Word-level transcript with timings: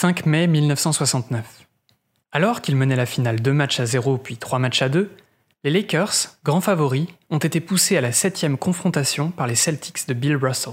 5 0.00 0.24
mai 0.24 0.46
1969. 0.46 1.66
Alors 2.32 2.62
qu'ils 2.62 2.74
menaient 2.74 2.96
la 2.96 3.04
finale 3.04 3.42
2 3.42 3.52
matchs 3.52 3.80
à 3.80 3.84
0 3.84 4.16
puis 4.16 4.38
3 4.38 4.58
matchs 4.58 4.80
à 4.80 4.88
2, 4.88 5.14
les 5.62 5.70
Lakers, 5.70 6.38
grands 6.42 6.62
favoris, 6.62 7.06
ont 7.28 7.36
été 7.36 7.60
poussés 7.60 7.98
à 7.98 8.00
la 8.00 8.10
septième 8.10 8.56
confrontation 8.56 9.30
par 9.30 9.46
les 9.46 9.56
Celtics 9.56 10.08
de 10.08 10.14
Bill 10.14 10.36
Russell. 10.36 10.72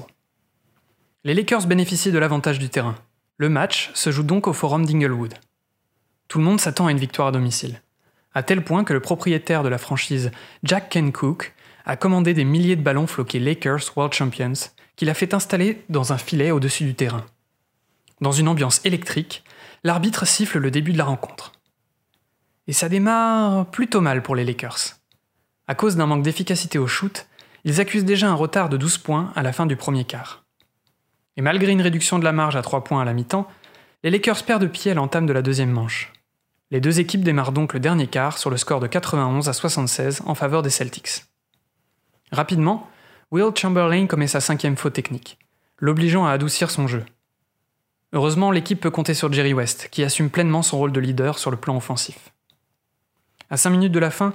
Les 1.26 1.34
Lakers 1.34 1.68
bénéficient 1.68 2.14
de 2.14 2.20
l'avantage 2.20 2.58
du 2.58 2.70
terrain. 2.70 2.96
Le 3.36 3.50
match 3.50 3.92
se 3.96 4.12
joue 4.12 4.24
donc 4.24 4.48
au 4.48 4.54
forum 4.54 4.86
d'Inglewood. 4.86 5.34
Tout 6.30 6.38
le 6.38 6.46
monde 6.46 6.62
s'attend 6.62 6.88
à 6.88 6.92
une 6.92 6.98
victoire 6.98 7.28
à 7.28 7.32
domicile, 7.34 7.82
à 8.34 8.44
tel 8.44 8.64
point 8.64 8.86
que 8.86 8.94
le 8.94 9.02
propriétaire 9.02 9.62
de 9.62 9.68
la 9.68 9.78
franchise, 9.78 10.32
Jack 10.64 10.88
Ken 10.88 11.12
Cook, 11.12 11.54
a 11.84 11.98
commandé 11.98 12.34
des 12.34 12.46
milliers 12.46 12.78
de 12.78 12.82
ballons 12.82 13.08
floqués 13.08 13.42
Lakers 13.42 13.92
World 13.98 14.14
Champions 14.14 14.70
qu'il 14.96 15.10
a 15.10 15.14
fait 15.14 15.34
installer 15.34 15.84
dans 15.90 16.14
un 16.14 16.18
filet 16.18 16.52
au-dessus 16.52 16.86
du 16.86 16.96
terrain. 16.96 17.26
Dans 18.20 18.32
une 18.32 18.48
ambiance 18.48 18.82
électrique, 18.84 19.44
l'arbitre 19.84 20.26
siffle 20.26 20.58
le 20.58 20.72
début 20.72 20.94
de 20.94 20.98
la 20.98 21.06
rencontre. 21.06 21.52
Et 22.68 22.74
ça 22.74 22.90
démarre 22.90 23.68
plutôt 23.68 24.02
mal 24.02 24.24
pour 24.24 24.36
les 24.36 24.44
Lakers. 24.44 24.98
À 25.68 25.76
cause 25.76 25.96
d'un 25.96 26.08
manque 26.08 26.24
d'efficacité 26.24 26.80
au 26.80 26.88
shoot, 26.88 27.28
ils 27.64 27.80
accusent 27.80 28.06
déjà 28.06 28.30
un 28.30 28.34
retard 28.34 28.70
de 28.70 28.78
12 28.78 28.98
points 28.98 29.32
à 29.36 29.44
la 29.44 29.54
fin 29.54 29.66
du 29.66 29.76
premier 29.76 30.04
quart. 30.04 30.46
Et 31.36 31.42
malgré 31.42 31.72
une 31.72 31.82
réduction 31.82 32.18
de 32.18 32.24
la 32.24 32.32
marge 32.32 32.56
à 32.56 32.62
3 32.62 32.84
points 32.84 33.02
à 33.02 33.06
la 33.06 33.14
mi-temps, 33.14 33.48
les 34.04 34.10
Lakers 34.10 34.44
perdent 34.44 34.68
pied 34.68 34.92
à 34.92 34.94
l'entame 34.96 35.26
de 35.26 35.34
la 35.34 35.42
deuxième 35.42 35.72
manche. 35.72 36.12
Les 36.72 36.82
deux 36.82 37.00
équipes 37.00 37.24
démarrent 37.24 37.52
donc 37.52 37.74
le 37.74 37.80
dernier 37.80 38.08
quart 38.08 38.38
sur 38.38 38.50
le 38.50 38.58
score 38.58 38.80
de 38.80 38.88
91 38.88 39.48
à 39.48 39.54
76 39.54 40.24
en 40.26 40.36
faveur 40.36 40.64
des 40.64 40.70
Celtics. 40.70 41.26
Rapidement, 42.32 42.90
Will 43.32 43.56
Chamberlain 43.56 44.08
commet 44.08 44.28
sa 44.28 44.42
cinquième 44.42 44.76
faute 44.76 44.94
technique, 44.94 45.38
l'obligeant 45.78 46.26
à 46.26 46.32
adoucir 46.32 46.72
son 46.72 46.88
jeu. 46.88 47.06
Heureusement, 48.14 48.52
l'équipe 48.52 48.80
peut 48.80 48.92
compter 48.92 49.14
sur 49.14 49.32
Jerry 49.32 49.54
West, 49.54 49.90
qui 49.92 50.04
assume 50.04 50.30
pleinement 50.30 50.62
son 50.62 50.78
rôle 50.78 50.92
de 50.92 51.00
leader 51.00 51.38
sur 51.38 51.52
le 51.52 51.58
plan 51.58 51.76
offensif. 51.76 52.32
À 53.50 53.58
5 53.58 53.70
minutes 53.70 53.92
de 53.92 54.00
la 54.00 54.12
fin, 54.12 54.34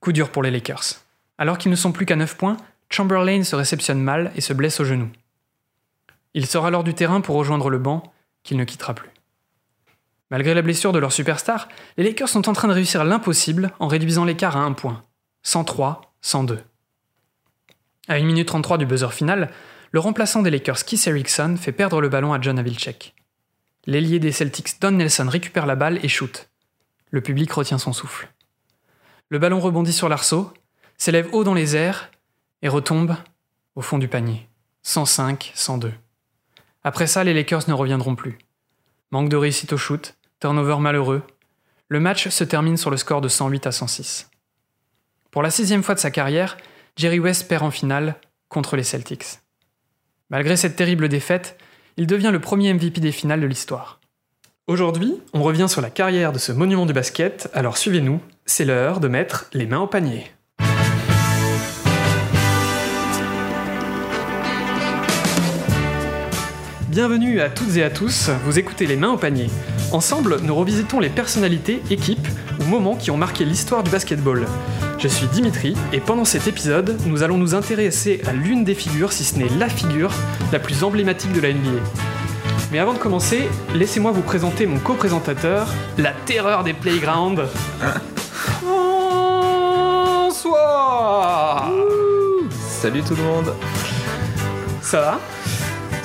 coup 0.00 0.12
dur 0.12 0.30
pour 0.30 0.42
les 0.42 0.50
Lakers. 0.50 1.00
Alors 1.36 1.58
qu'ils 1.58 1.70
ne 1.70 1.76
sont 1.76 1.92
plus 1.92 2.06
qu'à 2.06 2.16
9 2.16 2.36
points, 2.36 2.56
Chamberlain 2.90 3.42
se 3.42 3.56
réceptionne 3.56 4.00
mal 4.00 4.32
et 4.36 4.40
se 4.40 4.52
blesse 4.52 4.80
au 4.80 4.84
genou. 4.84 5.10
Il 6.34 6.46
sort 6.46 6.66
alors 6.66 6.84
du 6.84 6.94
terrain 6.94 7.20
pour 7.20 7.36
rejoindre 7.36 7.70
le 7.70 7.78
banc, 7.78 8.12
qu'il 8.44 8.56
ne 8.56 8.64
quittera 8.64 8.94
plus. 8.94 9.10
Malgré 10.30 10.54
la 10.54 10.62
blessure 10.62 10.92
de 10.92 10.98
leur 10.98 11.12
superstar, 11.12 11.68
les 11.96 12.04
Lakers 12.04 12.28
sont 12.28 12.48
en 12.48 12.52
train 12.52 12.68
de 12.68 12.72
réussir 12.72 13.04
l'impossible 13.04 13.72
en 13.78 13.88
réduisant 13.88 14.24
l'écart 14.24 14.56
à 14.56 14.60
1 14.60 14.72
point. 14.72 15.04
103, 15.42 16.14
102. 16.20 16.60
À 18.08 18.14
1 18.14 18.24
minute 18.24 18.48
33 18.48 18.78
du 18.78 18.86
buzzer 18.86 19.12
final, 19.12 19.50
le 19.90 20.00
remplaçant 20.00 20.42
des 20.42 20.50
Lakers, 20.50 20.84
Keith 20.84 21.06
Erickson, 21.06 21.56
fait 21.58 21.72
perdre 21.72 22.00
le 22.00 22.08
ballon 22.08 22.32
à 22.32 22.40
John 22.40 22.58
Havlicek. 22.58 23.14
L'ailier 23.88 24.18
des 24.18 24.32
Celtics, 24.32 24.82
Don 24.82 24.90
Nelson, 24.90 25.26
récupère 25.30 25.64
la 25.64 25.74
balle 25.74 25.98
et 26.04 26.08
shoot. 26.08 26.50
Le 27.08 27.22
public 27.22 27.50
retient 27.50 27.78
son 27.78 27.94
souffle. 27.94 28.28
Le 29.30 29.38
ballon 29.38 29.60
rebondit 29.60 29.94
sur 29.94 30.10
l'arceau, 30.10 30.52
s'élève 30.98 31.30
haut 31.32 31.42
dans 31.42 31.54
les 31.54 31.74
airs 31.74 32.10
et 32.60 32.68
retombe 32.68 33.16
au 33.76 33.80
fond 33.80 33.96
du 33.96 34.06
panier. 34.06 34.46
105, 34.82 35.52
102. 35.54 35.90
Après 36.84 37.06
ça, 37.06 37.24
les 37.24 37.32
Lakers 37.32 37.66
ne 37.66 37.72
reviendront 37.72 38.14
plus. 38.14 38.36
Manque 39.10 39.30
de 39.30 39.36
réussite 39.36 39.72
au 39.72 39.78
shoot, 39.78 40.18
turnover 40.38 40.76
malheureux. 40.80 41.22
Le 41.88 41.98
match 41.98 42.28
se 42.28 42.44
termine 42.44 42.76
sur 42.76 42.90
le 42.90 42.98
score 42.98 43.22
de 43.22 43.28
108 43.28 43.68
à 43.68 43.72
106. 43.72 44.28
Pour 45.30 45.42
la 45.42 45.50
sixième 45.50 45.82
fois 45.82 45.94
de 45.94 46.00
sa 46.00 46.10
carrière, 46.10 46.58
Jerry 46.96 47.20
West 47.20 47.48
perd 47.48 47.62
en 47.62 47.70
finale 47.70 48.20
contre 48.50 48.76
les 48.76 48.84
Celtics. 48.84 49.38
Malgré 50.28 50.58
cette 50.58 50.76
terrible 50.76 51.08
défaite, 51.08 51.58
il 51.98 52.06
devient 52.06 52.30
le 52.32 52.38
premier 52.38 52.72
MVP 52.72 53.00
des 53.00 53.10
finales 53.10 53.40
de 53.40 53.46
l'histoire. 53.46 53.98
Aujourd'hui, 54.68 55.14
on 55.34 55.42
revient 55.42 55.66
sur 55.68 55.80
la 55.80 55.90
carrière 55.90 56.32
de 56.32 56.38
ce 56.38 56.52
monument 56.52 56.86
du 56.86 56.92
basket, 56.92 57.50
alors 57.52 57.76
suivez-nous, 57.76 58.20
c'est 58.46 58.64
l'heure 58.64 59.00
de 59.00 59.08
mettre 59.08 59.46
les 59.52 59.66
mains 59.66 59.80
au 59.80 59.88
panier. 59.88 60.30
Bienvenue 66.88 67.40
à 67.40 67.50
toutes 67.50 67.76
et 67.76 67.82
à 67.82 67.90
tous, 67.90 68.30
vous 68.44 68.60
écoutez 68.60 68.86
Les 68.86 68.96
Mains 68.96 69.12
au 69.12 69.18
panier. 69.18 69.48
Ensemble, 69.90 70.40
nous 70.42 70.54
revisitons 70.54 71.00
les 71.00 71.08
personnalités, 71.08 71.80
équipes 71.90 72.28
ou 72.60 72.64
moments 72.64 72.94
qui 72.94 73.10
ont 73.10 73.16
marqué 73.16 73.46
l'histoire 73.46 73.82
du 73.82 73.90
basketball. 73.90 74.46
Je 74.98 75.08
suis 75.08 75.26
Dimitri 75.28 75.74
et 75.94 76.00
pendant 76.00 76.26
cet 76.26 76.46
épisode, 76.46 76.98
nous 77.06 77.22
allons 77.22 77.38
nous 77.38 77.54
intéresser 77.54 78.20
à 78.26 78.34
l'une 78.34 78.64
des 78.64 78.74
figures, 78.74 79.12
si 79.12 79.24
ce 79.24 79.36
n'est 79.38 79.48
la 79.58 79.70
figure, 79.70 80.12
la 80.52 80.58
plus 80.58 80.84
emblématique 80.84 81.32
de 81.32 81.40
la 81.40 81.54
NBA. 81.54 81.80
Mais 82.70 82.80
avant 82.80 82.92
de 82.92 82.98
commencer, 82.98 83.48
laissez-moi 83.74 84.10
vous 84.10 84.20
présenter 84.20 84.66
mon 84.66 84.78
co-présentateur, 84.78 85.68
la 85.96 86.12
terreur 86.12 86.64
des 86.64 86.74
playgrounds. 86.74 87.48
Bonsoir 90.20 91.70
Salut 92.68 93.02
tout 93.02 93.16
le 93.16 93.22
monde 93.22 93.54
Ça 94.82 95.00
va? 95.00 95.18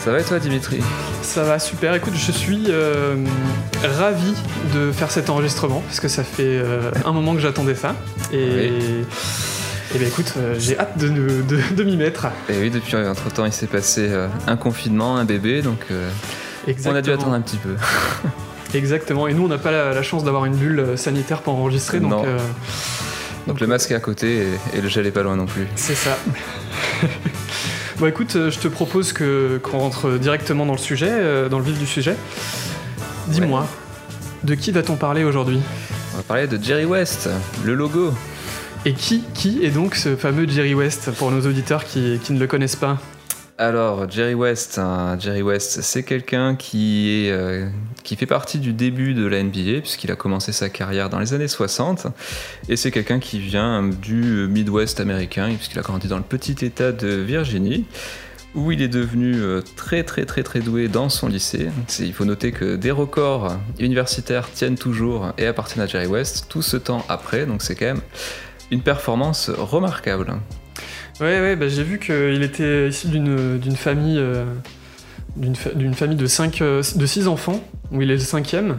Ça 0.03 0.11
va 0.11 0.19
et 0.19 0.23
toi 0.23 0.37
Dimitri 0.39 0.81
Ça 1.21 1.43
va 1.43 1.59
super. 1.59 1.93
Écoute, 1.95 2.13
je 2.15 2.31
suis 2.31 2.65
euh, 2.69 3.15
ravi 3.97 4.33
de 4.73 4.91
faire 4.91 5.09
cet 5.11 5.29
enregistrement 5.29 5.81
parce 5.87 5.99
que 5.99 6.07
ça 6.09 6.23
fait 6.23 6.43
euh, 6.43 6.91
un 7.05 7.11
moment 7.13 7.33
que 7.33 7.39
j'attendais 7.39 7.75
ça. 7.75 7.95
Et, 8.33 8.37
et 8.67 9.97
ben 9.99 10.07
écoute, 10.07 10.33
euh, 10.37 10.55
j'ai 10.59 10.77
hâte 10.77 10.97
de, 10.97 11.07
de- 11.07 11.61
de 11.75 11.83
m'y 11.83 11.95
mettre. 11.95 12.27
Et 12.49 12.59
oui, 12.59 12.69
depuis 12.69 12.95
entre 12.97 13.29
temps 13.31 13.45
il 13.45 13.53
s'est 13.53 13.67
passé 13.67 14.07
euh, 14.09 14.27
un 14.47 14.57
confinement, 14.57 15.15
un 15.15 15.23
bébé, 15.25 15.61
donc 15.61 15.79
euh, 15.91 16.09
on 16.85 16.95
a 16.95 17.01
dû 17.01 17.11
attendre 17.11 17.33
un 17.33 17.41
petit 17.41 17.57
peu. 17.57 17.75
Exactement. 18.77 19.27
Et 19.27 19.33
nous, 19.33 19.45
on 19.45 19.49
n'a 19.49 19.57
pas 19.59 19.71
la, 19.71 19.93
la 19.93 20.03
chance 20.03 20.23
d'avoir 20.25 20.45
une 20.45 20.55
bulle 20.55 20.97
sanitaire 20.97 21.41
pour 21.41 21.53
enregistrer, 21.55 21.99
donc 21.99 22.25
Donc 23.47 23.59
le 23.61 23.67
masque 23.67 23.91
est 23.91 23.95
à 23.95 23.99
côté 23.99 24.47
et, 24.73 24.77
et 24.77 24.81
le 24.81 24.89
gel 24.89 25.05
est 25.07 25.11
pas 25.11 25.21
loin 25.23 25.35
non 25.37 25.45
plus. 25.45 25.67
c'est 25.75 25.95
ça. 25.95 26.17
bon, 28.03 28.09
écoute, 28.09 28.35
euh, 28.35 28.51
je 28.51 28.59
te 28.59 28.67
propose 28.67 29.13
que 29.13 29.61
qu'on 29.63 29.79
rentre 29.79 30.17
directement 30.17 30.65
dans 30.65 30.73
le 30.73 30.77
sujet, 30.77 31.07
euh, 31.09 31.47
dans 31.47 31.57
le 31.57 31.63
vif 31.63 31.79
du 31.79 31.85
sujet. 31.85 32.17
Dis-moi, 33.27 33.65
de 34.43 34.55
qui 34.55 34.73
va-t-on 34.73 34.97
parler 34.97 35.23
aujourd'hui? 35.23 35.61
On 36.13 36.17
va 36.17 36.23
parler 36.23 36.47
de 36.47 36.61
Jerry 36.61 36.83
West, 36.83 37.29
le 37.63 37.73
logo. 37.73 38.13
Et 38.83 38.91
qui, 38.91 39.23
qui 39.33 39.63
est 39.63 39.69
donc 39.69 39.95
ce 39.95 40.17
fameux 40.17 40.45
Jerry 40.49 40.73
West 40.73 41.11
pour 41.11 41.31
nos 41.31 41.47
auditeurs 41.47 41.85
qui, 41.85 42.19
qui 42.21 42.33
ne 42.33 42.39
le 42.41 42.47
connaissent 42.47 42.75
pas? 42.75 42.97
Alors 43.59 44.09
Jerry 44.09 44.33
West, 44.33 44.79
hein, 44.79 45.15
West, 45.43 45.81
c'est 45.83 46.01
quelqu'un 46.01 46.55
qui 46.55 47.29
euh, 47.29 47.67
qui 48.03 48.15
fait 48.15 48.25
partie 48.25 48.57
du 48.57 48.73
début 48.73 49.13
de 49.13 49.27
la 49.27 49.43
NBA 49.43 49.81
puisqu'il 49.81 50.11
a 50.11 50.15
commencé 50.15 50.51
sa 50.51 50.69
carrière 50.69 51.09
dans 51.11 51.19
les 51.19 51.35
années 51.35 51.47
60 51.47 52.07
et 52.67 52.75
c'est 52.75 52.89
quelqu'un 52.89 53.19
qui 53.19 53.37
vient 53.37 53.83
du 53.83 54.47
Midwest 54.49 54.99
américain 54.99 55.53
puisqu'il 55.55 55.77
a 55.77 55.83
grandi 55.83 56.07
dans 56.07 56.17
le 56.17 56.23
petit 56.23 56.65
état 56.65 56.91
de 56.91 57.07
Virginie 57.07 57.85
où 58.55 58.71
il 58.71 58.81
est 58.81 58.87
devenu 58.87 59.35
euh, 59.35 59.61
très 59.75 60.03
très 60.03 60.25
très 60.25 60.41
très 60.41 60.59
doué 60.59 60.87
dans 60.87 61.09
son 61.09 61.27
lycée. 61.27 61.69
Il 61.99 62.13
faut 62.13 62.25
noter 62.25 62.53
que 62.53 62.75
des 62.75 62.91
records 62.91 63.55
universitaires 63.77 64.49
tiennent 64.51 64.79
toujours 64.79 65.31
et 65.37 65.45
appartiennent 65.45 65.83
à 65.83 65.87
Jerry 65.87 66.07
West 66.07 66.47
tout 66.49 66.63
ce 66.63 66.77
temps 66.77 67.05
après, 67.07 67.45
donc 67.45 67.61
c'est 67.61 67.75
quand 67.75 67.85
même 67.85 68.01
une 68.71 68.81
performance 68.81 69.51
remarquable. 69.51 70.39
Ouais, 71.23 71.39
ouais, 71.41 71.55
bah, 71.55 71.67
j'ai 71.69 71.83
vu 71.83 71.99
qu'il 71.99 72.43
était 72.43 72.89
issu 72.89 73.07
d'une 73.07 73.57
d'une 73.57 73.75
famille, 73.77 74.17
euh, 74.19 74.43
d'une 75.37 75.55
fa- 75.55 75.71
d'une 75.71 75.93
famille 75.93 76.17
de, 76.17 76.27
cinq, 76.27 76.61
euh, 76.61 76.83
de 76.95 77.05
six 77.05 77.27
enfants, 77.27 77.63
où 77.91 78.01
il 78.01 78.09
est 78.11 78.15
le 78.15 78.19
cinquième. 78.19 78.77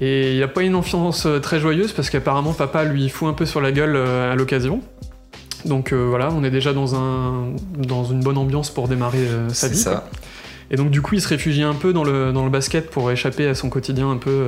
Et 0.00 0.34
il 0.34 0.40
n'a 0.40 0.48
pas 0.48 0.62
une 0.62 0.74
enfance 0.74 1.26
euh, 1.26 1.38
très 1.38 1.60
joyeuse 1.60 1.92
parce 1.92 2.10
qu'apparemment 2.10 2.54
papa 2.54 2.84
lui 2.84 3.08
fout 3.08 3.28
un 3.28 3.34
peu 3.34 3.46
sur 3.46 3.60
la 3.60 3.70
gueule 3.70 3.96
à 3.96 4.34
l'occasion. 4.34 4.80
Donc 5.64 5.92
euh, 5.92 6.06
voilà, 6.08 6.30
on 6.32 6.42
est 6.42 6.50
déjà 6.50 6.72
dans, 6.72 6.94
un, 6.96 7.52
dans 7.76 8.04
une 8.04 8.20
bonne 8.20 8.38
ambiance 8.38 8.70
pour 8.70 8.88
démarrer 8.88 9.24
sa 9.48 9.68
C'est 9.68 9.72
vie. 9.72 9.78
ça. 9.78 10.08
Et 10.72 10.76
donc 10.76 10.90
du 10.90 11.02
coup, 11.02 11.14
il 11.14 11.20
se 11.20 11.28
réfugie 11.28 11.62
un 11.62 11.74
peu 11.74 11.92
dans 11.92 12.02
le, 12.04 12.32
dans 12.32 12.44
le 12.44 12.50
basket 12.50 12.90
pour 12.90 13.10
échapper 13.10 13.46
à 13.46 13.54
son 13.54 13.68
quotidien 13.68 14.10
un 14.10 14.16
peu, 14.16 14.46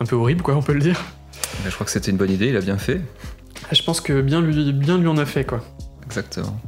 un 0.00 0.04
peu 0.04 0.16
horrible, 0.16 0.42
quoi, 0.42 0.54
on 0.56 0.62
peut 0.62 0.72
le 0.74 0.80
dire. 0.80 1.02
Mais 1.64 1.70
je 1.70 1.74
crois 1.74 1.84
que 1.86 1.92
c'était 1.92 2.10
une 2.10 2.16
bonne 2.16 2.30
idée, 2.30 2.48
il 2.48 2.56
a 2.56 2.60
bien 2.60 2.76
fait. 2.78 3.00
Et 3.70 3.74
Je 3.74 3.82
pense 3.82 4.00
que 4.00 4.20
bien 4.20 4.40
lui, 4.40 4.72
bien 4.72 4.98
lui 4.98 5.08
en 5.08 5.18
a 5.18 5.26
fait, 5.26 5.44
quoi. 5.44 5.60
Exactement. 6.06 6.58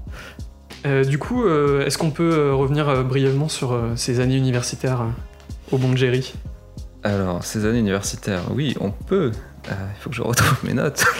Euh, 0.87 1.04
du 1.04 1.19
coup, 1.19 1.44
euh, 1.44 1.84
est-ce 1.84 1.98
qu'on 1.98 2.10
peut 2.10 2.32
euh, 2.32 2.54
revenir 2.54 3.04
brièvement 3.04 3.48
sur 3.48 3.78
ces 3.96 4.20
années 4.20 4.37
universitaires 4.37 5.04
au 5.72 5.78
bon 5.78 5.96
Jerry? 5.96 6.34
Alors, 7.02 7.44
ces 7.44 7.64
années 7.64 7.78
universitaires, 7.78 8.42
oui, 8.54 8.76
on 8.81 8.90
peut. 8.90 9.32
Il 9.69 10.00
faut 10.00 10.10
que 10.10 10.16
je 10.16 10.22
retrouve 10.22 10.58
mes 10.64 10.75
notes. 10.75 11.04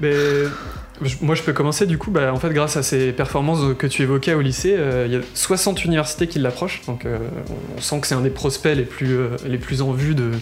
Mais, 0.00 0.14
Moi, 1.20 1.34
je 1.34 1.42
peux 1.42 1.52
commencer 1.52 1.86
du 1.86 1.96
coup. 1.96 2.10
Bah, 2.10 2.32
en 2.32 2.38
fait, 2.38 2.50
grâce 2.50 2.76
à 2.76 2.82
ces 2.82 3.12
performances 3.12 3.74
que 3.78 3.86
tu 3.86 4.02
évoquais 4.02 4.34
au 4.34 4.40
lycée, 4.40 4.74
euh, 4.76 5.06
il 5.06 5.12
y 5.12 5.16
a 5.16 5.20
60 5.34 5.84
universités 5.84 6.26
qui 6.26 6.38
l'approchent. 6.38 6.82
Donc, 6.86 7.06
euh, 7.06 7.18
on 7.76 7.80
sent 7.80 8.00
que 8.00 8.06
c'est 8.06 8.14
un 8.14 8.20
des 8.20 8.30
prospects 8.30 8.76
les 8.76 8.84
plus, 8.84 9.16
euh, 9.16 9.36
les 9.46 9.58
plus 9.58 9.80
en 9.80 9.92
vue 9.92 10.14
de, 10.14 10.32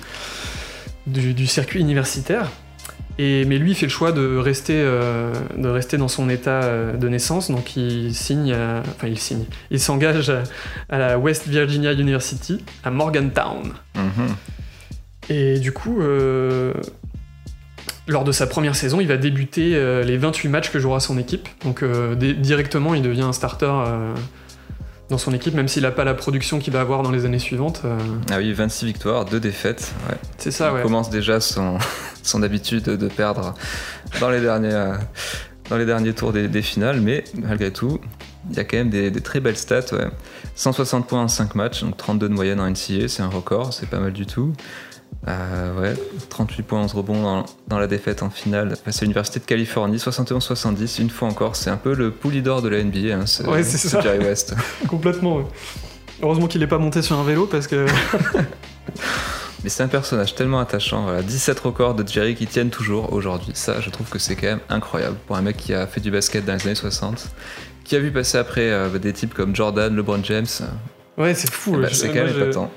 du, 1.07 1.35
du 1.35 1.47
circuit 1.47 1.81
universitaire. 1.81 2.51
Et, 3.23 3.45
mais 3.45 3.59
lui, 3.59 3.73
il 3.73 3.75
fait 3.75 3.85
le 3.87 3.91
choix 3.91 4.13
de 4.13 4.37
rester, 4.39 4.77
euh, 4.77 5.33
de 5.59 5.69
rester 5.69 5.99
dans 5.99 6.09
son 6.09 6.31
état 6.31 6.63
euh, 6.63 6.97
de 6.97 7.07
naissance, 7.09 7.51
donc 7.51 7.77
il 7.77 8.15
signe, 8.15 8.53
à- 8.55 8.83
enfin 8.97 9.09
il 9.09 9.19
signe, 9.19 9.45
il 9.71 9.79
s'engage 9.79 10.31
à, 10.31 10.43
à 10.89 10.99
la 10.99 11.19
West 11.19 11.47
Virginia 11.47 11.93
University 11.93 12.65
à 12.83 12.91
Morgantown. 12.91 13.73
Mhm. 13.95 14.29
Et 15.29 15.59
du 15.59 15.73
coup, 15.73 16.01
euh, 16.01 16.73
lors 18.09 18.25
de 18.25 18.33
sa 18.33 18.47
première 18.47 18.75
saison, 18.75 19.01
il 19.01 19.07
va 19.09 19.17
débuter 19.19 19.73
euh, 19.75 20.03
les 20.03 20.17
28 20.17 20.49
matchs 20.49 20.71
que 20.71 20.79
jouera 20.79 20.99
son 21.01 21.19
équipe. 21.19 21.47
Donc 21.65 21.83
euh, 21.83 22.15
directement, 22.15 22.95
il 22.95 23.03
devient 23.03 23.23
un 23.23 23.33
starter 23.35 23.67
euh, 23.71 24.15
dans 25.11 25.19
son 25.19 25.33
équipe, 25.35 25.55
même 25.55 25.69
s'il 25.69 25.83
n'a 25.83 25.91
pas 25.91 26.05
la 26.05 26.15
production 26.15 26.59
qu'il 26.59 26.73
va 26.73 26.81
avoir 26.81 27.03
dans 27.03 27.11
les 27.11 27.25
années 27.25 27.39
suivantes. 27.41 27.83
euh, 27.85 27.99
Ah 28.31 28.39
oui, 28.39 28.53
26 28.53 28.87
victoires, 28.87 29.25
2 29.25 29.41
défaites. 29.41 29.93
Ouais. 30.09 30.17
c'est 30.39 30.51
ça, 30.53 30.71
il 30.71 30.77
ouais. 30.77 30.83
commence 30.83 31.11
déjà 31.11 31.41
son, 31.41 31.79
son 32.23 32.43
habitude 32.43 32.85
de 32.85 33.09
perdre 33.09 33.55
dans 34.21 34.31
les 34.31 34.41
derniers, 34.41 34.73
euh, 34.73 34.95
dans 35.69 35.77
les 35.77 35.85
derniers 35.87 36.13
tours 36.15 36.33
des, 36.33 36.49
des 36.49 36.63
finales, 36.63 37.01
mais 37.01 37.25
malgré 37.43 37.73
tout, 37.73 38.01
il 38.51 38.57
y 38.57 38.61
a 38.61 38.65
quand 38.65 38.77
même 38.77 38.91
des, 38.91 39.11
des 39.11 39.21
très 39.21 39.41
belles 39.41 39.57
stats. 39.57 39.93
ouais. 39.93 40.09
160 40.55 41.07
points 41.09 41.23
en 41.23 41.29
5 41.29 41.55
matchs, 41.57 41.83
donc 41.83 41.97
32 41.97 42.29
de 42.29 42.35
moyenne 42.35 42.61
en 42.61 42.71
NCA, 42.71 43.09
c'est 43.09 43.23
un 43.23 43.29
record, 43.29 43.73
c'est 43.75 43.89
pas 43.91 43.99
mal 43.99 44.13
du 44.13 44.27
tout. 44.27 44.53
Euh, 45.29 45.79
ouais, 45.81 45.95
38 46.31 46.63
points, 46.63 46.81
11 46.83 46.95
rebonds 46.95 47.23
dans, 47.23 47.45
dans 47.69 47.79
la 47.79 47.87
défaite 47.87 48.23
en 48.23 48.31
finale 48.31 48.75
face 48.83 48.99
à 48.99 49.01
l'Université 49.03 49.39
de 49.39 49.45
Californie, 49.45 49.99
71-70, 49.99 51.01
une 51.03 51.11
fois 51.11 51.29
encore, 51.29 51.57
c'est 51.57 51.69
un 51.69 51.77
peu 51.77 51.95
le 51.95 52.11
poulie 52.11 52.41
d'or 52.41 52.63
de 52.63 52.69
la 52.71 52.83
NBA, 52.83 53.15
hein, 53.15 53.27
ce- 53.27 53.43
Ouais, 53.43 53.63
c'est 53.63 53.77
ce 53.77 53.89
ça. 53.91 54.01
Jerry 54.01 54.19
West. 54.21 54.55
Complètement. 54.89 55.37
ouais. 55.37 55.45
Heureusement 56.23 56.47
qu'il 56.47 56.61
n'est 56.63 56.67
pas 56.67 56.79
monté 56.79 57.03
sur 57.03 57.19
un 57.19 57.25
vélo 57.25 57.47
parce 57.47 57.67
que. 57.67 57.87
Mais 59.63 59.69
c'est 59.69 59.83
un 59.83 59.89
personnage 59.89 60.35
tellement 60.35 60.59
attachant. 60.59 61.03
Voilà. 61.05 61.23
17 61.23 61.61
records 61.61 61.95
de 61.95 62.07
Jerry 62.09 62.35
qui 62.35 62.47
tiennent 62.47 62.71
toujours 62.71 63.13
aujourd'hui. 63.13 63.51
Ça, 63.55 63.81
je 63.81 63.91
trouve 63.91 64.09
que 64.09 64.19
c'est 64.19 64.35
quand 64.35 64.47
même 64.47 64.61
incroyable 64.71 65.17
pour 65.27 65.37
un 65.37 65.43
mec 65.43 65.59
qui 65.59 65.75
a 65.75 65.87
fait 65.87 66.01
du 66.01 66.11
basket 66.11 66.47
dans 66.47 66.55
les 66.55 66.63
années 66.67 66.75
60, 66.75 67.29
qui 67.85 67.95
a 67.95 67.99
vu 67.99 68.11
passer 68.11 68.39
après 68.39 68.71
euh, 68.71 68.89
des 68.99 69.13
types 69.13 69.35
comme 69.35 69.55
Jordan, 69.55 69.95
LeBron 69.95 70.21
James. 70.25 70.47
Ouais, 71.19 71.35
c'est 71.35 71.51
fou. 71.53 71.77
Je- 71.83 71.95
c'est 71.95 72.09
quand 72.09 72.15
même 72.25 72.29
je- 72.35 72.41
épatant. 72.41 72.71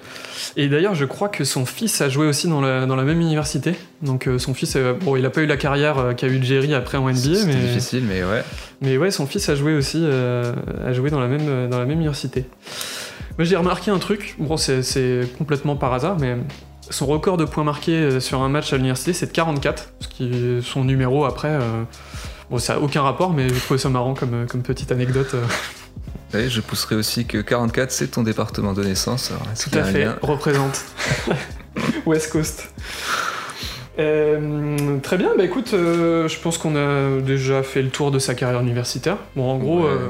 Et 0.58 0.68
d'ailleurs, 0.68 0.96
je 0.96 1.06
crois 1.06 1.30
que 1.30 1.44
son 1.44 1.66
fils 1.66 2.02
a 2.02 2.10
joué 2.10 2.28
aussi 2.28 2.48
dans 2.48 2.62
la, 2.62 2.86
dans 2.86 2.96
la 2.96 3.04
même 3.04 3.22
université. 3.22 3.76
Donc 4.02 4.28
euh, 4.28 4.38
son 4.38 4.54
fils, 4.54 4.76
euh, 4.76 4.94
bon, 4.94 5.16
il 5.16 5.26
a 5.26 5.30
pas 5.30 5.42
eu 5.42 5.46
la 5.46 5.58
carrière 5.58 5.98
euh, 5.98 6.14
qu'a 6.14 6.28
eu 6.28 6.44
Jerry 6.44 6.74
après 6.74 6.98
en 6.98 7.10
NBA, 7.10 7.16
C'était 7.16 7.46
mais, 7.46 7.56
difficile, 7.56 8.04
mais 8.08 8.24
ouais. 8.24 8.44
mais 8.82 8.98
ouais, 8.98 9.12
son 9.12 9.26
fils 9.26 9.50
a 9.50 9.56
joué 9.56 9.76
aussi, 9.76 10.06
a 10.06 10.94
joué 10.94 11.10
dans 11.10 11.20
la 11.20 11.28
même, 11.28 11.70
dans 11.70 11.80
la 11.80 11.86
même 11.86 11.98
université. 11.98 12.46
Moi, 13.38 13.46
j'ai 13.46 13.56
remarqué 13.56 13.90
un 13.90 14.00
truc. 14.00 14.36
Bon, 14.38 14.58
c'est 14.58 14.84
c'est 14.84 15.22
complètement 15.38 15.76
par 15.76 15.94
hasard, 15.94 16.18
mais 16.20 16.38
son 16.90 17.06
record 17.06 17.38
de 17.38 17.46
points 17.46 17.64
marqués 17.64 18.20
sur 18.20 18.42
un 18.42 18.50
match 18.50 18.74
à 18.74 18.76
l'université, 18.76 19.14
c'est 19.14 19.28
de 19.28 19.32
44, 19.32 19.94
ce 20.00 20.08
qui 20.08 20.26
est 20.26 20.62
son 20.62 20.84
numéro 20.84 21.26
après. 21.26 21.58
Bon, 22.52 22.60
ça 22.60 22.76
a 22.76 22.80
aucun 22.80 23.02
rapport, 23.02 23.34
mais 23.34 23.50
j'ai 23.50 23.60
trouvé 23.60 23.80
ça 23.80 23.90
marrant 23.90 24.14
comme, 24.14 24.46
comme 24.48 24.62
petite 24.62 24.92
anecdote. 24.92 25.36
Je 26.34 26.62
pousserai 26.62 26.96
aussi 26.96 27.26
que 27.26 27.38
44, 27.40 27.92
c'est 27.92 28.08
ton 28.08 28.24
département 28.24 28.74
de 28.74 28.84
naissance. 28.84 29.32
Alors, 29.32 29.44
Tout 29.62 29.78
à 29.78 29.84
fait, 29.84 30.08
représente. 30.22 30.82
West 32.06 32.32
Coast. 32.32 32.70
Euh, 34.00 34.98
très 35.02 35.18
bien, 35.18 35.32
bah 35.38 35.44
écoute, 35.46 35.72
euh, 35.74 36.28
je 36.28 36.40
pense 36.40 36.58
qu'on 36.58 36.76
a 36.76 37.22
déjà 37.22 37.62
fait 37.62 37.82
le 37.84 37.90
tour 37.90 38.10
de 38.12 38.18
sa 38.20 38.34
carrière 38.34 38.60
universitaire. 38.62 39.18
Bon, 39.36 39.50
en 39.52 39.58
gros, 39.60 39.82
Ouais. 39.84 39.92
euh, 39.92 40.10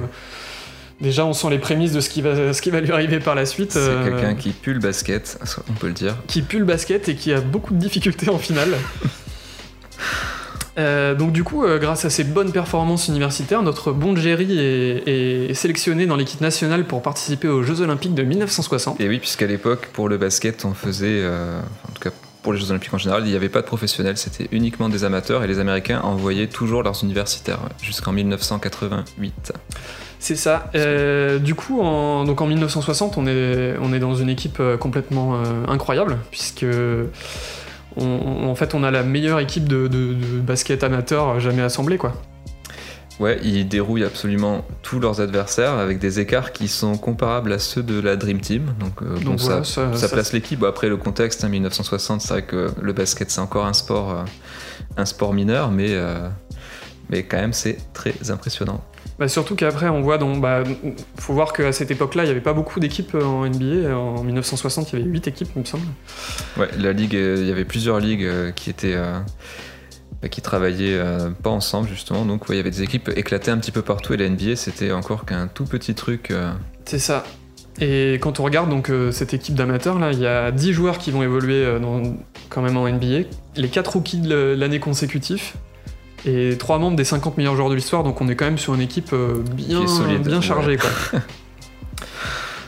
déjà 1.02 1.26
on 1.26 1.34
sent 1.34 1.50
les 1.50 1.60
prémices 1.60 1.92
de 1.92 2.00
ce 2.00 2.10
qui 2.10 2.22
va, 2.22 2.54
ce 2.54 2.62
qui 2.62 2.70
va 2.70 2.80
lui 2.80 2.92
arriver 2.94 3.20
par 3.20 3.36
la 3.36 3.46
suite. 3.46 3.74
C'est 3.74 4.04
quelqu'un 4.06 4.36
qui 4.36 4.52
pue 4.52 4.74
le 4.74 4.80
basket, 4.80 5.38
on 5.70 5.74
peut 5.74 5.88
le 5.88 5.94
dire. 5.94 6.16
qui 6.28 6.42
pue 6.42 6.60
le 6.60 6.66
basket 6.66 7.10
et 7.10 7.16
qui 7.16 7.34
a 7.34 7.42
beaucoup 7.42 7.74
de 7.74 7.80
difficultés 7.80 8.30
en 8.30 8.38
finale. 8.38 8.74
Euh, 10.78 11.14
donc 11.14 11.32
du 11.32 11.44
coup, 11.44 11.64
euh, 11.64 11.78
grâce 11.78 12.06
à 12.06 12.10
ses 12.10 12.24
bonnes 12.24 12.52
performances 12.52 13.08
universitaires, 13.08 13.62
notre 13.62 13.92
bon 13.92 14.16
Jerry 14.16 14.60
est, 14.60 15.50
est 15.50 15.54
sélectionné 15.54 16.06
dans 16.06 16.16
l'équipe 16.16 16.42
nationale 16.42 16.86
pour 16.86 17.02
participer 17.02 17.48
aux 17.48 17.64
Jeux 17.64 17.82
Olympiques 17.82 18.16
de 18.16 18.24
1960. 18.24 19.00
Et 19.00 19.08
oui, 19.08 19.20
puisqu'à 19.20 19.46
l'époque, 19.46 19.90
pour 19.94 20.10
le 20.10 20.18
basket, 20.18 20.66
on 20.66 20.74
faisait, 20.74 21.22
euh, 21.22 21.60
en 21.60 21.92
tout 21.94 22.02
cas 22.02 22.10
pour 22.42 22.54
les 22.54 22.60
Jeux 22.60 22.72
Olympiques 22.72 22.94
en 22.94 22.98
général, 22.98 23.24
il 23.26 23.30
n'y 23.30 23.36
avait 23.36 23.50
pas 23.50 23.62
de 23.62 23.66
professionnels, 23.66 24.18
c'était 24.18 24.50
uniquement 24.52 24.90
des 24.90 25.06
amateurs 25.06 25.44
et 25.44 25.48
les 25.48 25.60
Américains 25.60 26.02
envoyaient 26.02 26.48
toujours 26.48 26.84
leurs 26.84 27.02
universitaires 27.04 27.60
jusqu'en 27.82 28.12
1988. 28.12 29.54
C'est 30.20 30.36
ça. 30.36 30.70
Euh, 30.76 31.40
du 31.40 31.56
coup, 31.56 31.82
en, 31.82 32.26
donc 32.26 32.42
en 32.42 32.48
1960, 32.48 33.18
on 33.18 33.28
est, 33.28 33.76
on 33.82 33.94
est 33.94 34.00
dans 34.00 34.16
une 34.16 34.30
équipe 34.30 34.62
complètement 34.80 35.36
euh, 35.36 35.66
incroyable, 35.68 36.18
puisque 36.32 36.66
on- 37.98 38.04
on- 38.06 38.50
en 38.50 38.56
fait, 38.56 38.74
on 38.76 38.84
a 38.84 38.92
la 38.92 39.04
meilleure 39.04 39.40
équipe 39.40 39.68
de, 39.68 39.88
de- 39.88 40.14
de 40.14 40.40
basket 40.42 40.84
amateur 40.84 41.40
jamais 41.40 41.62
assemblée, 41.62 41.98
quoi. 41.98 42.14
Ouais, 43.20 43.40
ils 43.44 43.68
dérouillent 43.68 44.04
absolument 44.06 44.66
tous 44.82 45.00
leurs 45.00 45.22
adversaires 45.22 45.74
avec 45.74 46.00
des 46.00 46.20
écarts 46.20 46.52
qui 46.52 46.68
sont 46.68 46.98
comparables 46.98 47.54
à 47.54 47.60
ceux 47.60 47.84
de 47.84 48.00
la 48.02 48.16
Dream 48.16 48.40
Team. 48.42 48.74
Donc, 48.80 49.04
euh, 49.04 49.16
bon, 49.24 49.36
voilà, 49.36 49.64
ça, 49.64 49.92
ça- 49.92 49.94
ça 49.94 50.08
ça- 50.08 50.16
place 50.16 50.34
l'équipe. 50.34 50.60
Bon, 50.60 50.68
après, 50.68 50.90
le 50.90 50.98
contexte, 50.98 51.44
hein, 51.44 51.50
1960, 51.50 52.22
c'est 52.22 52.30
vrai 52.30 52.42
que 52.42 52.72
le 52.82 52.94
basket, 52.94 53.30
c'est 53.30 53.40
encore 53.42 53.68
un 53.68 53.74
sport, 53.74 54.10
euh, 54.12 54.24
un 54.98 55.06
sport 55.06 55.34
mineur, 55.36 55.70
mais, 55.70 55.90
euh, 55.92 56.28
mais 57.12 57.22
quand 57.24 57.38
même, 57.38 57.54
c'est 57.54 57.78
très 57.94 58.32
impressionnant. 58.32 58.84
Bah, 59.20 59.28
surtout 59.28 59.56
qu'après, 59.56 59.90
on 59.90 60.02
voit, 60.02 60.18
donc, 60.18 60.42
bah, 60.42 60.64
faut 61.20 61.34
voir 61.34 61.54
qu'à 61.54 61.72
cette 61.72 61.92
époque-là, 61.92 62.24
il 62.24 62.26
n'y 62.26 62.32
avait 62.32 62.42
pas 62.42 62.54
beaucoup 62.54 62.80
d'équipes 62.80 63.14
euh, 63.16 63.24
en 63.24 63.46
NBA. 63.48 63.96
En 63.96 64.24
1960, 64.24 64.92
il 64.94 65.00
y 65.00 65.02
avait 65.02 65.12
8 65.12 65.28
équipes, 65.28 65.50
il 65.56 65.60
me 65.62 65.66
semble. 65.66 65.86
Ouais, 66.58 66.70
la 66.80 66.94
ligue, 66.94 67.16
euh, 67.16 67.38
il 67.40 67.48
y 67.48 67.52
avait 67.52 67.66
plusieurs 67.66 68.00
ligues 68.00 68.24
euh, 68.26 68.52
qui 68.52 68.70
étaient. 68.72 68.96
euh, 68.96 69.20
bah, 70.22 70.30
qui 70.30 70.42
travaillaient 70.42 70.98
euh, 70.98 71.30
pas 71.32 71.50
ensemble 71.50 71.90
justement, 71.90 72.24
donc 72.26 72.48
ouais, 72.48 72.56
il 72.56 72.58
y 72.58 72.62
avait 72.62 72.72
des 72.72 72.82
équipes 72.82 73.12
éclatées 73.16 73.52
un 73.52 73.58
petit 73.58 73.72
peu 73.74 73.82
partout 73.82 74.14
et 74.14 74.18
la 74.18 74.30
NBA 74.30 74.56
c'était 74.56 74.92
encore 74.94 75.26
qu'un 75.26 75.48
tout 75.48 75.66
petit 75.66 75.96
truc. 75.96 76.32
euh, 76.32 76.52
C'est 76.86 76.98
ça. 77.00 77.26
Et 77.82 78.14
quand 78.22 78.40
on 78.40 78.44
regarde 78.44 78.70
donc 78.70 78.90
cette 79.12 79.34
équipe 79.34 79.56
d'amateurs 79.56 80.00
là, 80.00 80.12
il 80.14 80.20
y 80.20 80.28
a 80.28 80.52
10 80.52 80.72
joueurs 80.74 80.98
qui 80.98 81.12
vont 81.12 81.24
évoluer 81.24 81.78
dans- 81.82 82.04
quand 82.50 82.62
même 82.62 82.78
en 82.78 82.88
NBA, 82.88 83.28
les 83.58 83.68
4 83.68 83.94
rookies 83.94 84.20
de 84.20 84.56
l'année 84.58 84.80
consécutive 84.80 85.54
et 86.26 86.56
3 86.58 86.80
membres 86.80 86.96
des 86.96 87.04
50 87.04 87.38
meilleurs 87.38 87.56
joueurs 87.56 87.70
de 87.70 87.76
l'histoire, 87.76 88.04
donc 88.04 88.22
on 88.22 88.28
est 88.30 88.36
quand 88.36 88.46
même 88.46 88.58
sur 88.58 88.74
une 88.74 88.82
équipe 88.82 89.12
euh, 89.14 89.36
bien, 89.54 89.86
solide, 89.88 90.22
bien 90.26 90.38
ouais. 90.38 90.42
chargée 90.42 90.78
quoi. 90.78 90.90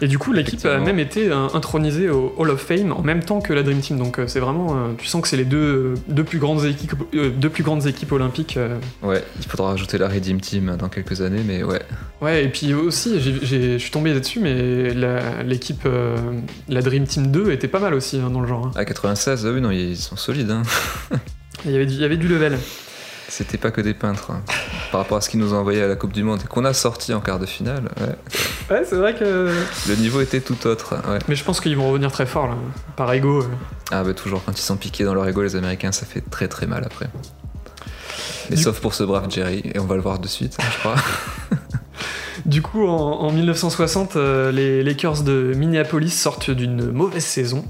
Et 0.01 0.09
du 0.09 0.17
coup, 0.19 0.33
l'équipe 0.33 0.65
a 0.65 0.77
même 0.79 0.99
été 0.99 1.31
euh, 1.31 1.47
intronisée 1.53 2.09
au 2.09 2.35
Hall 2.37 2.49
of 2.49 2.59
Fame 2.61 2.91
en 2.91 3.01
même 3.01 3.23
temps 3.23 3.39
que 3.39 3.53
la 3.53 3.63
Dream 3.63 3.79
Team. 3.79 3.97
Donc 3.97 4.19
euh, 4.19 4.27
c'est 4.27 4.41
vraiment, 4.41 4.75
tu 4.97 5.07
sens 5.07 5.21
que 5.21 5.27
c'est 5.29 5.37
les 5.37 5.45
deux, 5.45 5.93
deux 6.09 6.25
plus 6.25 6.37
grandes 6.37 6.65
équipes, 6.65 6.95
deux 7.13 7.49
plus 7.49 7.63
grandes 7.63 7.87
équipes 7.87 8.11
olympiques. 8.11 8.59
Ouais, 9.01 9.23
il 9.39 9.47
faudra 9.47 9.69
rajouter 9.69 9.97
la 9.97 10.09
Redeem 10.09 10.41
Team 10.41 10.75
dans 10.77 10.89
quelques 10.89 11.21
années, 11.21 11.43
mais 11.47 11.63
ouais. 11.63 11.81
Ouais, 12.19 12.43
et 12.43 12.49
puis 12.49 12.73
aussi, 12.73 13.21
je 13.21 13.77
suis 13.77 13.91
tombé 13.91 14.13
là-dessus, 14.13 14.41
mais 14.41 14.93
l'équipe, 15.45 15.87
la 16.67 16.81
Dream 16.81 17.05
Team 17.05 17.27
2 17.31 17.51
était 17.51 17.69
pas 17.69 17.79
mal 17.79 17.93
aussi 17.93 18.17
hein, 18.19 18.29
dans 18.29 18.41
le 18.41 18.47
genre. 18.49 18.67
hein. 18.67 18.71
À 18.75 18.83
96, 18.83 19.45
ah 19.45 19.51
oui, 19.53 19.61
non, 19.61 19.71
ils 19.71 19.95
sont 19.95 20.17
solides. 20.17 20.51
Hein. 20.51 20.63
Il 21.63 21.71
y 21.71 21.75
avait 21.75 21.85
du, 21.85 21.93
il 21.93 22.01
y 22.01 22.05
avait 22.05 22.17
du 22.17 22.27
level. 22.27 22.57
C'était 23.27 23.57
pas 23.57 23.71
que 23.71 23.81
des 23.81 23.93
peintres. 23.93 24.31
hein. 24.31 24.41
Par 24.91 25.01
rapport 25.01 25.17
à 25.17 25.21
ce 25.21 25.29
qu'ils 25.29 25.39
nous 25.39 25.53
ont 25.53 25.57
envoyé 25.57 25.81
à 25.81 25.87
la 25.87 25.95
Coupe 25.95 26.13
du 26.13 26.23
Monde 26.23 26.41
et 26.43 26.47
qu'on 26.47 26.63
a 26.63 26.73
sorti 26.73 27.13
en 27.13 27.19
quart 27.21 27.39
de 27.39 27.45
finale, 27.45 27.83
ouais. 27.99 28.15
Ouais, 28.75 28.83
c'est 28.87 28.95
vrai 28.95 29.13
que. 29.15 29.51
le 29.89 29.95
niveau 29.95 30.21
était 30.21 30.41
tout 30.41 30.67
autre. 30.67 30.95
Ouais. 31.09 31.19
Mais 31.27 31.35
je 31.35 31.43
pense 31.43 31.59
qu'ils 31.59 31.75
vont 31.75 31.89
revenir 31.89 32.11
très 32.11 32.25
fort 32.25 32.47
là, 32.47 32.55
par 32.95 33.11
ego. 33.13 33.41
euh. 33.41 33.47
Ah 33.91 34.03
bah 34.03 34.13
toujours, 34.13 34.43
quand 34.45 34.57
ils 34.57 34.61
sont 34.61 34.77
piqués 34.77 35.03
dans 35.03 35.13
leur 35.13 35.27
ego, 35.27 35.41
les 35.43 35.55
Américains, 35.55 35.91
ça 35.91 36.05
fait 36.05 36.21
très 36.29 36.47
très 36.47 36.65
mal 36.67 36.83
après. 36.85 37.07
Mais 38.49 38.55
Du- 38.57 38.61
sauf 38.63 38.79
pour 38.79 38.93
ce 38.93 39.03
brave 39.03 39.29
Jerry, 39.29 39.63
et 39.73 39.79
on 39.79 39.85
va 39.85 39.95
le 39.95 40.01
voir 40.01 40.19
de 40.19 40.27
suite, 40.27 40.55
hein, 40.59 40.65
je 40.71 40.77
crois. 40.79 40.95
Du 42.45 42.61
coup, 42.61 42.85
en, 42.85 43.21
en 43.21 43.31
1960, 43.31 44.15
euh, 44.15 44.51
les 44.51 44.83
Lakers 44.83 45.23
de 45.23 45.53
Minneapolis 45.55 46.11
sortent 46.11 46.51
d'une 46.51 46.91
mauvaise 46.91 47.25
saison, 47.25 47.65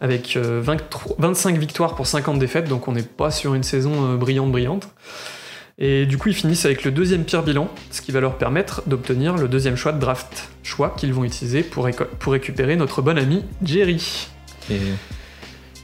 avec 0.00 0.36
euh, 0.36 0.60
23 0.62 1.16
25 1.18 1.58
victoires 1.58 1.94
pour 1.94 2.06
50 2.06 2.38
défaites, 2.38 2.66
donc 2.66 2.88
on 2.88 2.92
n'est 2.92 3.02
pas 3.02 3.30
sur 3.30 3.54
une 3.54 3.62
saison 3.62 4.12
euh, 4.12 4.16
brillante 4.16 4.50
brillante. 4.50 4.88
Et 5.78 6.06
du 6.06 6.16
coup, 6.16 6.30
ils 6.30 6.34
finissent 6.34 6.64
avec 6.64 6.84
le 6.84 6.90
deuxième 6.90 7.24
pire 7.24 7.42
bilan, 7.42 7.68
ce 7.90 8.00
qui 8.00 8.10
va 8.10 8.20
leur 8.20 8.38
permettre 8.38 8.82
d'obtenir 8.86 9.36
le 9.36 9.48
deuxième 9.48 9.76
choix 9.76 9.92
de 9.92 10.00
draft, 10.00 10.48
choix 10.62 10.94
qu'ils 10.96 11.12
vont 11.12 11.24
utiliser 11.24 11.62
pour, 11.62 11.86
récupérer 12.26 12.76
notre 12.76 13.02
bon 13.02 13.18
ami 13.18 13.44
Jerry. 13.62 14.28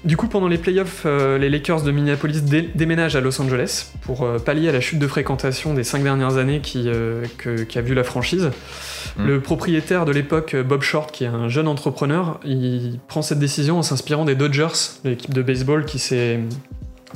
Du 0.05 0.17
coup, 0.17 0.27
pendant 0.27 0.49
les 0.49 0.59
playoffs, 0.59 1.03
euh, 1.07 1.39
les 1.39 1.49
Lakers 1.49 1.83
de 1.83 1.93
Minneapolis 1.93 2.43
dé- 2.43 2.69
déménagent 2.75 3.15
à 3.15 3.21
Los 3.21 3.41
Angeles 3.41 3.93
pour 4.01 4.25
euh, 4.25 4.39
pallier 4.39 4.69
à 4.69 4.73
la 4.73 4.81
chute 4.81 4.99
de 4.99 5.07
fréquentation 5.07 5.75
des 5.75 5.85
cinq 5.85 6.03
dernières 6.03 6.39
années 6.39 6.61
qui, 6.61 6.85
euh, 6.89 7.25
que- 7.39 7.63
qu'a 7.63 7.83
vu 7.83 7.95
la 7.95 8.03
franchise. 8.03 8.51
Mm. 9.17 9.27
Le 9.27 9.41
propriétaire 9.41 10.05
de 10.05 10.11
l'époque, 10.11 10.57
Bob 10.57 10.83
Short, 10.83 11.13
qui 11.13 11.23
est 11.23 11.29
un 11.29 11.49
jeune 11.49 11.69
entrepreneur, 11.69 12.41
il 12.45 12.99
prend 13.07 13.23
cette 13.23 13.39
décision 13.39 13.79
en 13.79 13.83
s'inspirant 13.83 14.25
des 14.25 14.35
Dodgers, 14.35 14.67
l'équipe 15.05 15.33
de 15.33 15.43
baseball 15.43 15.85
qui 15.85 15.99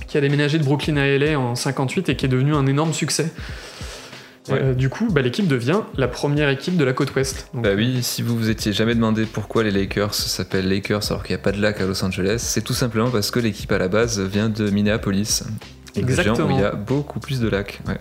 qui 0.06 0.18
a 0.18 0.20
déménagé 0.20 0.58
de 0.58 0.62
Brooklyn 0.64 0.98
à 0.98 1.06
LA 1.06 1.38
en 1.40 1.54
58 1.54 2.10
et 2.10 2.16
qui 2.16 2.26
est 2.26 2.28
devenu 2.28 2.54
un 2.54 2.66
énorme 2.66 2.92
succès. 2.92 3.32
Ouais. 4.48 4.58
Euh, 4.62 4.74
du 4.74 4.88
coup, 4.88 5.08
bah, 5.10 5.22
l'équipe 5.22 5.46
devient 5.48 5.80
la 5.96 6.08
première 6.08 6.48
équipe 6.48 6.76
de 6.76 6.84
la 6.84 6.92
côte 6.92 7.14
ouest. 7.16 7.48
Donc, 7.54 7.64
Bah 7.64 7.70
oui, 7.76 8.02
si 8.02 8.22
vous 8.22 8.36
vous 8.36 8.48
étiez 8.50 8.72
jamais 8.72 8.94
demandé 8.94 9.24
pourquoi 9.24 9.62
les 9.64 9.70
Lakers 9.70 10.14
s'appellent 10.14 10.68
Lakers 10.68 11.10
alors 11.10 11.22
qu'il 11.24 11.34
n'y 11.34 11.40
a 11.40 11.42
pas 11.42 11.52
de 11.52 11.60
lac 11.60 11.80
à 11.80 11.86
Los 11.86 12.04
Angeles, 12.04 12.36
c'est 12.38 12.62
tout 12.62 12.74
simplement 12.74 13.10
parce 13.10 13.30
que 13.30 13.40
l'équipe 13.40 13.70
à 13.72 13.78
la 13.78 13.88
base 13.88 14.20
vient 14.20 14.48
de 14.48 14.70
Minneapolis. 14.70 15.42
Région 15.42 15.56
où 15.96 15.98
Exactement. 16.08 16.50
il 16.50 16.60
y 16.60 16.64
a 16.64 16.72
beaucoup 16.72 17.20
plus 17.20 17.40
de 17.40 17.48
lacs. 17.48 17.80
Ouais. 17.88 17.98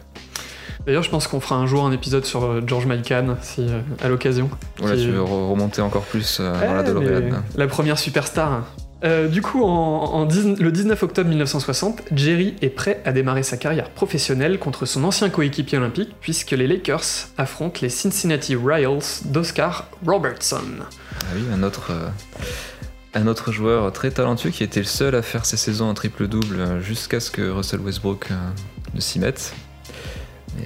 D'ailleurs, 0.85 1.01
je 1.03 1.09
pense 1.09 1.27
qu'on 1.27 1.39
fera 1.39 1.55
un 1.55 1.65
jour 1.65 1.83
un 1.85 1.91
épisode 1.91 2.25
sur 2.25 2.43
euh, 2.43 2.61
George 2.67 2.85
Mikan, 2.85 3.37
si 3.41 3.61
euh, 3.61 3.79
à 4.03 4.07
l'occasion. 4.09 4.49
Voilà, 4.77 4.95
Qui- 4.95 5.03
tu 5.05 5.09
veux 5.11 5.21
re- 5.21 5.49
remonter 5.49 5.81
encore 5.81 6.03
plus 6.03 6.39
dans 6.39 6.51
la 6.51 6.83
Eh. 6.83 7.57
La 7.57 7.67
première 7.67 7.97
superstar. 7.97 8.63
Euh, 9.05 9.27
du 9.27 9.41
coup, 9.43 9.63
en, 9.63 9.67
en 9.69 10.25
dix- 10.25 10.57
le 10.59 10.71
19 10.71 11.03
octobre 11.03 11.29
1960, 11.29 12.01
Jerry 12.15 12.55
est 12.63 12.69
prêt 12.69 13.01
à 13.05 13.11
démarrer 13.11 13.43
sa 13.43 13.55
carrière 13.55 13.89
professionnelle 13.91 14.57
contre 14.57 14.87
son 14.87 15.03
ancien 15.03 15.29
coéquipier 15.29 15.77
olympique, 15.77 16.15
puisque 16.21 16.51
les 16.51 16.65
Lakers 16.65 17.03
affrontent 17.37 17.79
les 17.83 17.89
Cincinnati 17.89 18.55
Royals 18.55 19.03
d'Oscar 19.25 19.89
Robertson. 20.05 20.63
Ah 20.81 21.25
oui, 21.35 21.43
un 21.53 21.61
autre, 21.61 21.91
euh, 21.91 22.07
un 23.13 23.27
autre 23.27 23.51
joueur 23.51 23.91
très 23.93 24.09
talentueux 24.09 24.49
qui 24.49 24.63
était 24.63 24.79
le 24.79 24.85
seul 24.87 25.13
à 25.13 25.21
faire 25.21 25.45
ses 25.45 25.57
saisons 25.57 25.87
en 25.89 25.93
triple-double 25.93 26.59
euh, 26.59 26.81
jusqu'à 26.81 27.19
ce 27.19 27.29
que 27.29 27.47
Russell 27.47 27.81
Westbrook 27.81 28.31
euh, 28.31 28.35
ne 28.95 28.99
s'y 29.01 29.19
mette. 29.19 29.53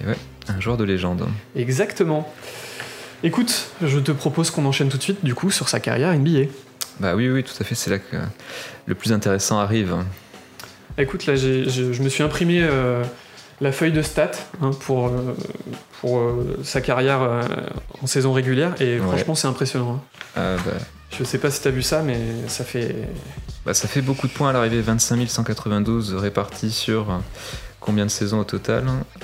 Et 0.01 0.05
ouais, 0.07 0.17
un 0.47 0.61
joueur 0.61 0.77
de 0.77 0.85
légende. 0.85 1.27
Exactement. 1.57 2.31
Écoute, 3.21 3.71
je 3.83 3.99
te 3.99 4.13
propose 4.13 4.49
qu'on 4.49 4.63
enchaîne 4.65 4.87
tout 4.87 4.97
de 4.97 5.03
suite, 5.03 5.25
du 5.25 5.35
coup, 5.35 5.51
sur 5.51 5.67
sa 5.67 5.81
carrière 5.81 6.13
NBA. 6.17 6.43
Bah 6.99 7.15
oui, 7.15 7.29
oui, 7.29 7.43
tout 7.43 7.53
à 7.59 7.63
fait, 7.63 7.75
c'est 7.75 7.89
là 7.89 7.97
que 7.99 8.17
le 8.85 8.95
plus 8.95 9.13
intéressant 9.13 9.59
arrive. 9.59 9.95
Écoute, 10.97 11.25
là, 11.25 11.35
j'ai- 11.35 11.69
je, 11.69 11.93
je 11.93 12.01
me 12.03 12.09
suis 12.09 12.23
imprimé 12.23 12.59
euh, 12.61 13.03
la 13.61 13.71
feuille 13.71 13.91
de 13.93 14.01
stats 14.01 14.31
hein, 14.61 14.71
pour, 14.81 15.07
euh, 15.07 15.35
pour 16.01 16.17
euh, 16.19 16.59
sa 16.63 16.81
carrière 16.81 17.21
en 18.01 18.07
saison 18.07 18.33
régulière, 18.33 18.73
et 18.81 18.99
Ouais. 18.99 19.05
franchement, 19.07 19.35
c'est 19.35 19.47
impressionnant. 19.47 20.01
hein. 20.01 20.39
Euh, 20.39 20.57
bah, 20.65 20.71
Je 21.17 21.23
sais 21.23 21.37
pas 21.37 21.49
si 21.51 21.61
t'as 21.61 21.69
vu 21.71 21.81
ça, 21.81 22.01
mais 22.03 22.17
ça 22.47 22.63
fait. 22.65 22.95
bah, 23.65 23.73
ça 23.73 23.87
fait 23.87 24.01
beaucoup 24.01 24.27
de 24.27 24.33
points 24.33 24.49
à 24.49 24.53
l'arrivée, 24.53 24.81
25 24.81 25.27
192 25.29 26.15
répartis 26.15 26.71
sur 26.71 27.07
combien 27.79 28.05
de 28.05 28.11
saisons 28.11 28.39
au 28.39 28.43
total 28.43 28.83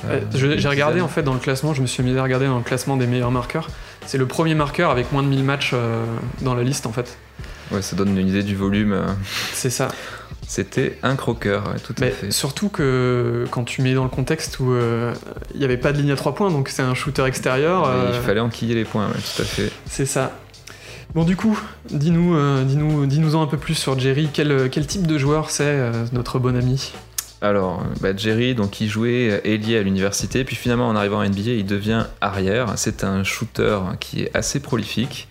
Euh, 0.10 0.22
une 0.34 0.58
J'ai 0.58 0.68
regardé 0.70 1.02
en 1.02 1.08
fait 1.10 1.24
dans 1.24 1.34
le 1.34 1.40
classement, 1.40 1.74
je 1.74 1.82
me 1.82 1.88
suis 1.88 2.02
mis 2.04 2.18
à 2.18 2.24
regarder 2.24 2.46
dans 2.48 2.58
le 2.58 2.64
classement 2.64 2.96
des 2.96 3.06
meilleurs 3.06 3.32
marqueurs. 3.32 3.68
C'est 4.06 4.18
le 4.18 4.26
premier 4.28 4.56
marqueur 4.56 4.92
avec 4.92 5.12
moins 5.12 5.24
de 5.24 5.28
1000 5.28 5.44
matchs 5.44 5.72
euh, 5.74 6.04
dans 6.42 6.56
la 6.56 6.64
liste 6.64 6.86
en 6.86 6.92
fait. 6.94 7.18
Ouais, 7.72 7.82
ça 7.82 7.96
donne 7.96 8.18
une 8.18 8.28
idée 8.28 8.44
du 8.44 8.56
volume. 8.56 8.94
euh, 8.94 9.06
C'est 9.54 9.70
ça. 9.70 9.88
C'était 10.48 11.00
un 11.02 11.16
croqueur, 11.16 11.64
ouais, 11.70 11.80
tout 11.84 11.94
à 11.98 12.02
Mais 12.02 12.12
fait. 12.12 12.30
surtout 12.32 12.70
que 12.70 13.46
quand 13.50 13.64
tu 13.64 13.82
mets 13.82 13.96
dans 13.96 14.04
le 14.04 14.10
contexte 14.10 14.60
où 14.60 14.72
euh, 14.74 15.12
il 15.54 15.60
n'y 15.60 15.66
avait 15.66 15.78
pas 15.78 15.92
de 15.92 15.98
ligne 15.98 16.12
à 16.12 16.16
3 16.16 16.36
points, 16.36 16.52
donc 16.52 16.70
c'est 16.70 16.84
un 16.84 16.94
shooter 16.94 17.24
extérieur. 17.26 17.88
Mais 17.90 17.96
euh, 17.96 18.12
Il 18.14 18.22
fallait 18.22 18.40
enquiller 18.42 18.76
les 18.76 18.86
points, 18.86 19.08
ouais, 19.08 19.14
tout 19.36 19.42
à 19.42 19.46
fait. 19.46 19.72
C'est 19.88 20.06
ça. 20.06 20.38
Bon 21.16 21.24
du 21.24 21.36
coup, 21.36 21.58
dis-nous, 21.90 22.36
euh, 22.36 22.64
dis-nous, 22.64 23.06
dis-nous-en 23.08 23.42
un 23.42 23.48
peu 23.48 23.58
plus 23.58 23.74
sur 23.74 23.98
Jerry. 23.98 24.30
Quel, 24.32 24.70
quel 24.70 24.86
type 24.86 25.08
de 25.08 25.18
joueur 25.18 25.50
c'est 25.50 25.64
euh, 25.66 25.92
notre 26.12 26.38
bon 26.40 26.56
ami? 26.56 26.92
Alors, 27.42 27.84
bah, 28.02 28.16
Jerry, 28.16 28.54
donc 28.54 28.80
il 28.82 28.88
jouait 28.90 29.30
euh, 29.32 29.40
ailier 29.48 29.78
à 29.78 29.82
l'université, 29.82 30.44
puis 30.44 30.56
finalement 30.56 30.88
en 30.88 30.96
arrivant 30.96 31.22
à 31.22 31.28
NBA, 31.28 31.52
il 31.52 31.66
devient 31.66 32.06
arrière. 32.22 32.74
C'est 32.76 33.04
un 33.04 33.24
shooter 33.24 33.80
qui 34.00 34.24
est 34.24 34.32
assez 34.36 34.60
prolifique. 34.60 35.28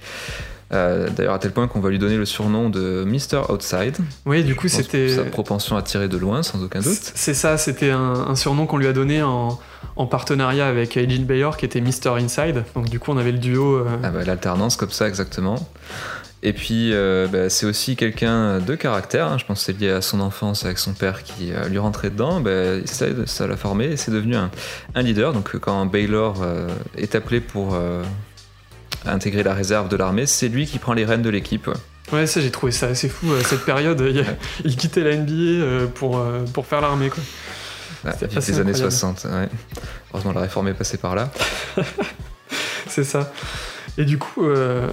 Euh, 0.75 1.09
D'ailleurs, 1.17 1.35
à 1.35 1.39
tel 1.39 1.53
point 1.53 1.69
qu'on 1.69 1.81
va 1.81 1.91
lui 1.91 1.99
donner 1.99 2.17
le 2.17 2.25
surnom 2.25 2.69
de 2.71 3.05
Mr. 3.07 3.51
Outside. 3.51 3.97
Oui, 4.27 4.43
du 4.45 4.55
coup 4.57 4.69
c'était. 4.69 5.09
Sa 5.09 5.25
propension 5.25 5.77
à 5.77 5.83
tirer 5.83 6.09
de 6.09 6.17
loin, 6.17 6.43
sans 6.43 6.63
aucun 6.63 6.81
doute. 6.81 7.13
C'est 7.15 7.35
ça, 7.35 7.57
c'était 7.59 7.91
un, 7.91 8.15
un 8.29 8.35
surnom 8.37 8.67
qu'on 8.67 8.79
lui 8.79 8.87
a 8.89 8.93
donné 8.93 9.23
en, 9.23 9.59
en 9.97 10.07
partenariat 10.07 10.67
avec 10.67 10.97
Agent 10.97 11.23
Bayer 11.23 11.51
qui 11.59 11.65
était 11.65 11.81
Mr. 11.81 12.11
Inside. 12.19 12.65
Donc 12.75 12.89
du 12.91 12.99
coup 12.99 13.13
on 13.13 13.17
avait 13.19 13.33
le 13.33 13.39
duo. 13.39 13.77
euh, 13.77 13.85
Ah 14.03 14.11
bah, 14.11 14.25
L'alternance, 14.25 14.77
comme 14.77 14.91
ça, 14.91 15.07
exactement. 15.09 15.57
Et 16.47 16.53
puis, 16.53 16.91
euh, 16.93 17.27
bah, 17.27 17.49
c'est 17.49 17.65
aussi 17.65 17.97
quelqu'un 17.97 18.59
de 18.59 18.75
caractère. 18.75 19.29
hein. 19.29 19.39
Je 19.39 19.47
pense 19.47 19.61
que 19.61 19.65
c'est 19.73 19.81
lié 19.81 19.89
à 19.91 20.03
son 20.03 20.21
enfance 20.21 20.67
avec 20.67 20.77
son 20.79 20.93
père 20.93 21.23
qui 21.23 21.53
euh, 21.55 21.69
lui 21.71 21.79
rentrait 21.79 22.11
dedans. 22.11 22.41
Bah, 22.41 22.51
ça 22.85 23.47
l'a 23.47 23.57
formé 23.57 23.87
et 23.87 23.97
c'est 23.97 24.11
devenu 24.11 24.37
un, 24.37 24.51
un 24.95 25.01
leader. 25.03 25.33
Donc, 25.33 25.57
quand 25.57 25.87
Baylor 25.87 26.43
euh, 26.43 26.69
est 26.99 27.15
appelé 27.15 27.41
pour 27.41 27.75
intégrer 29.07 29.43
la 29.43 29.55
réserve 29.55 29.89
de 29.89 29.97
l'armée, 29.97 30.27
c'est 30.27 30.49
lui 30.49 30.67
qui 30.67 30.79
prend 30.79 30.93
les 30.93 31.05
rênes 31.05 31.23
de 31.23 31.31
l'équipe. 31.31 31.69
ouais. 32.13 32.27
Ça 32.27 32.41
j'ai 32.41 32.51
trouvé 32.51 32.73
ça 32.73 32.87
assez 32.87 33.09
fou 33.09 33.33
euh, 33.33 33.43
cette 33.45 33.65
période. 33.65 34.01
Il, 34.09 34.25
il 34.65 34.77
quittait 34.77 35.03
la 35.03 35.17
NBA 35.17 35.33
euh, 35.33 35.87
pour, 35.87 36.19
euh, 36.19 36.45
pour 36.53 36.67
faire 36.67 36.81
l'armée 36.81 37.11
quoi. 37.11 37.23
Ah, 38.07 38.13
les 38.21 38.27
années 38.61 38.71
incroyable. 38.71 38.77
60. 38.93 39.25
ouais. 39.25 39.49
Heureusement, 40.13 40.33
la 40.33 40.43
réforme 40.43 40.69
est 40.69 40.75
passée 40.75 40.99
par 40.99 41.15
là. 41.15 41.31
C'est 42.87 43.05
ça. 43.05 43.33
Et 43.97 44.05
du 44.05 44.19
coup, 44.19 44.45
euh, 44.45 44.89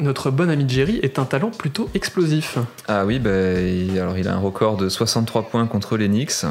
notre 0.00 0.30
bon 0.30 0.48
ami 0.48 0.64
Jerry 0.68 0.98
est 1.02 1.18
un 1.18 1.24
talent 1.24 1.50
plutôt 1.50 1.90
explosif. 1.94 2.56
Ah 2.88 3.04
oui, 3.04 3.18
bah, 3.18 3.30
il, 3.60 3.98
alors 3.98 4.16
il 4.16 4.28
a 4.28 4.34
un 4.34 4.38
record 4.38 4.76
de 4.78 4.88
63 4.88 5.42
points 5.48 5.66
contre 5.66 5.96
les 5.98 6.08
Knicks. 6.08 6.44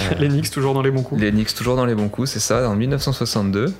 Euh, 0.00 0.02
Les 0.18 0.28
Knicks 0.28 0.50
toujours 0.50 0.72
dans 0.74 0.82
les 0.82 0.90
bons 0.90 1.02
coups. 1.02 1.20
Les 1.20 1.30
Knicks 1.30 1.54
toujours 1.54 1.76
dans 1.76 1.84
les 1.84 1.94
bons 1.94 2.08
coups, 2.08 2.30
c'est 2.30 2.40
ça, 2.40 2.68
en 2.68 2.74
1962. 2.76 3.72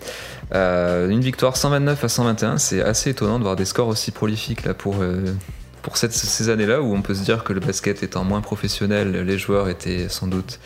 Euh, 0.54 1.09
une 1.09 1.21
victoire 1.21 1.57
129 1.57 2.04
à 2.04 2.09
121, 2.09 2.59
c'est 2.59 2.83
assez 2.83 3.11
étonnant 3.11 3.38
de 3.38 3.45
voir 3.45 3.57
des 3.57 3.64
scores 3.64 3.88
aussi 3.88 4.11
prolifiques 4.11 4.64
là 4.64 4.75
pour, 4.75 4.97
euh, 5.00 5.25
pour 5.81 5.97
cette- 5.97 6.12
ces 6.12 6.49
années-là 6.50 6.83
où 6.83 6.95
on 6.95 7.00
peut 7.02 7.14
se 7.14 7.23
dire 7.25 7.45
que 7.45 7.52
le 7.54 7.61
basket 7.61 8.02
étant 8.02 8.25
moins 8.25 8.42
professionnel, 8.42 9.25
les 9.25 9.38
joueurs 9.38 9.69
étaient 9.71 10.09
sans 10.11 10.26
doute 10.26 10.61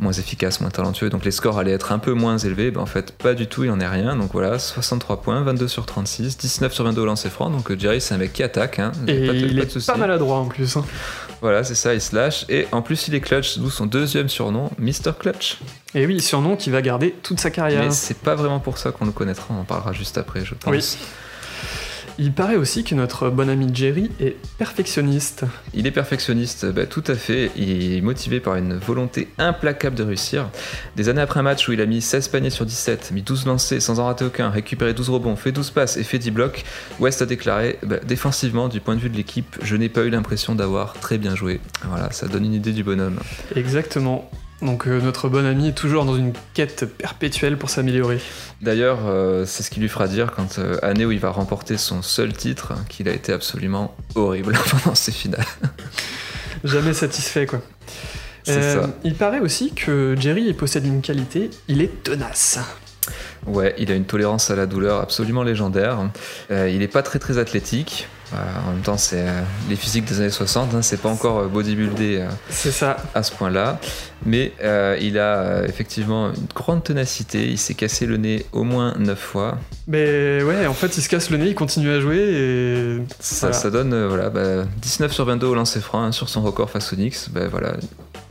moins 0.00 0.12
efficaces, 0.12 0.60
moins 0.60 0.70
talentueux, 0.70 1.08
donc 1.10 1.24
les 1.24 1.30
scores 1.30 1.58
allaient 1.58 1.72
être 1.72 1.92
un 1.92 1.98
peu 1.98 2.12
moins 2.14 2.36
élevés. 2.38 2.70
Ben, 2.70 2.80
en 2.80 2.86
fait, 2.86 3.12
pas 3.12 3.34
du 3.34 3.46
tout, 3.46 3.64
il 3.64 3.70
en 3.70 3.80
est 3.80 3.86
rien. 3.88 4.16
Donc 4.16 4.30
voilà, 4.32 4.58
63 4.58 5.20
points, 5.22 5.42
22 5.42 5.68
sur 5.68 5.84
36, 5.86 6.36
19 6.38 6.72
sur 6.72 6.84
22 6.84 7.02
au 7.02 7.06
lancer 7.06 7.28
franc. 7.30 7.50
Donc 7.50 7.70
Jerry, 7.78 8.00
c'est 8.00 8.14
un 8.14 8.18
mec 8.18 8.32
qui 8.32 8.42
attaque. 8.42 8.78
Hein, 8.78 8.92
Et 9.06 9.26
pas 9.26 9.32
il 9.34 9.56
pas 9.56 9.62
est 9.62 9.86
pas 9.86 9.96
maladroit 9.96 10.38
en 10.38 10.46
plus. 10.46 10.76
hein. 10.78 10.84
Voilà, 11.46 11.62
c'est 11.62 11.76
ça, 11.76 11.94
il 11.94 12.00
se 12.00 12.12
lâche. 12.12 12.44
Et 12.48 12.66
en 12.72 12.82
plus, 12.82 13.06
il 13.06 13.14
est 13.14 13.20
clutch, 13.20 13.58
d'où 13.58 13.70
son 13.70 13.86
deuxième 13.86 14.28
surnom, 14.28 14.68
Mr. 14.80 15.12
Clutch. 15.16 15.58
Et 15.94 16.04
oui, 16.04 16.20
surnom 16.20 16.56
qui 16.56 16.70
va 16.70 16.82
garder 16.82 17.14
toute 17.22 17.38
sa 17.38 17.52
carrière. 17.52 17.84
Mais 17.84 17.92
c'est 17.92 18.18
pas 18.18 18.34
vraiment 18.34 18.58
pour 18.58 18.78
ça 18.78 18.90
qu'on 18.90 19.04
le 19.04 19.12
connaîtra, 19.12 19.54
on 19.54 19.60
en 19.60 19.64
parlera 19.64 19.92
juste 19.92 20.18
après, 20.18 20.44
je 20.44 20.54
pense. 20.54 20.72
Oui. 20.72 20.98
Il 22.18 22.32
paraît 22.32 22.56
aussi 22.56 22.82
que 22.82 22.94
notre 22.94 23.28
bon 23.28 23.50
ami 23.50 23.68
Jerry 23.74 24.10
est 24.20 24.36
perfectionniste. 24.56 25.44
Il 25.74 25.86
est 25.86 25.90
perfectionniste, 25.90 26.64
bah, 26.64 26.86
tout 26.86 27.04
à 27.06 27.14
fait. 27.14 27.50
Il 27.56 27.94
est 27.94 28.00
motivé 28.00 28.40
par 28.40 28.56
une 28.56 28.78
volonté 28.78 29.28
implacable 29.36 29.96
de 29.96 30.02
réussir. 30.02 30.48
Des 30.96 31.10
années 31.10 31.20
après 31.20 31.40
un 31.40 31.42
match 31.42 31.68
où 31.68 31.72
il 31.72 31.80
a 31.82 31.84
mis 31.84 32.00
16 32.00 32.28
paniers 32.28 32.48
sur 32.48 32.64
17, 32.64 33.10
mis 33.12 33.20
12 33.20 33.44
lancés 33.44 33.80
sans 33.80 34.00
en 34.00 34.06
rater 34.06 34.24
aucun, 34.24 34.48
récupéré 34.48 34.94
12 34.94 35.10
rebonds, 35.10 35.36
fait 35.36 35.52
12 35.52 35.70
passes 35.70 35.98
et 35.98 36.04
fait 36.04 36.18
10 36.18 36.30
blocs, 36.30 36.64
West 37.00 37.20
a 37.20 37.26
déclaré 37.26 37.78
bah, 37.82 37.98
Défensivement, 37.98 38.68
du 38.68 38.80
point 38.80 38.96
de 38.96 39.00
vue 39.00 39.10
de 39.10 39.16
l'équipe, 39.16 39.58
je 39.62 39.76
n'ai 39.76 39.90
pas 39.90 40.02
eu 40.02 40.10
l'impression 40.10 40.54
d'avoir 40.54 40.94
très 40.94 41.18
bien 41.18 41.34
joué. 41.34 41.60
Voilà, 41.84 42.10
ça 42.12 42.28
donne 42.28 42.46
une 42.46 42.54
idée 42.54 42.72
du 42.72 42.82
bonhomme. 42.82 43.18
Exactement. 43.54 44.30
Donc 44.62 44.86
euh, 44.86 45.00
notre 45.00 45.28
bon 45.28 45.44
ami 45.44 45.68
est 45.68 45.72
toujours 45.76 46.04
dans 46.04 46.16
une 46.16 46.32
quête 46.54 46.86
perpétuelle 46.86 47.58
pour 47.58 47.68
s'améliorer. 47.68 48.18
D'ailleurs, 48.62 49.00
euh, 49.04 49.44
c'est 49.44 49.62
ce 49.62 49.70
qui 49.70 49.80
lui 49.80 49.88
fera 49.88 50.08
dire 50.08 50.32
quand 50.32 50.58
euh, 50.58 50.78
année 50.82 51.04
où 51.04 51.12
il 51.12 51.18
va 51.18 51.30
remporter 51.30 51.76
son 51.76 52.00
seul 52.02 52.32
titre, 52.32 52.72
qu'il 52.88 53.08
a 53.08 53.12
été 53.12 53.32
absolument 53.32 53.94
horrible 54.14 54.58
pendant 54.70 54.94
ces 54.94 55.12
finales. 55.12 55.44
Jamais 56.64 56.94
satisfait 56.94 57.46
quoi. 57.46 57.60
Euh, 58.48 58.82
ça. 58.82 58.90
Il 59.04 59.14
paraît 59.14 59.40
aussi 59.40 59.72
que 59.72 60.14
Jerry 60.18 60.52
possède 60.54 60.86
une 60.86 61.02
qualité, 61.02 61.50
il 61.68 61.82
est 61.82 62.02
tenace. 62.02 62.58
Ouais, 63.46 63.74
il 63.78 63.90
a 63.92 63.94
une 63.94 64.04
tolérance 64.04 64.50
à 64.50 64.56
la 64.56 64.66
douleur 64.66 65.00
absolument 65.00 65.42
légendaire. 65.42 65.98
Euh, 66.50 66.68
il 66.68 66.82
est 66.82 66.88
pas 66.88 67.02
très 67.02 67.18
très 67.18 67.38
athlétique. 67.38 68.08
Euh, 68.34 68.36
en 68.66 68.72
même 68.72 68.80
temps, 68.82 68.96
c'est 68.96 69.20
euh, 69.20 69.40
les 69.70 69.76
physiques 69.76 70.04
des 70.04 70.20
années 70.20 70.30
60, 70.30 70.74
hein, 70.74 70.82
c'est 70.82 70.96
pas 71.00 71.08
encore 71.08 71.44
bodybuildé 71.44 72.24
ça. 72.50 72.96
à 73.14 73.22
ce 73.22 73.30
point-là. 73.32 73.78
Mais 74.24 74.52
il 75.00 75.18
a 75.18 75.62
effectivement 75.64 76.30
une 76.30 76.46
grande 76.54 76.82
ténacité. 76.82 77.46
Il 77.46 77.58
s'est 77.58 77.74
cassé 77.74 78.04
le 78.06 78.16
nez 78.16 78.44
au 78.52 78.64
moins 78.64 78.94
9 78.98 79.16
fois. 79.18 79.58
Mais 79.86 80.42
ouais, 80.42 80.66
en 80.66 80.74
fait, 80.74 80.96
il 80.96 81.02
se 81.02 81.08
casse 81.08 81.30
le 81.30 81.36
nez, 81.36 81.48
il 81.50 81.54
continue 81.54 81.90
à 81.90 82.00
jouer 82.00 82.18
et. 82.18 83.02
Ça, 83.20 83.46
Voilà. 83.48 83.52
ça 83.62 83.70
donne 83.70 84.06
voilà, 84.06 84.30
bah, 84.30 84.64
19 84.82 85.12
sur 85.12 85.24
22 85.24 85.46
au 85.46 85.54
lancer 85.54 85.80
franc 85.80 86.02
hein, 86.02 86.12
sur 86.12 86.28
son 86.28 86.42
record 86.42 86.68
face 86.68 86.92
aux 86.92 86.96
Knicks. 86.96 87.30
Bah, 87.30 87.46
voilà, 87.48 87.76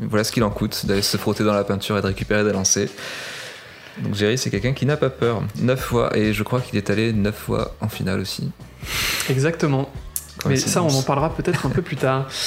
voilà 0.02 0.26
ce 0.26 0.34
qu'il 0.34 0.44
en 0.44 0.50
coûte 0.50 0.86
d'aller 0.86 1.02
se 1.02 1.16
frotter 1.16 1.46
dans 1.46 1.54
la 1.54 1.64
peinture 1.64 1.98
et 1.98 2.02
de 2.02 2.08
récupérer 2.08 2.44
des 2.44 2.52
lancers. 2.52 2.90
Donc 4.02 4.16
Jerry, 4.16 4.38
c'est 4.38 4.50
quelqu'un 4.50 4.74
qui 4.74 4.86
n'a 4.86 4.98
pas 4.98 5.10
peur. 5.10 5.42
9 5.62 5.80
fois, 5.80 6.18
et 6.18 6.34
je 6.34 6.44
crois 6.44 6.62
qu'il 6.62 6.78
est 6.78 6.90
allé 6.90 7.14
9 7.14 7.36
fois 7.36 7.76
en 7.82 7.88
finale 7.90 8.20
aussi. 8.20 8.52
Exactement. 9.30 9.90
Mais 10.48 10.58
ça, 10.58 10.84
on 10.84 10.90
en 10.90 11.02
parlera 11.02 11.34
peut-être 11.34 11.66
un 11.66 11.70
peu 11.70 11.82
plus 11.82 11.96
tard. 11.96 12.28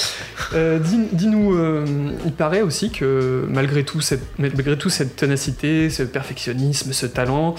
Euh, 0.55 0.79
dis- 0.79 1.09
Dis-nous, 1.13 1.55
euh, 1.59 1.85
il 2.25 2.33
paraît 2.33 2.63
aussi 2.63 2.91
que 2.91 3.45
malgré 3.51 3.85
tout, 3.85 4.01
cette, 4.01 4.23
malgré 4.39 4.79
tout 4.79 4.89
cette 4.89 5.15
ténacité, 5.15 5.91
ce 5.91 6.03
perfectionnisme, 6.03 6.91
ce 6.95 7.05
talent, 7.05 7.55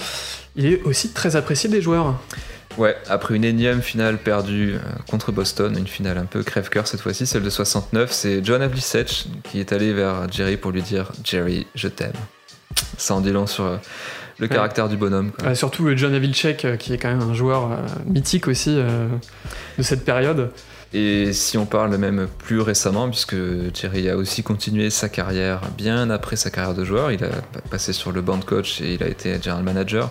il 0.56 0.66
est 0.66 0.82
aussi 0.82 1.10
très 1.10 1.36
apprécié 1.36 1.70
des 1.70 1.80
joueurs. 1.80 2.18
Ouais, 2.78 2.96
après 3.08 3.36
une 3.36 3.44
énième 3.44 3.80
finale 3.80 4.18
perdue 4.18 4.74
euh, 4.74 4.78
contre 5.08 5.30
Boston, 5.30 5.76
une 5.78 5.86
finale 5.86 6.18
un 6.18 6.24
peu 6.24 6.42
crève-cœur 6.42 6.88
cette 6.88 7.00
fois-ci, 7.00 7.26
celle 7.26 7.44
de 7.44 7.50
69, 7.50 8.10
c'est 8.10 8.44
John 8.44 8.60
Havlicek 8.60 9.26
qui 9.44 9.60
est 9.60 9.72
allé 9.72 9.92
vers 9.92 10.28
Jerry 10.32 10.56
pour 10.56 10.72
lui 10.72 10.82
dire 10.82 11.12
Jerry, 11.22 11.68
je 11.76 11.86
t'aime. 11.86 12.10
Ça 12.96 13.14
en 13.14 13.20
dit 13.20 13.32
long 13.32 13.46
sur 13.46 13.64
euh, 13.64 13.76
le 14.38 14.46
Ouais. 14.46 14.54
caractère 14.54 14.88
du 14.88 14.96
bonhomme. 14.96 15.32
quoi. 15.32 15.54
Surtout 15.54 15.86
euh, 15.88 15.96
John 15.96 16.14
Havlicek, 16.14 16.64
euh, 16.64 16.76
qui 16.76 16.92
est 16.92 16.98
quand 16.98 17.08
même 17.08 17.22
un 17.28 17.34
joueur 17.34 17.70
mythique 18.06 18.46
aussi 18.48 18.74
de 18.76 19.82
cette 19.82 20.04
période. 20.04 20.50
Et 20.92 21.32
si 21.32 21.56
on 21.56 21.66
parle 21.66 21.96
même 21.98 22.26
plus 22.38 22.60
récemment, 22.60 23.08
puisque 23.08 23.36
Jerry 23.74 24.08
a 24.10 24.16
aussi 24.16 24.42
continué 24.42 24.90
sa 24.90 25.08
carrière 25.08 25.60
bien 25.78 26.10
après 26.10 26.34
sa 26.34 26.50
carrière 26.50 26.74
de 26.74 26.84
joueur, 26.84 27.12
il 27.12 27.22
a 27.24 27.28
passé 27.70 27.92
sur 27.92 28.10
le 28.10 28.22
banc 28.22 28.40
coach 28.40 28.80
et 28.80 28.94
il 28.94 29.02
a 29.04 29.06
été 29.06 29.40
general 29.40 29.62
manager. 29.62 30.10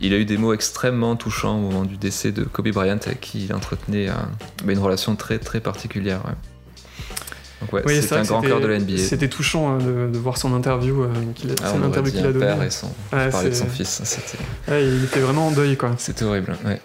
Il 0.00 0.14
a 0.14 0.16
eu 0.16 0.24
des 0.24 0.38
mots 0.38 0.54
extrêmement 0.54 1.14
touchants 1.16 1.58
au 1.58 1.60
moment 1.60 1.84
du 1.84 1.98
décès 1.98 2.32
de 2.32 2.44
Kobe 2.44 2.70
Bryant, 2.70 2.98
avec 3.04 3.20
qui 3.20 3.44
il 3.44 3.52
entretenait 3.54 4.08
une 4.66 4.78
relation 4.78 5.14
très 5.14 5.38
très 5.38 5.60
particulière. 5.60 6.22
Ouais. 6.24 6.32
C'est 7.86 8.12
un 8.12 8.22
grand 8.22 8.40
cœur 8.40 8.60
de 8.60 8.66
la 8.66 8.78
NBA. 8.78 8.98
C'était 8.98 9.28
touchant 9.28 9.74
hein, 9.74 9.78
de, 9.78 10.18
voir 10.18 10.36
son 10.36 10.54
interview, 10.54 11.02
euh, 11.02 11.08
qu'il 11.34 11.50
a, 11.50 11.54
ah, 11.62 11.72
interview 11.84 12.12
qu'il 12.12 12.26
a 12.26 12.32
donné. 12.32 12.46
Père 12.46 12.62
et 12.62 12.70
son, 12.70 12.90
parlait 13.10 13.50
de 13.50 13.54
son 13.54 13.66
fils. 13.66 14.02
il 14.68 15.04
était 15.04 15.20
vraiment 15.20 15.48
en 15.48 15.50
deuil, 15.50 15.76
quoi. 15.76 15.92
C'était 15.98 16.24
horrible. 16.24 16.56
Ouais. 16.64 16.80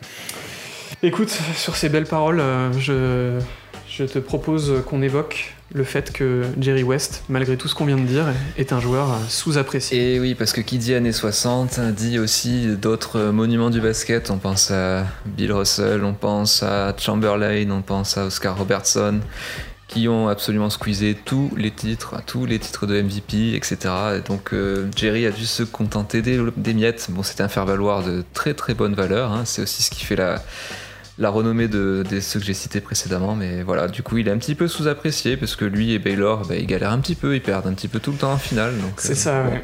Écoute, 1.02 1.38
sur 1.56 1.76
ces 1.76 1.88
belles 1.88 2.06
paroles, 2.06 2.40
euh, 2.42 2.74
je, 2.74 3.40
je 3.88 4.04
te 4.04 4.20
propose 4.20 4.84
qu'on 4.86 5.02
évoque 5.02 5.54
le 5.74 5.84
fait 5.84 6.12
que 6.12 6.44
Jerry 6.60 6.84
West, 6.84 7.24
malgré 7.30 7.56
tout 7.56 7.68
ce 7.68 7.76
qu'on 7.76 7.86
vient 7.86 7.98
de 7.98 8.06
dire, 8.06 8.26
est 8.58 8.74
un 8.74 8.80
joueur 8.80 9.18
sous-apprécié. 9.28 10.16
Et 10.16 10.20
oui, 10.20 10.36
parce 10.36 10.52
que 10.52 10.62
qui 10.62 10.78
dit 10.78 10.94
années 10.96 11.12
60 11.12 11.80
dit 11.96 12.18
aussi 12.18 12.76
d'autres 12.76 13.30
monuments 13.30 13.70
du 13.70 13.80
basket. 13.80 14.32
On 14.32 14.38
pense 14.38 14.72
à 14.72 15.06
Bill 15.26 15.54
Russell, 15.54 16.04
on 16.04 16.14
pense 16.14 16.64
à 16.64 16.96
Chamberlain, 16.98 17.70
on 17.70 17.82
pense 17.82 18.18
à 18.18 18.26
Oscar 18.26 18.58
Robertson, 18.58 19.20
qui 19.90 20.08
ont 20.08 20.30
absolument 20.30 20.70
squeezé 20.70 21.18
tous 21.26 21.52
les 21.58 21.72
titres, 21.72 22.22
tous 22.28 22.46
les 22.46 22.60
titres 22.60 22.86
de 22.86 23.02
MVP, 23.02 23.56
etc. 23.56 23.78
Et 24.18 24.22
donc 24.22 24.54
euh, 24.54 24.88
Jerry 24.96 25.26
a 25.26 25.32
dû 25.32 25.46
se 25.46 25.64
contenter 25.64 26.22
des, 26.22 26.40
des 26.56 26.74
miettes. 26.76 27.08
Bon, 27.10 27.24
c'était 27.24 27.42
un 27.42 27.50
faire-valoir 27.50 28.04
de 28.04 28.24
très 28.34 28.54
très 28.54 28.76
bonne 28.76 28.94
valeur. 28.94 29.34
Hein. 29.34 29.42
C'est 29.46 29.64
aussi 29.64 29.82
ce 29.84 29.90
qui 29.90 30.06
fait 30.06 30.16
la 30.16 30.42
la 31.18 31.30
renommée 31.30 31.68
de, 31.68 32.06
ceux 32.22 32.40
que 32.40 32.46
j'ai 32.46 32.54
cités 32.54 32.80
précédemment, 32.80 33.36
mais 33.36 33.62
voilà, 33.62 33.90
du 33.90 34.04
coup, 34.04 34.20
il 34.20 34.30
est 34.30 34.32
un 34.32 34.38
petit 34.38 34.56
peu 34.56 34.70
sous-apprécié 34.70 35.36
parce 35.36 35.58
que 35.58 35.66
lui 35.66 35.92
et 35.92 36.00
Baylor, 36.00 36.46
bah, 36.48 36.56
ils 36.56 36.66
galèrent 36.66 36.94
un 36.94 37.00
petit 37.00 37.16
peu, 37.16 37.36
ils 37.36 37.42
perdent 37.42 37.68
un 37.68 37.74
petit 37.74 37.90
peu 37.90 38.00
tout 38.00 38.12
le 38.12 38.18
temps 38.18 38.32
en 38.32 38.38
finale. 38.38 38.74
C'est 38.96 39.12
euh, 39.12 39.16
ça, 39.16 39.44
ouais. 39.44 39.62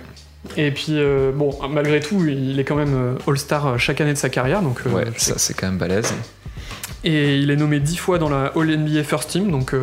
Et 0.58 0.72
puis, 0.72 1.00
euh, 1.00 1.32
bon, 1.34 1.58
malgré 1.70 2.02
tout, 2.02 2.26
il 2.28 2.60
est 2.60 2.66
quand 2.66 2.76
même 2.76 3.18
All-Star 3.26 3.80
chaque 3.80 4.02
année 4.02 4.12
de 4.12 4.18
sa 4.18 4.28
carrière, 4.28 4.62
donc. 4.62 4.82
ouais, 4.86 5.06
ça 5.16 5.36
c'est 5.38 5.54
quand 5.54 5.68
même 5.68 5.78
balèze. 5.78 6.14
Et 7.04 7.38
il 7.38 7.52
est 7.52 7.56
nommé 7.56 7.80
10 7.80 7.98
fois 7.98 8.18
dans 8.18 8.30
la 8.30 8.52
All 8.56 8.78
NBA 8.78 9.04
First 9.04 9.30
Team, 9.30 9.52
donc 9.52 9.76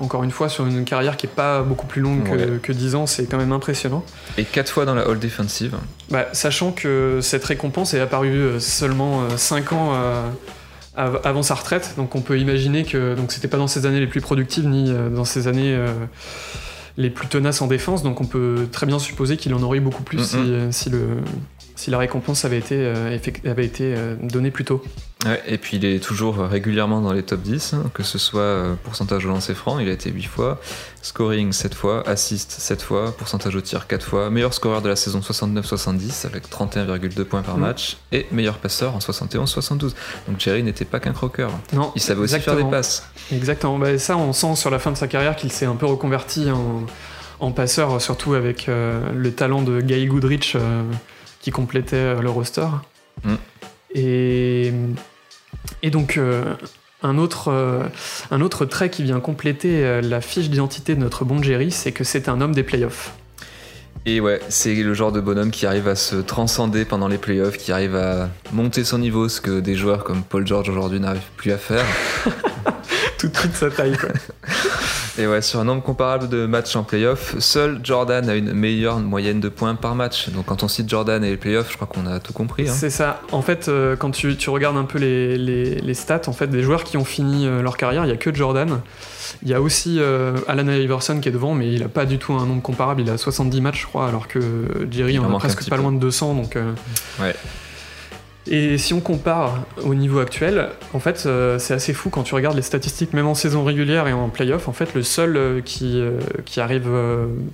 encore 0.00 0.24
une 0.24 0.30
fois 0.30 0.48
sur 0.48 0.66
une 0.66 0.84
carrière 0.84 1.16
qui 1.16 1.26
est 1.26 1.34
pas 1.34 1.62
beaucoup 1.62 1.86
plus 1.86 2.00
longue 2.00 2.22
que, 2.62 2.72
10 2.72 2.94
ans, 2.94 3.06
c'est 3.06 3.26
quand 3.26 3.36
même 3.36 3.52
impressionnant. 3.52 4.04
Et 4.38 4.44
4 4.44 4.70
fois 4.70 4.84
dans 4.86 4.94
la 4.94 5.02
All 5.02 5.18
Defensive. 5.18 5.76
Bah, 6.10 6.26
sachant 6.32 6.72
que 6.72 7.20
cette 7.22 7.44
récompense 7.44 7.92
est 7.92 8.00
apparue 8.00 8.58
seulement 8.60 9.28
5 9.36 9.72
ans 9.72 9.94
avant 10.94 11.42
sa 11.42 11.54
retraite. 11.54 11.94
Donc 11.96 12.14
on 12.14 12.20
peut 12.20 12.38
imaginer 12.38 12.84
que 12.84 13.14
donc 13.14 13.32
c'était 13.32 13.48
pas 13.48 13.56
dans 13.56 13.66
ses 13.66 13.86
années 13.86 14.00
les 14.00 14.06
plus 14.06 14.20
productives 14.20 14.66
ni 14.66 14.90
euh, 14.90 15.08
dans 15.08 15.24
ses 15.24 15.48
années 15.48 15.74
euh, 15.74 15.88
les 16.96 17.10
plus 17.10 17.28
tenaces 17.28 17.62
en 17.62 17.66
défense. 17.66 18.02
Donc 18.02 18.20
on 18.20 18.26
peut 18.26 18.66
très 18.70 18.86
bien 18.86 18.98
supposer 18.98 19.36
qu'il 19.36 19.54
en 19.54 19.62
aurait 19.62 19.78
eu 19.78 19.82
beaucoup 19.82 20.02
plus 20.02 20.20
si, 20.20 20.36
si, 20.70 20.90
le 20.90 21.18
si 21.80 21.90
la 21.90 21.98
récompense 21.98 22.44
avait 22.44 22.58
été, 22.58 22.76
euh, 22.76 23.18
avait 23.46 23.64
été 23.64 23.94
euh, 23.96 24.14
donnée 24.22 24.50
plus 24.50 24.64
tôt. 24.64 24.82
Ouais, 25.26 25.42
et 25.46 25.58
puis 25.58 25.76
il 25.76 25.84
est 25.84 26.02
toujours 26.02 26.38
régulièrement 26.38 27.02
dans 27.02 27.12
les 27.12 27.22
top 27.22 27.42
10, 27.42 27.74
hein, 27.74 27.90
que 27.92 28.02
ce 28.02 28.16
soit 28.16 28.40
euh, 28.40 28.74
pourcentage 28.82 29.26
au 29.26 29.28
lancer 29.28 29.54
franc, 29.54 29.78
il 29.78 29.88
a 29.88 29.92
été 29.92 30.10
8 30.10 30.22
fois, 30.22 30.60
scoring 31.02 31.52
7 31.52 31.74
fois, 31.74 32.08
assist 32.08 32.52
7 32.52 32.80
fois, 32.80 33.14
pourcentage 33.16 33.54
au 33.54 33.60
tir 33.60 33.86
4 33.86 34.02
fois, 34.02 34.30
meilleur 34.30 34.54
scoreur 34.54 34.80
de 34.80 34.88
la 34.88 34.96
saison 34.96 35.20
69-70 35.20 36.26
avec 36.26 36.48
31,2 36.48 37.24
points 37.24 37.42
par 37.42 37.58
mm. 37.58 37.60
match, 37.60 37.98
et 38.12 38.26
meilleur 38.32 38.56
passeur 38.56 38.94
en 38.94 38.98
71-72. 38.98 39.92
Donc 40.26 40.38
Jerry 40.38 40.62
n'était 40.62 40.86
pas 40.86 41.00
qu'un 41.00 41.12
croqueur. 41.12 41.50
Non, 41.74 41.92
il 41.94 42.00
savait 42.00 42.20
aussi 42.20 42.40
faire 42.40 42.56
des 42.56 42.64
passes. 42.64 43.06
Exactement, 43.30 43.78
bah, 43.78 43.98
ça 43.98 44.16
on 44.16 44.32
sent 44.32 44.56
sur 44.56 44.70
la 44.70 44.78
fin 44.78 44.90
de 44.90 44.96
sa 44.96 45.06
carrière 45.06 45.36
qu'il 45.36 45.52
s'est 45.52 45.66
un 45.66 45.76
peu 45.76 45.86
reconverti 45.86 46.48
en, 47.40 47.52
passeur, 47.52 48.00
surtout 48.00 48.34
avec 48.34 48.68
le 48.68 49.32
talent 49.32 49.62
de 49.62 49.80
Gail 49.80 50.06
Goodrich 50.06 50.56
qui 51.40 51.50
complétait 51.50 51.96
euh, 51.96 52.22
le 52.22 52.30
roster. 52.30 52.66
Mm. 53.24 53.34
Et, 53.94 54.72
et 55.82 55.90
donc, 55.90 56.16
euh, 56.16 56.54
un, 57.02 57.18
autre, 57.18 57.48
euh, 57.48 57.84
un 58.30 58.40
autre 58.40 58.64
trait 58.64 58.90
qui 58.90 59.02
vient 59.02 59.20
compléter 59.20 60.00
la 60.02 60.20
fiche 60.20 60.48
d'identité 60.50 60.94
de 60.94 61.00
notre 61.00 61.24
bon 61.24 61.42
Jerry, 61.42 61.70
c'est 61.70 61.92
que 61.92 62.04
c'est 62.04 62.28
un 62.28 62.40
homme 62.40 62.54
des 62.54 62.62
playoffs. 62.62 63.12
Et 64.06 64.20
ouais, 64.20 64.40
c'est 64.48 64.74
le 64.74 64.94
genre 64.94 65.12
de 65.12 65.20
bonhomme 65.20 65.50
qui 65.50 65.66
arrive 65.66 65.86
à 65.86 65.94
se 65.94 66.16
transcender 66.16 66.86
pendant 66.86 67.06
les 67.06 67.18
playoffs, 67.18 67.58
qui 67.58 67.70
arrive 67.70 67.96
à 67.96 68.30
monter 68.50 68.82
son 68.82 68.98
niveau, 68.98 69.28
ce 69.28 69.42
que 69.42 69.60
des 69.60 69.74
joueurs 69.74 70.04
comme 70.04 70.22
Paul 70.22 70.46
George 70.46 70.70
aujourd'hui 70.70 71.00
n'arrivent 71.00 71.20
plus 71.36 71.52
à 71.52 71.58
faire. 71.58 71.84
Tout 73.18 73.28
de 73.28 73.36
suite 73.36 73.54
sa 73.54 73.70
taille, 73.70 73.96
quoi. 73.98 74.08
Et 75.20 75.26
ouais, 75.26 75.42
sur 75.42 75.60
un 75.60 75.64
nombre 75.64 75.82
comparable 75.82 76.30
de 76.30 76.46
matchs 76.46 76.76
en 76.76 76.82
playoff, 76.82 77.38
seul 77.40 77.80
Jordan 77.84 78.26
a 78.30 78.36
une 78.36 78.54
meilleure 78.54 78.98
moyenne 79.00 79.38
de 79.38 79.50
points 79.50 79.74
par 79.74 79.94
match. 79.94 80.30
Donc 80.30 80.46
quand 80.46 80.62
on 80.62 80.68
cite 80.68 80.88
Jordan 80.88 81.22
et 81.22 81.28
les 81.28 81.36
playoffs, 81.36 81.70
je 81.70 81.76
crois 81.76 81.86
qu'on 81.86 82.06
a 82.06 82.20
tout 82.20 82.32
compris. 82.32 82.66
Hein. 82.66 82.72
C'est 82.74 82.88
ça. 82.88 83.20
En 83.30 83.42
fait, 83.42 83.68
euh, 83.68 83.96
quand 83.96 84.12
tu, 84.12 84.34
regardes 84.48 84.78
un 84.78 84.84
peu 84.84 84.98
les, 84.98 85.36
les, 85.36 85.94
stats, 85.94 86.22
en 86.26 86.32
fait, 86.32 86.46
des 86.46 86.62
joueurs 86.62 86.84
qui 86.84 86.96
ont 86.96 87.04
fini 87.04 87.46
euh, 87.46 87.60
leur 87.60 87.76
carrière, 87.76 88.04
il 88.04 88.06
n'y 88.06 88.14
a 88.14 88.16
que 88.16 88.34
Jordan. 88.34 88.80
Il 89.42 89.48
y 89.50 89.52
a 89.52 89.60
aussi 89.60 89.98
euh, 89.98 90.38
Alan 90.48 90.66
Iverson 90.66 91.20
qui 91.20 91.28
est 91.28 91.32
devant, 91.32 91.54
mais 91.54 91.70
il 91.70 91.80
n'a 91.80 91.88
pas 91.88 92.06
du 92.06 92.16
tout 92.16 92.32
un 92.32 92.46
nombre 92.46 92.62
comparable. 92.62 93.02
Il 93.02 93.10
a 93.10 93.18
70 93.18 93.60
matchs, 93.60 93.82
je 93.82 93.86
crois, 93.88 94.08
alors 94.08 94.26
que 94.26 94.40
Jerry 94.90 95.18
en 95.18 95.34
a 95.34 95.38
presque 95.38 95.68
pas 95.68 95.76
loin 95.76 95.92
de 95.92 95.98
200. 95.98 96.34
Donc, 96.34 96.56
ouais. 97.20 97.34
Et 98.52 98.78
si 98.78 98.94
on 98.94 99.00
compare 99.00 99.64
au 99.84 99.94
niveau 99.94 100.18
actuel, 100.18 100.70
en 100.92 100.98
fait, 100.98 101.22
euh, 101.24 101.60
c'est 101.60 101.72
assez 101.72 101.92
fou 101.92 102.10
quand 102.10 102.24
tu 102.24 102.34
regardes 102.34 102.56
les 102.56 102.62
statistiques, 102.62 103.12
même 103.12 103.28
en 103.28 103.36
saison 103.36 103.62
régulière 103.62 104.08
et 104.08 104.12
en 104.12 104.28
playoff. 104.28 104.66
En 104.66 104.72
fait, 104.72 104.92
le 104.92 105.04
seul 105.04 105.36
euh, 105.36 105.60
qui, 105.60 106.00
euh, 106.00 106.18
qui 106.44 106.60
arrive, 106.60 106.90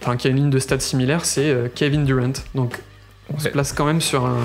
enfin, 0.00 0.16
qui 0.16 0.26
a 0.26 0.30
une 0.30 0.37
ligne 0.37 0.50
de 0.50 0.59
stats 0.59 0.80
similaire, 0.80 1.26
c'est 1.26 1.70
Kevin 1.74 2.06
Durant. 2.06 2.32
Donc, 2.54 2.80
on 3.28 3.38
se 3.38 3.50
place 3.50 3.74
quand 3.74 3.85
même 3.85 4.00
sur 4.00 4.24
un. 4.24 4.38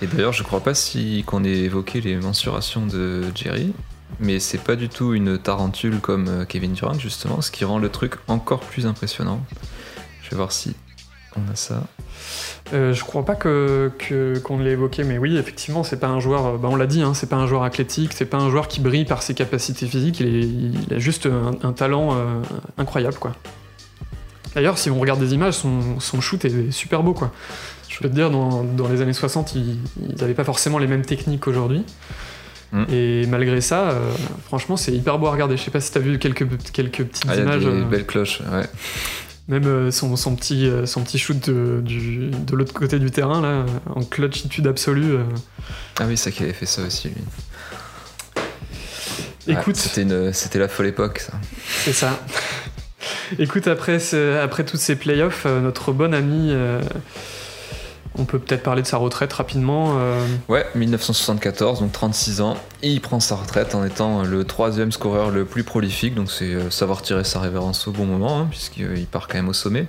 Et 0.00 0.06
d'ailleurs, 0.06 0.32
je 0.32 0.42
crois 0.42 0.60
pas 0.60 0.72
si 0.72 1.24
qu'on 1.26 1.44
ait 1.44 1.58
évoqué 1.58 2.00
les 2.00 2.16
mensurations 2.16 2.86
de 2.86 3.24
Jerry, 3.34 3.74
mais 4.18 4.40
c'est 4.40 4.62
pas 4.62 4.76
du 4.76 4.88
tout 4.88 5.12
une 5.12 5.36
tarentule 5.36 6.00
comme 6.00 6.46
Kevin 6.48 6.72
Durant 6.72 6.98
justement, 6.98 7.42
ce 7.42 7.50
qui 7.50 7.66
rend 7.66 7.78
le 7.78 7.90
truc 7.90 8.14
encore 8.28 8.60
plus 8.60 8.86
impressionnant. 8.86 9.44
Je 10.22 10.30
vais 10.30 10.36
voir 10.36 10.52
si 10.52 10.74
on 11.46 11.52
a 11.52 11.56
ça. 11.56 11.82
Euh, 12.74 12.92
je 12.92 13.02
crois 13.02 13.24
pas 13.24 13.34
que 13.34 13.90
qu'on 14.44 14.58
l'ait 14.58 14.72
évoqué, 14.72 15.04
mais 15.04 15.18
oui, 15.18 15.36
effectivement, 15.36 15.82
c'est 15.82 15.98
pas 15.98 16.08
un 16.08 16.20
joueur. 16.20 16.46
Euh, 16.46 16.56
bah, 16.58 16.68
on 16.70 16.76
l'a 16.76 16.86
dit, 16.86 17.02
hein, 17.02 17.14
c'est 17.14 17.28
pas 17.28 17.36
un 17.36 17.46
joueur 17.46 17.62
athlétique, 17.62 18.12
c'est 18.12 18.26
pas 18.26 18.36
un 18.36 18.50
joueur 18.50 18.68
qui 18.68 18.80
brille 18.80 19.04
par 19.04 19.22
ses 19.22 19.34
capacités 19.34 19.86
physiques. 19.86 20.20
Il, 20.20 20.74
a 20.90 20.98
juste 20.98 21.26
un, 21.26 21.72
talent 21.72 22.10
euh, 22.12 22.42
incroyable, 22.76 23.16
quoi. 23.18 23.32
D'ailleurs, 24.54 24.78
si 24.78 24.90
on 24.90 24.98
regarde 24.98 25.20
des 25.20 25.34
images, 25.34 25.54
son, 25.54 26.20
shoot 26.20 26.44
est 26.44 26.70
super 26.70 27.02
beau, 27.02 27.14
quoi. 27.14 27.32
Je 27.88 27.98
peux 27.98 28.08
te 28.08 28.14
dire, 28.14 28.30
dans, 28.30 28.88
les 28.90 29.00
années 29.00 29.12
60, 29.12 29.54
ils 29.54 29.78
n'avaient 30.20 30.34
pas 30.34 30.44
forcément 30.44 30.78
les 30.78 30.86
mêmes 30.86 31.04
techniques 31.04 31.40
qu'aujourd'hui. 31.40 31.84
Mm. 32.72 32.84
Et 32.92 33.26
malgré 33.28 33.60
ça, 33.62 33.94
franchement, 34.44 34.76
c'est 34.76 34.92
hyper 34.92 35.18
beau 35.18 35.26
à 35.26 35.32
regarder. 35.32 35.56
Je 35.56 35.62
sais 35.62 35.70
pas 35.70 35.80
si 35.80 35.90
t'as 35.90 36.00
vu 36.00 36.18
quelques, 36.18 36.46
quelques 36.72 37.04
petites 37.04 37.26
ah, 37.28 37.36
images. 37.36 37.64
des 37.64 37.84
belles 37.84 38.06
cloches, 38.06 38.42
ouais. 38.52 38.66
Même 39.48 39.66
euh, 39.66 39.90
son, 39.90 40.14
son, 40.16 40.36
petit, 40.36 40.68
euh, 40.68 40.84
son 40.84 41.02
petit 41.02 41.18
shoot 41.18 41.48
de, 41.48 41.80
du, 41.82 42.30
de 42.30 42.54
l'autre 42.54 42.74
côté 42.74 42.98
du 42.98 43.10
terrain, 43.10 43.40
là, 43.40 43.64
en 43.94 44.02
clutchitude 44.02 44.66
absolue. 44.66 45.14
Euh. 45.14 45.24
Ah 45.98 46.04
oui, 46.06 46.18
c'est 46.18 46.30
qu'il 46.30 46.44
avait 46.44 46.52
fait 46.52 46.66
ça 46.66 46.82
aussi, 46.82 47.08
lui. 47.08 47.16
Écoute. 49.46 49.76
c'était 49.76 50.58
la 50.58 50.68
folle 50.68 50.88
époque, 50.88 51.20
ça. 51.20 51.32
C'est 51.84 51.94
ça. 51.94 52.20
Écoute, 53.38 53.66
après, 53.66 53.98
après 54.42 54.64
toutes 54.64 54.80
ces 54.80 54.96
playoffs, 54.96 55.46
notre 55.46 55.92
bon 55.92 56.12
ami 56.12 56.52
on 58.16 58.24
peut 58.24 58.38
peut-être 58.38 58.62
parler 58.62 58.82
de 58.82 58.86
sa 58.86 58.96
retraite 58.96 59.32
rapidement. 59.32 59.96
Euh. 59.98 60.24
Ouais, 60.48 60.66
1974, 60.74 61.80
donc 61.80 61.92
36 61.92 62.40
ans. 62.40 62.56
il 62.82 63.00
prend 63.00 63.20
sa 63.20 63.36
retraite 63.36 63.74
en 63.74 63.84
étant 63.84 64.22
le 64.22 64.44
troisième 64.44 64.92
scoreur 64.92 65.30
le 65.30 65.44
plus 65.44 65.64
prolifique, 65.64 66.14
donc 66.14 66.30
c'est 66.30 66.54
euh, 66.54 66.70
savoir 66.70 67.02
tirer 67.02 67.24
sa 67.24 67.40
révérence 67.40 67.86
au 67.88 67.92
bon 67.92 68.06
moment, 68.06 68.40
hein, 68.40 68.46
puisqu'il 68.50 69.06
part 69.06 69.28
quand 69.28 69.36
même 69.36 69.48
au 69.48 69.52
sommet. 69.52 69.86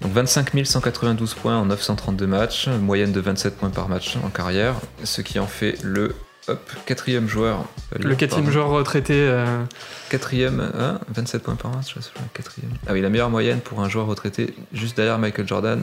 Donc 0.00 0.12
25 0.12 0.64
192 0.64 1.34
points 1.34 1.56
en 1.56 1.66
932 1.66 2.26
matchs, 2.26 2.68
moyenne 2.68 3.12
de 3.12 3.20
27 3.20 3.56
points 3.56 3.70
par 3.70 3.88
match 3.88 4.16
en 4.24 4.28
carrière, 4.28 4.74
ce 5.04 5.22
qui 5.22 5.38
en 5.38 5.46
fait 5.46 5.78
le 5.82 6.14
Hop, 6.48 6.70
quatrième 6.86 7.28
joueur. 7.28 7.64
Le 7.98 8.14
quatrième 8.14 8.50
joueur 8.50 8.68
retraité. 8.68 9.14
Euh. 9.16 9.64
Quatrième, 10.10 10.70
27 11.08 11.40
hein, 11.40 11.42
points 11.44 11.56
par 11.56 11.74
match, 11.74 11.96
quatrième. 12.32 12.70
Ah 12.86 12.92
oui, 12.92 13.00
la 13.00 13.10
meilleure 13.10 13.30
moyenne 13.30 13.60
pour 13.60 13.80
un 13.80 13.88
joueur 13.88 14.06
retraité, 14.06 14.54
juste 14.72 14.96
derrière 14.96 15.18
Michael 15.18 15.48
Jordan, 15.48 15.82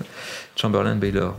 Chamberlain, 0.55 0.95
Baylor. 0.95 1.35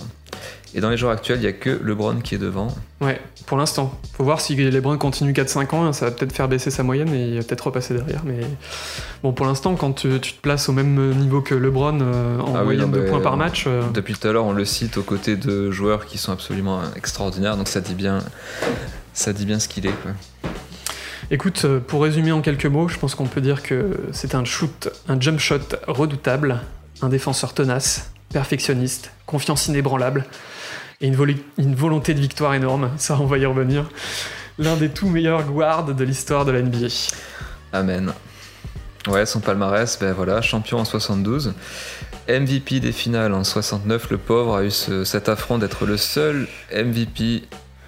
Et 0.75 0.81
dans 0.81 0.91
les 0.91 0.97
joueurs 0.97 1.13
actuels, 1.13 1.39
il 1.39 1.43
n'y 1.43 1.47
a 1.47 1.53
que 1.53 1.71
LeBron 1.71 2.17
qui 2.17 2.35
est 2.35 2.39
devant. 2.39 2.69
Ouais, 3.01 3.21
pour 3.47 3.57
l'instant. 3.57 3.99
Faut 4.17 4.25
voir 4.25 4.41
si 4.41 4.57
LeBron 4.57 4.99
continue 4.99 5.33
4-5 5.33 5.75
ans, 5.75 5.93
ça 5.93 6.07
va 6.07 6.11
peut-être 6.11 6.33
faire 6.33 6.49
baisser 6.49 6.71
sa 6.73 6.83
moyenne 6.83 7.15
et 7.15 7.29
il 7.29 7.39
va 7.39 7.45
peut-être 7.45 7.67
repasser 7.67 7.95
derrière. 7.95 8.23
Mais 8.25 8.41
bon, 9.23 9.33
pour 9.33 9.47
l'instant, 9.47 9.77
quand 9.77 9.93
tu, 9.93 10.21
te 10.21 10.41
places 10.43 10.69
au 10.69 10.73
même 10.73 11.15
niveau 11.15 11.43
que 11.43 11.55
LeBron 11.55 12.01
euh, 12.01 12.41
en 12.41 12.57
ah 12.57 12.65
moyenne 12.65 12.91
de 12.91 13.03
points 13.03 13.21
par 13.21 13.37
match. 13.37 13.65
Euh, 13.69 13.83
depuis 13.95 14.15
tout 14.15 14.27
à 14.27 14.33
l'heure, 14.33 14.47
on 14.47 14.53
le 14.53 14.65
cite 14.65 14.97
aux 14.97 15.03
côtés 15.03 15.37
de 15.37 15.71
joueurs 15.71 16.07
qui 16.07 16.19
sont 16.19 16.33
absolument 16.33 16.81
extraordinaires, 16.97 17.57
donc 17.57 17.69
ça 17.69 17.81
dit 17.81 17.95
bien 17.95 18.19
ça 19.15 19.33
dit 19.33 19.47
bien 19.47 19.59
ce 19.59 19.69
qu'il 19.69 19.87
est. 19.87 19.95
Quoi. 20.03 20.13
Écoute, 21.31 21.63
euh, 21.65 21.81
pour 21.81 22.03
résumer 22.03 22.33
en 22.33 22.43
quelques 22.43 22.67
mots, 22.67 22.89
je 22.89 22.99
pense 22.99 23.15
qu'on 23.15 23.27
peut 23.27 23.41
dire 23.41 23.63
que 23.63 23.99
c'est 24.13 24.35
un 24.35 24.45
shoot, 24.45 24.91
un 25.09 25.19
jump 25.19 25.39
shot 25.41 25.61
redoutable, 25.87 26.61
un 27.01 27.09
défenseur 27.09 27.55
tenace, 27.55 28.11
perfectionniste, 28.33 29.11
confiance 29.27 29.67
inébranlable 29.69 30.27
et 31.01 31.07
une, 31.07 31.17
voli- 31.17 31.43
une 31.59 31.75
volonté 31.75 32.13
de 32.15 32.21
victoire 32.21 32.55
énorme. 32.55 32.91
Ça, 32.99 33.17
on 33.21 33.27
va 33.27 33.39
y 33.39 33.47
revenir. 33.47 33.89
L'un 34.59 34.77
des 34.77 34.91
tout 34.91 35.09
meilleurs 35.09 35.45
guards 35.45 35.85
de 35.87 36.05
l'histoire 36.05 36.45
de 36.45 36.53
la 36.53 36.61
NBA. 36.63 36.89
Amen. 37.73 38.13
Ouais, 39.09 39.27
son 39.27 39.41
palmarès, 39.41 39.99
ben 39.99 40.13
voilà, 40.13 40.41
champion 40.41 40.79
en 40.79 40.85
72, 40.85 41.53
MVP 42.29 42.81
des 42.81 42.93
finales 42.93 43.35
en 43.35 43.45
69. 43.45 44.11
Le 44.11 44.19
pauvre 44.19 44.57
a 44.57 44.65
eu 44.65 44.71
ce- 44.71 45.05
cet 45.05 45.29
affront 45.29 45.59
d'être 45.59 45.85
le 45.87 45.97
seul 45.97 46.49
MVP 46.73 47.43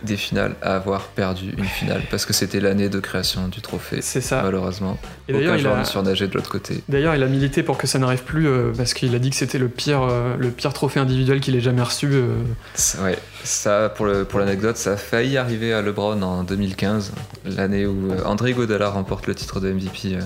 des 0.07 0.17
finales 0.17 0.55
à 0.63 0.75
avoir 0.77 1.09
perdu 1.09 1.53
une 1.59 1.65
finale 1.65 2.03
parce 2.11 2.25
que 2.25 2.33
c'était 2.33 2.61
l'année 2.61 2.89
de 2.89 2.99
création 3.01 3.49
du 3.49 3.61
trophée. 3.61 3.99
C'est 4.01 4.23
ça. 4.23 4.41
Malheureusement, 4.43 4.99
Et 5.29 5.35
d'ailleurs, 5.35 5.57
il 5.57 5.67
a, 5.67 5.81
ne 5.81 5.85
surnageait 5.85 6.29
de 6.29 6.35
l'autre 6.35 6.49
côté. 6.51 6.83
d'ailleurs, 6.89 7.15
il 7.15 7.23
a 7.23 7.27
milité 7.27 7.63
pour 7.63 7.77
que 7.77 7.87
ça 7.87 7.99
n'arrive 7.99 8.23
plus 8.25 8.49
euh, 8.49 8.73
parce 8.77 8.95
qu'il 8.95 9.15
a 9.15 9.19
dit 9.19 9.29
que 9.31 9.37
c'était 9.37 9.59
le 9.59 9.69
pire, 9.69 10.03
euh, 10.03 10.35
le 10.39 10.49
pire 10.51 10.73
trophée 10.73 11.01
individuel 11.01 11.41
qu'il 11.41 11.55
ait 11.57 11.61
jamais 11.61 11.83
reçu. 11.83 12.09
euh. 12.13 12.29
Ça- 12.75 13.03
Ouais, 13.03 13.19
ça 13.45 13.93
pour 13.95 14.07
le 14.07 14.25
pour 14.25 14.39
l'anecdote, 14.41 14.77
ça 14.79 14.93
a 14.93 14.97
failli 14.97 15.37
arriver 15.37 15.73
à 15.75 15.83
LeBron 15.83 16.23
en 16.23 16.43
2015, 16.45 17.13
l'année 17.45 17.85
où 17.87 18.13
André 18.25 18.53
Godala 18.55 18.89
remporte 18.89 19.27
le 19.27 19.35
titre 19.35 19.61
de 19.61 19.71
MVP 19.73 20.17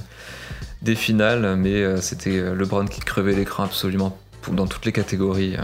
des 0.83 0.95
finales, 0.95 1.57
mais 1.57 2.01
c'était 2.01 2.41
LeBron 2.55 2.87
qui 2.87 3.01
crevait 3.01 3.35
l'écran 3.35 3.65
absolument 3.65 4.17
dans 4.53 4.67
toutes 4.67 4.87
les 4.87 4.93
catégories 4.93 5.57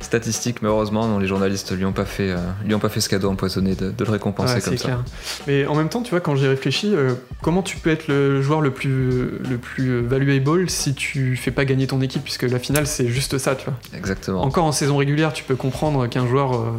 statistiques, 0.00 0.62
mais 0.62 0.68
heureusement, 0.68 1.08
non, 1.08 1.18
les 1.18 1.26
journalistes 1.26 1.76
lui 1.76 1.84
ont 1.84 1.92
pas 1.92 2.04
fait 2.04 2.30
euh, 2.30 2.36
lui 2.64 2.74
ont 2.74 2.78
pas 2.78 2.88
fait 2.88 3.00
ce 3.00 3.08
cadeau 3.08 3.30
empoisonné 3.30 3.74
de, 3.74 3.90
de 3.90 4.04
le 4.04 4.10
récompenser 4.10 4.54
Ouais, 4.54 4.60
comme 4.60 4.76
ça. 4.76 4.84
clair. 4.84 5.04
Mais 5.46 5.66
en 5.66 5.74
même 5.74 5.88
temps, 5.88 6.02
tu 6.02 6.10
vois, 6.10 6.20
quand 6.20 6.36
j'y 6.36 6.46
réfléchis, 6.46 6.92
euh, 6.94 7.14
comment 7.42 7.62
tu 7.62 7.78
peux 7.78 7.90
être 7.90 8.06
le 8.08 8.42
joueur 8.42 8.60
le 8.60 8.70
plus, 8.70 9.38
le 9.48 9.58
plus 9.58 10.00
valuable 10.02 10.68
si 10.68 10.94
tu 10.94 11.36
fais 11.36 11.50
pas 11.50 11.64
gagner 11.64 11.86
ton 11.86 12.00
équipe 12.00 12.22
Puisque 12.22 12.42
la 12.42 12.58
finale, 12.58 12.86
c'est 12.86 13.08
juste 13.08 13.38
ça, 13.38 13.54
tu 13.54 13.64
vois. 13.64 13.74
Exactement. 13.96 14.42
Encore 14.42 14.64
en 14.64 14.72
saison 14.72 14.96
régulière, 14.96 15.32
tu 15.32 15.44
peux 15.44 15.56
comprendre 15.56 16.06
qu'un 16.08 16.26
joueur 16.26 16.54
euh, 16.54 16.70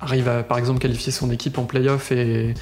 arrive 0.00 0.28
à, 0.28 0.42
par 0.42 0.58
exemple, 0.58 0.78
qualifier 0.80 1.12
son 1.12 1.30
équipe 1.30 1.58
en 1.58 1.64
playoff 1.64 2.12
et, 2.12 2.54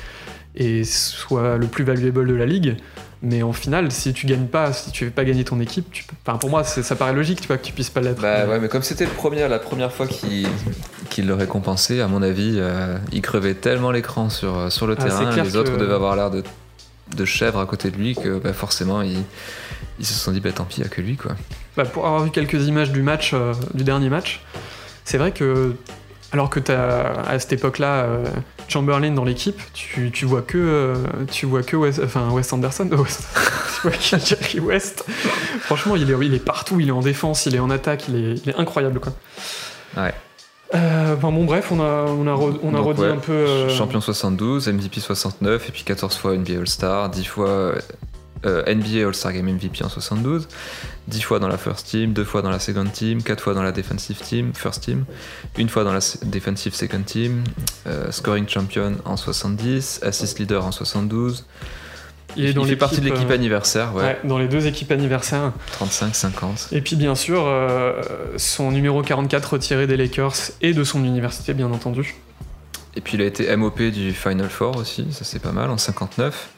et 0.57 0.85
soit 0.85 1.57
le 1.59 1.67
plus 1.67 1.85
valuable 1.85 2.27
de 2.27 2.35
la 2.35 2.47
ligue. 2.47 2.77
Mais 3.23 3.43
en 3.43 3.53
finale, 3.53 3.93
si 3.93 4.15
tu 4.15 4.27
gagnes 4.27 4.47
pas, 4.47 4.73
si 4.73 4.93
tu 4.93 5.05
fais 5.05 5.11
pas 5.11 5.25
gagner 5.25 5.45
ton 5.45 5.61
équipe, 5.61 5.91
tu 5.93 6.05
peux... 6.05 6.15
enfin, 6.27 6.39
pour 6.39 6.49
moi, 6.49 6.65
ça 6.65 6.97
paraît 6.97 7.13
logique, 7.13 7.41
tu 7.43 7.49
vois, 7.49 7.59
que 7.59 7.67
tu 7.67 7.73
puisses 7.75 7.91
pas 7.91 8.01
l'être. 8.01 8.21
Bah 8.23 8.47
ouais, 8.47 8.59
mais 8.59 8.69
comme 8.69 8.83
c'était 8.83 9.05
le 9.05 9.11
premier, 9.11 9.47
la 9.47 9.59
première 9.59 9.93
fois 9.93 10.07
qu'il 10.07 10.47
qu'il 11.11 11.27
le 11.27 11.35
récompensait, 11.35 12.01
à 12.01 12.09
mon 12.09 12.23
avis, 12.23 12.55
euh, 12.57 12.97
il 13.13 13.21
crevait 13.21 13.55
tellement 13.55 13.91
l'écran 13.91 14.31
sur, 14.31 14.73
sur 14.73 14.87
le 14.87 14.95
Ah, 14.99 15.05
terrain, 15.05 15.43
les 15.43 15.57
autres 15.57 15.73
que- 15.73 15.79
devaient 15.79 15.93
avoir 15.95 16.17
l'air 16.17 16.31
de, 16.31 16.43
de 17.15 17.25
chèvres 17.27 17.59
à 17.61 17.67
côté 17.67 17.91
de 17.91 17.97
lui, 17.97 18.15
que 18.15 18.39
bah, 18.39 18.53
forcément, 18.55 19.03
ils, 19.03 19.23
ils 19.99 20.07
se 20.07 20.15
sont 20.15 20.33
dit, 20.33 20.41
bah 20.41 20.53
tant 20.53 20.65
pis, 20.65 20.81
il 20.81 20.87
a 20.87 20.89
que 20.89 21.03
lui, 21.03 21.17
quoi. 21.17 21.33
Bah, 21.77 21.85
pour 21.85 22.07
avoir 22.07 22.23
vu 22.25 22.31
quelques 22.31 22.67
images 22.69 22.91
du 22.91 23.03
match, 23.03 23.33
euh, 23.35 23.53
du 23.75 23.85
dernier 23.85 24.09
match, 24.09 24.41
c'est 25.05 25.19
vrai 25.19 25.33
que 25.33 25.75
alors 26.33 26.49
que 26.49 26.61
tu 26.61 26.71
as 26.73 27.21
à 27.29 27.39
cette 27.39 27.53
époque-là 27.53 28.05
euh, 28.05 28.25
Chamberlain 28.71 29.11
dans 29.13 29.25
l'équipe, 29.25 29.61
tu, 29.75 30.11
tu 30.11 30.25
vois 30.25 30.43
que 30.43 30.57
euh, 30.59 30.95
tu 31.31 31.47
vois 31.47 31.63
que 31.63 31.77
West, 31.77 32.01
enfin 32.05 32.29
Anderson, 32.53 32.89
euh, 32.93 32.97
West- 32.97 33.29
tu 33.77 33.89
vois 33.89 33.91
que 33.91 34.19
Jerry 34.25 34.61
West. 34.61 35.05
Franchement, 35.61 35.97
il 35.97 36.11
est, 36.11 36.15
il 36.27 36.35
est 36.35 36.45
partout, 36.45 36.81
il 36.81 36.89
est 36.89 36.93
en 36.93 37.01
défense, 37.01 37.47
il 37.47 37.55
est 37.55 37.59
en 37.61 37.71
attaque, 37.71 38.09
il 38.09 38.15
est, 38.17 38.35
il 38.45 38.51
est 38.51 38.57
incroyable 38.57 39.01
quoi. 39.01 39.13
Ouais. 39.97 40.15
Euh, 40.73 41.17
enfin 41.17 41.33
bon 41.33 41.45
bref, 41.47 41.73
on 41.73 41.81
a 41.81 42.05
on 42.09 42.27
a, 42.29 42.33
re- 42.35 42.59
on 42.63 42.75
a 42.75 42.79
Donc, 42.79 42.87
redit 42.87 43.01
ouais, 43.01 43.09
un 43.09 43.17
peu. 43.17 43.33
euh, 43.33 43.69
Champion 43.69 44.01
72, 44.01 44.69
MVP 44.69 45.01
69, 45.01 45.69
et 45.69 45.73
puis 45.73 45.83
14 45.83 46.17
fois 46.17 46.37
NBA 46.37 46.59
All-Star, 46.61 47.09
10 47.11 47.25
fois 47.25 47.75
euh, 48.47 48.75
NBA 48.75 49.07
All-Star 49.07 49.33
Game 49.33 49.47
MVP 49.47 49.85
en 49.85 49.89
72, 49.89 50.49
10 51.09 51.21
fois 51.23 51.39
dans 51.39 51.49
la 51.49 51.59
First 51.59 51.89
Team, 51.89 52.13
2 52.13 52.25
fois 52.25 52.43
dans 52.43 52.51
la 52.51 52.59
Second 52.59 52.87
Team, 52.87 53.23
4 53.23 53.43
fois 53.43 53.55
dans 53.55 53.63
la 53.63 53.73
Defensive 53.73 54.19
Team, 54.21 54.53
First 54.55 54.85
Team, 54.85 55.05
une 55.59 55.69
fois 55.69 55.85
dans 55.85 55.93
la 55.93 56.01
Defensive 56.25 56.75
Second 56.75 57.03
Team, 57.03 57.45
euh, 57.87 58.11
Scoring 58.11 58.49
Champion 58.49 58.97
en 59.05 59.17
70, 59.17 60.01
Assist 60.03 60.39
Leader 60.39 60.65
en 60.65 60.73
72. 60.73 61.45
il 62.37 62.47
est 62.47 62.53
dans 62.53 62.65
fait 62.65 62.77
partie 62.77 63.01
de 63.01 63.07
l'équipe 63.07 63.31
euh, 63.31 63.35
anniversaire, 63.35 63.95
ouais, 63.95 64.03
ouais, 64.05 64.19
dans 64.25 64.39
les 64.39 64.49
deux 64.49 64.67
équipes 64.67 64.93
anniversaires. 64.93 65.53
35-50. 65.79 66.75
Et 66.75 66.81
puis 66.81 66.97
bien 66.97 67.15
sûr, 67.15 67.45
euh, 67.47 68.01
son 68.37 68.71
numéro 68.71 69.03
44 69.03 69.55
retiré 69.55 69.87
des 69.87 69.97
Lakers 69.97 70.53
et 70.63 70.73
de 70.73 70.85
son 70.85 71.05
université 71.05 71.53
bien 71.53 71.71
entendu. 71.71 72.15
Et 72.97 73.01
puis 73.01 73.15
il 73.15 73.23
a 73.23 73.27
été 73.27 73.55
MOP 73.57 73.81
du 73.83 74.13
Final 74.13 74.49
Four 74.49 74.77
aussi, 74.77 75.07
ça 75.13 75.25
c'est 75.25 75.39
pas 75.39 75.53
mal, 75.53 75.71
en 75.71 75.79
59. 75.79 76.51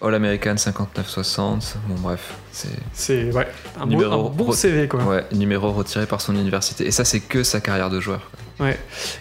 All-American 0.00 0.54
59-60, 0.54 1.74
bon 1.88 1.94
bref, 2.00 2.34
c'est 2.52 2.68
C'est 2.92 3.32
ouais, 3.32 3.48
un, 3.80 3.86
Numéro- 3.86 4.26
un 4.28 4.30
bon 4.30 4.52
CV 4.52 4.86
quoi. 4.86 5.02
ouais, 5.04 5.24
numéro 5.32 5.72
retiré 5.72 6.06
par 6.06 6.20
son 6.20 6.36
université. 6.36 6.86
Et 6.86 6.92
ça 6.92 7.04
c'est 7.04 7.18
que 7.18 7.42
sa 7.42 7.60
carrière 7.60 7.90
de 7.90 7.98
joueur. 7.98 8.30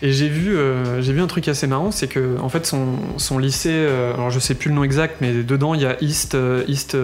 Et 0.02 0.12
j'ai 0.12 0.30
vu, 0.30 0.56
euh, 0.58 1.00
j'ai 1.02 1.13
vu 1.13 1.22
un 1.22 1.28
truc 1.28 1.48
assez 1.48 1.66
marrant, 1.68 1.92
c'est 1.92 2.08
que 2.08 2.38
en 2.40 2.50
fait 2.50 2.66
son, 2.68 2.96
son 3.18 3.38
lycée, 3.40 3.70
euh, 3.72 4.13
alors 4.16 4.30
je 4.32 4.40
sais 4.40 4.54
plus 4.56 4.70
le 4.70 4.76
nom 4.76 4.84
exact, 4.84 5.18
mais 5.22 5.32
dedans 5.44 5.74
il 5.76 5.82
y 5.82 5.86
a 5.86 5.96
East 6.02 6.34
euh, 6.36 6.63
East 6.68 6.96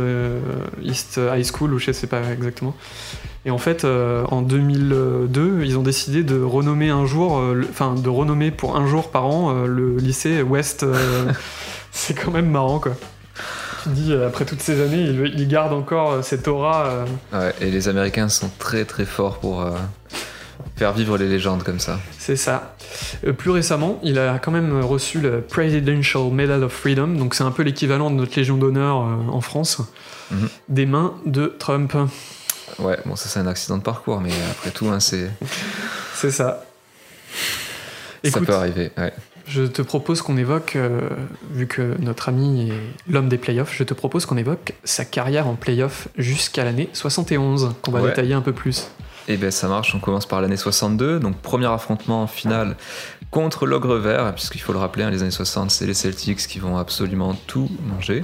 East 0.84 1.20
High 1.34 1.46
School 1.46 1.74
ou 1.74 1.80
je 1.80 1.92
sais 1.92 2.08
pas 2.08 2.22
exactement. 2.32 2.76
Et 3.46 3.52
en 3.52 3.58
fait, 3.58 3.86
en 3.86 4.42
2002, 4.42 5.64
ils 5.66 5.78
ont 5.78 5.84
décidé 5.84 6.24
de 6.24 6.42
renommer 6.42 6.90
un 6.92 7.06
jour, 7.06 7.44
enfin 7.70 7.94
de 7.96 8.08
renommer 8.10 8.52
pour 8.52 8.78
un 8.78 8.88
jour 8.88 9.10
par 9.12 9.26
an 9.26 9.52
le 9.66 9.98
lycée 9.98 10.42
West. 10.44 10.86
c'est 11.92 12.14
quand 12.14 12.32
même 12.32 12.50
marrant 12.50 12.80
quoi. 12.80 12.94
Tu 13.84 13.90
dis, 13.90 14.14
euh, 14.14 14.28
après 14.28 14.46
toutes 14.46 14.62
ces 14.62 14.82
années, 14.82 15.02
il, 15.02 15.34
il 15.40 15.48
garde 15.48 15.74
encore 15.74 16.12
euh, 16.14 16.22
cette 16.22 16.48
aura. 16.48 16.86
euh, 16.88 17.06
Ouais, 17.34 17.54
et 17.62 17.70
les 17.72 17.88
Américains 17.90 18.30
sont 18.30 18.50
très 18.60 18.86
très 18.86 19.06
forts 19.06 19.40
pour 19.40 19.66
faire 20.78 20.94
vivre 20.94 21.18
les 21.18 21.28
légendes 21.28 21.64
comme 21.64 21.80
ça. 21.80 22.00
C'est 22.18 22.36
ça. 22.36 22.76
Euh, 23.28 23.34
plus 23.34 23.52
récemment, 23.52 24.00
il 24.04 24.18
a 24.20 24.40
quand 24.40 24.52
même 24.52 24.80
reçu 24.82 25.20
le 25.20 25.42
Presidential 25.42 26.24
Medal 26.32 26.64
of 26.64 26.72
Freedom, 26.74 27.08
donc 27.08 27.36
c'est 27.36 27.44
un 27.44 27.52
peu 27.52 27.64
l'équivalent 27.64 28.10
de 28.10 28.16
notre 28.16 28.36
Légion 28.38 28.58
d'honneur 28.58 29.02
euh, 29.02 29.16
en 29.32 29.42
France, 29.42 29.82
Mhm. 30.32 30.50
des 30.70 30.86
mains 30.86 31.14
de 31.26 31.48
Trump. 31.60 31.94
Ouais, 32.80 32.98
bon 33.06 33.16
ça 33.16 33.28
c'est 33.30 33.40
un 33.40 33.46
accident 33.48 33.78
de 33.78 33.84
parcours, 33.84 34.20
mais 34.22 34.32
après 34.52 34.72
tout, 34.72 34.88
hein, 34.88 35.00
c'est 35.00 35.30
C'est 36.16 36.32
ça. 36.32 36.64
ça 38.24 38.40
peut 38.40 38.54
arriver. 38.54 38.92
Ouais. 38.98 39.14
Je 39.48 39.64
te 39.64 39.82
propose 39.82 40.22
qu'on 40.22 40.38
évoque, 40.38 40.76
euh, 40.76 41.02
vu 41.52 41.68
que 41.68 41.96
notre 42.00 42.30
ami 42.30 42.70
est 42.70 43.12
l'homme 43.12 43.30
des 43.30 43.38
playoffs, 43.38 43.74
je 43.76 43.84
te 43.84 43.94
propose 43.94 44.26
qu'on 44.26 44.38
évoque 44.38 44.74
sa 44.84 45.06
carrière 45.06 45.48
en 45.48 45.56
playoffs 45.56 46.08
jusqu'à 46.18 46.64
l'année 46.64 46.90
71, 46.94 47.72
qu'on 47.82 47.92
va 47.92 48.02
Ouais. 48.02 48.10
détailler 48.10 48.34
un 48.34 48.42
peu 48.42 48.54
plus. 48.54 48.88
Et 49.30 49.38
ben 49.38 49.52
ça 49.52 49.70
marche, 49.70 49.96
on 49.96 50.00
commence 50.00 50.26
par 50.26 50.42
l'année 50.42 50.58
62, 50.58 51.20
donc 51.20 51.38
premier 51.38 51.68
affrontement 51.68 52.24
en 52.24 52.28
finale 52.28 52.76
contre 53.32 53.66
l'Ogre 53.66 53.96
Vert, 53.96 54.34
puisqu'il 54.36 54.60
faut 54.60 54.74
le 54.74 54.80
rappeler, 54.80 55.04
hein, 55.06 55.10
les 55.10 55.22
années 55.22 55.32
60, 55.32 55.72
c'est 55.72 55.86
les 55.88 55.94
Celtics 55.94 56.40
qui 56.46 56.60
vont 56.60 56.78
absolument 56.78 57.34
tout 57.48 57.70
manger. 57.88 58.24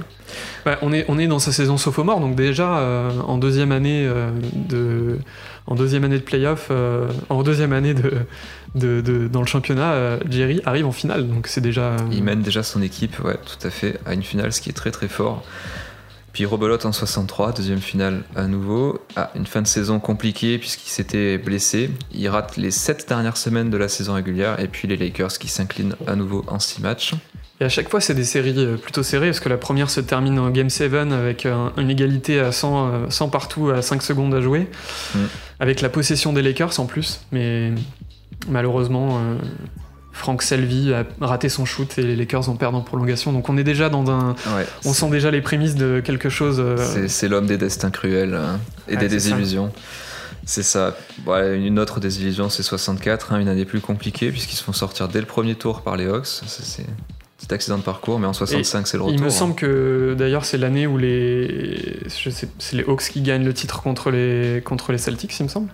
Ouais, 0.66 0.76
on, 0.82 0.92
est, 0.92 1.04
on 1.08 1.18
est 1.18 1.26
dans 1.26 1.38
sa 1.38 1.52
saison 1.52 1.78
sophomore, 1.78 2.20
donc 2.20 2.36
déjà 2.36 2.78
euh, 2.78 3.10
en 3.26 3.38
deuxième 3.38 3.72
année 3.72 4.06
euh, 4.06 4.30
de 4.54 5.18
en 5.66 5.74
deuxième 5.74 6.04
année 6.04 6.18
de 6.18 6.22
playoff, 6.22 6.68
euh, 6.70 7.08
en 7.28 7.42
deuxième 7.42 7.72
année 7.72 7.94
de, 7.94 8.12
de, 8.74 9.00
de- 9.00 9.28
dans 9.28 9.40
le 9.40 9.46
championnat, 9.46 9.92
euh, 9.92 10.18
Jerry 10.28 10.60
arrive 10.64 10.86
en 10.86 10.92
finale, 10.92 11.28
donc 11.28 11.46
c'est 11.48 11.60
déjà. 11.60 11.82
euh, 11.82 11.96
Il 12.12 12.22
mène 12.22 12.42
déjà 12.42 12.62
son 12.62 12.82
équipe, 12.82 13.18
ouais, 13.24 13.36
tout 13.36 13.66
à 13.66 13.70
fait, 13.70 13.98
à 14.06 14.14
une 14.14 14.22
finale, 14.22 14.52
ce 14.52 14.60
qui 14.60 14.70
est 14.70 14.74
très 14.74 14.90
très 14.90 15.08
fort. 15.08 15.42
Puis 16.32 16.44
rebelote 16.46 16.84
en 16.86 16.92
63, 16.92 17.52
deuxième 17.52 17.80
finale 17.80 18.22
à 18.36 18.46
nouveau. 18.46 19.00
Ah, 19.16 19.32
une 19.34 19.46
fin 19.46 19.62
de 19.62 19.66
saison 19.66 19.98
compliquée 19.98 20.58
puisqu'il 20.58 20.90
s'était 20.90 21.38
blessé. 21.38 21.90
Il 22.14 22.28
rate 22.28 22.56
les 22.56 22.70
sept 22.70 23.08
dernières 23.08 23.36
semaines 23.36 23.68
de 23.68 23.76
la 23.76 23.88
saison 23.88 24.14
régulière 24.14 24.60
et 24.60 24.68
puis 24.68 24.86
les 24.86 24.96
Lakers 24.96 25.32
qui 25.38 25.48
s'inclinent 25.48 25.96
à 26.06 26.14
nouveau 26.14 26.44
en 26.46 26.60
six 26.60 26.80
matchs. 26.80 27.14
Et 27.60 27.64
à 27.64 27.68
chaque 27.68 27.88
fois, 27.90 28.00
c'est 28.00 28.14
des 28.14 28.24
séries 28.24 28.54
euh, 28.56 28.76
plutôt 28.76 29.02
serrées, 29.02 29.26
parce 29.26 29.40
que 29.40 29.48
la 29.48 29.58
première 29.58 29.90
se 29.90 30.00
termine 30.00 30.38
en 30.38 30.48
Game 30.50 30.70
7 30.70 30.94
avec 31.12 31.44
un- 31.46 31.72
une 31.76 31.90
égalité 31.90 32.38
à 32.38 32.52
100, 32.52 32.86
euh, 32.88 33.06
100 33.10 33.28
partout 33.28 33.68
à 33.70 33.82
5 33.82 34.00
secondes 34.02 34.32
à 34.32 34.40
jouer, 34.40 34.68
Mm. 35.16 35.18
avec 35.58 35.80
la 35.82 35.88
possession 35.90 36.32
des 36.32 36.40
Lakers 36.42 36.78
en 36.78 36.86
plus. 36.86 37.20
Mais 37.32 37.72
malheureusement, 38.48 39.18
euh, 39.18 39.36
Frank 40.12 40.42
Selby 40.42 40.92
a 40.92 41.04
raté 41.20 41.48
son 41.48 41.64
shoot 41.64 41.98
et 41.98 42.02
les 42.02 42.16
Lakers 42.16 42.48
en 42.48 42.56
perdent 42.56 42.74
en 42.74 42.80
prolongation. 42.80 43.32
Donc 43.32 43.48
on 43.48 43.56
est 43.56 43.64
déjà 43.64 43.88
dans 43.88 44.10
un. 44.10 44.30
Ouais, 44.56 44.66
On 44.84 44.92
sent 44.92 45.10
déjà 45.10 45.30
les 45.30 45.40
prémices 45.40 45.74
de 45.74 46.00
quelque 46.00 46.28
chose. 46.28 46.56
euh, 46.58 47.06
c'est 47.08 47.28
l'homme 47.28 47.46
des 47.46 47.58
destins 47.58 47.90
cruels 47.90 48.34
hein, 48.34 48.58
et 48.88 48.92
Ouais, 48.92 48.98
des 48.98 49.08
désillusions. 49.08 49.72
C'est 50.44 50.62
ça. 50.62 50.96
Une 51.26 51.78
autre 51.78 52.00
désillusion, 52.00 52.48
c'est 52.48 52.62
64, 52.62 53.32
hein, 53.32 53.38
une 53.38 53.48
année 53.48 53.64
plus 53.64 53.80
compliquée 53.80 54.30
puisqu'ils 54.30 54.56
se 54.56 54.64
font 54.64 54.72
sortir 54.72 55.08
dès 55.08 55.20
le 55.20 55.26
premier 55.26 55.54
tour 55.54 55.82
par 55.82 55.96
les 55.96 56.06
Hawks. 56.06 56.26
C'est 56.26 56.82
un 56.82 56.86
petit 57.38 57.54
accident 57.54 57.78
de 57.78 57.82
parcours, 57.82 58.18
mais 58.18 58.26
en 58.26 58.32
65, 58.32 58.86
c'est 58.86 58.96
le 58.96 59.04
retour. 59.04 59.16
Il 59.16 59.22
me 59.22 59.28
hein. 59.28 59.30
semble 59.30 59.54
que 59.54 60.16
d'ailleurs 60.18 60.44
c'est 60.44 60.58
l'année 60.58 60.86
où 60.86 60.98
les, 60.98 62.00
c'est 62.08 62.76
les 62.76 62.82
Hawks 62.84 63.04
qui 63.10 63.22
gagnent 63.22 63.44
le 63.44 63.54
titre 63.54 63.80
contre 63.80 64.10
les 64.10 64.60
contre 64.64 64.92
les 64.92 64.98
Celtics, 64.98 65.38
il 65.38 65.44
me 65.44 65.48
semble. 65.48 65.68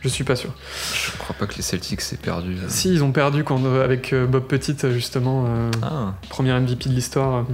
Je 0.00 0.08
suis 0.08 0.24
pas 0.24 0.36
sûr. 0.36 0.50
Je 0.94 1.16
crois 1.18 1.36
pas 1.36 1.46
que 1.46 1.54
les 1.56 1.62
Celtics 1.62 2.00
s'est 2.00 2.16
perdu. 2.16 2.54
euh. 2.54 2.68
Si 2.68 2.92
ils 2.92 3.04
ont 3.04 3.12
perdu 3.12 3.44
quand, 3.44 3.62
euh, 3.64 3.84
avec 3.84 4.12
euh, 4.12 4.26
Bob 4.26 4.44
Petit 4.44 4.74
justement, 4.92 5.44
euh, 5.46 5.70
Ah, 5.82 6.14
premier 6.30 6.58
MVP 6.58 6.88
de 6.88 6.94
l'histoire. 6.94 7.44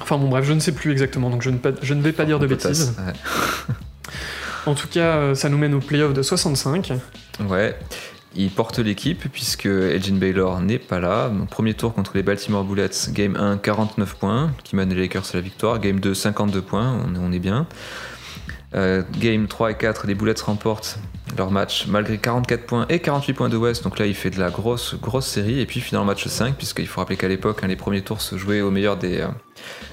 Enfin 0.00 0.16
bon, 0.18 0.28
bref, 0.28 0.44
je 0.44 0.52
ne 0.52 0.60
sais 0.60 0.72
plus 0.72 0.92
exactement, 0.92 1.30
donc 1.30 1.42
je 1.42 1.50
ne, 1.50 1.58
je 1.82 1.94
ne 1.94 2.02
vais 2.02 2.12
pas 2.12 2.24
dire 2.24 2.38
de 2.38 2.46
bêtises. 2.46 2.94
en 4.66 4.74
tout 4.74 4.86
cas, 4.86 5.34
ça 5.34 5.48
nous 5.48 5.58
mène 5.58 5.74
au 5.74 5.80
playoff 5.80 6.12
de 6.12 6.22
65. 6.22 6.92
Ouais. 7.48 7.76
Il 8.36 8.50
porte 8.50 8.78
l'équipe 8.78 9.26
puisque 9.32 9.66
Elgin 9.66 10.16
Baylor 10.16 10.60
n'est 10.60 10.78
pas 10.78 11.00
là. 11.00 11.30
premier 11.50 11.74
tour 11.74 11.94
contre 11.94 12.12
les 12.14 12.22
Baltimore 12.22 12.62
Bullets, 12.62 13.10
game 13.10 13.34
1, 13.34 13.56
49 13.56 14.14
points, 14.14 14.52
qui 14.62 14.76
mène 14.76 14.90
les 14.90 15.00
Lakers 15.02 15.24
à 15.32 15.36
la 15.38 15.40
victoire. 15.40 15.80
Game 15.80 15.98
2, 15.98 16.14
52 16.14 16.62
points, 16.62 17.04
on, 17.20 17.32
est 17.32 17.38
bien. 17.40 17.66
Euh, 18.74 19.02
game 19.18 19.46
3 19.46 19.70
et 19.70 19.76
4, 19.76 20.06
les 20.06 20.14
Bullets 20.14 20.42
remportent 20.44 20.98
leur 21.36 21.50
match 21.50 21.86
malgré 21.86 22.18
44 22.18 22.66
points 22.66 22.86
et 22.88 23.00
48 23.00 23.32
points 23.32 23.48
de 23.48 23.56
West. 23.56 23.84
Donc 23.84 23.98
là, 23.98 24.06
il 24.06 24.14
fait 24.14 24.30
de 24.30 24.38
la 24.38 24.50
grosse, 24.50 24.94
grosse 25.00 25.26
série. 25.26 25.60
Et 25.60 25.66
puis 25.66 25.80
finalement, 25.80 26.06
match 26.06 26.26
5, 26.26 26.54
puisqu'il 26.54 26.86
faut 26.86 27.00
rappeler 27.00 27.16
qu'à 27.16 27.28
l'époque, 27.28 27.60
hein, 27.62 27.68
les 27.68 27.76
premiers 27.76 28.02
tours 28.02 28.20
se 28.20 28.36
jouaient 28.36 28.60
au 28.60 28.70
meilleur 28.70 28.96
des, 28.96 29.20
euh, 29.20 29.28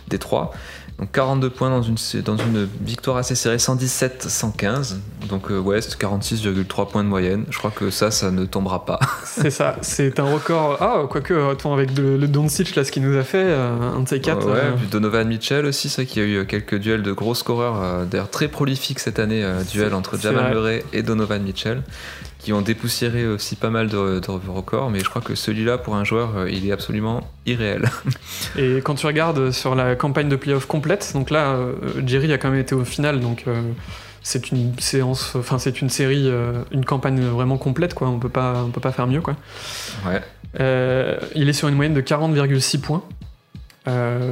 des 0.08 0.20
3. 0.20 0.52
Donc 0.98 1.12
42 1.12 1.50
points 1.50 1.70
dans 1.70 1.82
une, 1.82 1.98
dans 2.24 2.38
une 2.38 2.70
victoire 2.82 3.18
assez 3.18 3.36
serrée, 3.36 3.58
117-115. 3.58 4.96
Donc 5.28 5.52
euh, 5.52 5.60
West, 5.60 5.98
46,3 6.00 6.90
points 6.90 7.04
de 7.04 7.10
moyenne. 7.10 7.44
Je 7.50 7.58
crois 7.58 7.72
que 7.72 7.90
ça, 7.90 8.12
ça 8.12 8.32
ne 8.32 8.46
tombera 8.46 8.86
pas. 8.86 9.00
c'est 9.26 9.50
ça, 9.50 9.76
c'est 9.82 10.20
un 10.22 10.34
record. 10.34 10.78
Ah, 10.80 11.04
quoique, 11.10 11.34
attends, 11.52 11.74
avec 11.74 11.98
le, 11.98 12.16
le 12.16 12.28
Doncic, 12.30 12.76
là, 12.76 12.86
ce 12.86 12.94
qu'il 12.94 13.04
nous 13.04 13.18
a 13.18 13.24
fait, 13.24 13.44
euh, 13.44 13.98
un 13.98 14.02
de 14.02 14.08
ces 14.08 14.22
quatre. 14.22 14.48
ouais, 14.48 14.58
euh... 14.58 14.76
Donovan 14.90 15.28
Mitchell 15.28 15.66
aussi, 15.66 15.90
ça 15.90 16.06
qui 16.06 16.22
a 16.22 16.24
eu 16.24 16.46
quelques 16.46 16.76
duels 16.76 17.04
de 17.04 17.12
gros 17.12 17.36
scoreurs, 17.36 17.82
euh, 17.82 18.06
d'ailleurs 18.06 18.30
très 18.30 18.48
prolifiques 18.48 19.00
cette 19.00 19.20
année, 19.20 19.46
duel 19.70 19.94
entre 19.94 20.18
Jamal 20.18 20.54
Murray 20.54 20.86
et 20.94 21.04
Donovan 21.04 21.42
Mitchell 21.44 21.82
qui 22.46 22.54
ont 22.54 22.62
dépoussiéré 22.62 23.26
aussi 23.26 23.56
pas 23.56 23.72
mal 23.72 23.88
de, 23.88 24.20
de 24.20 24.50
records, 24.52 24.92
mais 24.92 25.00
je 25.00 25.10
crois 25.10 25.24
que 25.24 25.34
celui-là, 25.34 25.80
pour 25.80 25.96
un 25.96 26.04
joueur, 26.04 26.38
euh, 26.38 26.48
il 26.48 26.68
est 26.70 26.72
absolument 26.72 27.22
irréel. 27.48 27.90
Et 28.56 28.82
quand 28.84 28.94
tu 28.94 29.08
regardes 29.08 29.50
sur 29.50 29.74
la 29.74 29.96
campagne 29.96 30.30
de 30.30 30.36
playoff 30.36 30.68
complète, 30.68 31.12
donc 31.16 31.32
là, 31.32 31.54
euh, 31.54 31.74
Jerry 32.06 32.32
a 32.32 32.38
quand 32.38 32.52
même 32.52 32.60
été 32.60 32.76
au 32.76 32.86
final, 32.86 33.20
donc 33.20 33.46
euh, 33.48 33.64
c'est 34.22 34.52
une 34.52 34.78
séance, 34.78 35.36
enfin 35.36 35.58
c'est 35.58 35.82
une 35.82 35.90
série, 35.90 36.30
une 36.70 36.86
campagne 36.86 37.20
vraiment 37.20 37.58
complète, 37.58 37.96
quoi. 37.96 38.10
On 38.10 38.20
peut 38.20 38.30
pas, 38.30 38.64
on 38.64 38.70
peut 38.70 38.80
pas 38.80 38.92
faire 38.92 39.08
mieux, 39.08 39.22
quoi. 39.22 39.36
Ouais. 40.06 40.22
il 41.36 41.50
est 41.50 41.54
sur 41.54 41.68
une 41.68 41.76
moyenne 41.76 41.96
de 41.96 42.02
40,6 42.02 42.80
points. 42.80 43.04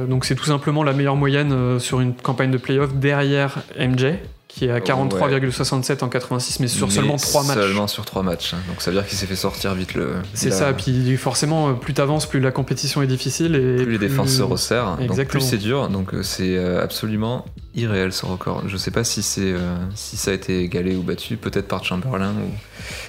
donc 0.08 0.24
c'est 0.24 0.36
tout 0.36 0.44
simplement 0.44 0.84
la 0.84 0.92
meilleure 0.92 1.16
moyenne 1.16 1.80
sur 1.80 2.00
une 2.00 2.14
campagne 2.14 2.52
de 2.52 2.58
playoff 2.58 2.94
derrière 2.94 3.58
MJ, 3.76 4.14
qui 4.54 4.66
est 4.66 4.70
à 4.70 4.78
43,67 4.78 6.04
en 6.04 6.08
86, 6.08 6.60
mais 6.60 6.68
sur 6.68 6.90
seulement 6.92 7.16
3 7.16 7.42
matchs. 7.42 7.56
Seulement 7.56 7.86
sur 7.88 8.04
3 8.04 8.22
matchs, 8.22 8.54
hein. 8.54 8.58
donc 8.68 8.80
ça 8.80 8.92
veut 8.92 8.96
dire 8.96 9.06
qu'il 9.06 9.18
s'est 9.18 9.26
fait 9.26 9.34
sortir 9.34 9.74
vite 9.74 9.94
le. 9.94 10.14
C'est 10.32 10.52
ça, 10.52 10.72
puis 10.72 11.16
forcément, 11.16 11.70
euh, 11.70 11.72
plus 11.72 11.92
t'avances, 11.92 12.26
plus 12.26 12.38
la 12.38 12.52
compétition 12.52 13.02
est 13.02 13.08
difficile. 13.08 13.56
Et 13.56 13.82
plus, 13.82 13.92
les 13.92 13.98
défenses 13.98 14.30
se 14.30 14.42
resserrent, 14.42 14.96
donc 14.98 15.24
plus 15.26 15.40
c'est 15.40 15.58
dur, 15.58 15.88
donc 15.88 16.14
euh, 16.14 16.22
c'est 16.22 16.56
euh, 16.56 16.82
absolument 16.82 17.44
irréel 17.74 18.12
ce 18.12 18.26
record. 18.26 18.62
Je 18.68 18.76
sais 18.76 18.92
pas 18.92 19.02
si, 19.02 19.22
c'est 19.22 19.54
si 19.96 20.16
ça 20.16 20.30
a 20.30 20.34
été 20.34 20.60
égalé 20.60 20.94
ou 20.94 21.02
battu, 21.02 21.36
peut-être 21.36 21.66
par 21.66 21.84
Chamberlain 21.84 22.30
ou. 22.30 22.50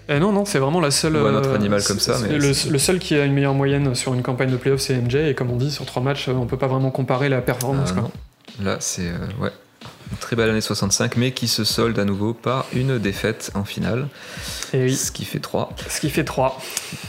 Eh 0.10 0.20
non, 0.20 0.32
non, 0.32 0.46
c'est 0.46 0.60
vraiment 0.60 0.82
la 0.82 0.92
seule. 0.92 1.16
Ou 1.16 1.28
un 1.28 1.36
autre 1.36 1.54
animal 1.54 1.84
comme 1.84 2.00
ça. 2.00 2.18
Mais 2.28 2.40
le, 2.40 2.54
seul 2.54 2.98
qui 2.98 3.16
a 3.16 3.24
une 3.24 3.34
meilleure 3.34 3.54
moyenne 3.54 3.94
sur 3.94 4.16
une 4.16 4.24
campagne 4.24 4.52
de 4.52 4.58
playoff, 4.58 4.80
c'est 4.80 4.96
MJ, 4.96 5.16
et 5.16 5.36
comme 5.36 5.52
on 5.52 5.58
dit, 5.58 5.70
sur 5.70 5.86
3 5.86 6.02
matchs, 6.02 6.28
on 6.28 6.48
peut 6.48 6.58
pas 6.58 6.68
vraiment 6.68 6.90
comparer 6.90 7.30
la 7.30 7.42
performance. 7.42 7.94
Ah, 7.96 8.64
Là, 8.64 8.78
c'est. 8.80 9.12
ouais. 9.40 9.52
Très 10.20 10.36
belle 10.36 10.50
année 10.50 10.62
65, 10.62 11.18
mais 11.18 11.32
qui 11.32 11.48
se 11.48 11.64
solde 11.64 11.98
à 12.00 12.06
nouveau 12.06 12.34
par 12.34 12.66
une 12.74 12.98
défaite 12.98 13.52
en 13.54 13.64
finale. 13.64 14.08
Et 14.74 14.90
Ce 14.90 15.12
qui 15.12 15.26
fait 15.26 15.40
3. 15.40 15.76
Ce 15.90 16.00
qui 16.00 16.10
fait 16.10 16.24
3. 16.24 16.62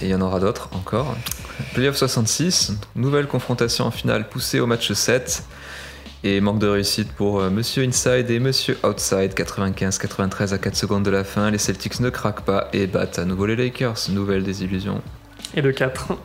Et 0.02 0.06
il 0.06 0.08
y 0.08 0.14
en 0.14 0.20
aura 0.20 0.40
d'autres 0.40 0.68
encore. 0.72 1.16
Playoff 1.74 1.96
66, 1.96 2.72
nouvelle 2.94 3.26
confrontation 3.26 3.86
en 3.86 3.90
finale 3.90 4.28
poussée 4.28 4.60
au 4.60 4.66
match 4.66 4.92
7. 4.92 5.42
Et 6.24 6.40
manque 6.40 6.58
de 6.58 6.66
réussite 6.66 7.12
pour 7.12 7.40
euh, 7.40 7.50
Monsieur 7.50 7.84
Inside 7.84 8.30
et 8.30 8.40
Monsieur 8.40 8.78
Outside, 8.82 9.32
95-93 9.34 10.54
à 10.54 10.58
4 10.58 10.74
secondes 10.74 11.02
de 11.04 11.10
la 11.10 11.24
fin. 11.24 11.50
Les 11.50 11.58
Celtics 11.58 12.00
ne 12.00 12.10
craquent 12.10 12.44
pas 12.44 12.68
et 12.72 12.86
battent 12.86 13.18
à 13.18 13.24
nouveau 13.24 13.46
les 13.46 13.54
Lakers. 13.54 14.08
Nouvelle 14.08 14.42
désillusion. 14.42 15.02
Et 15.54 15.62
de 15.62 15.70
4. 15.70 16.16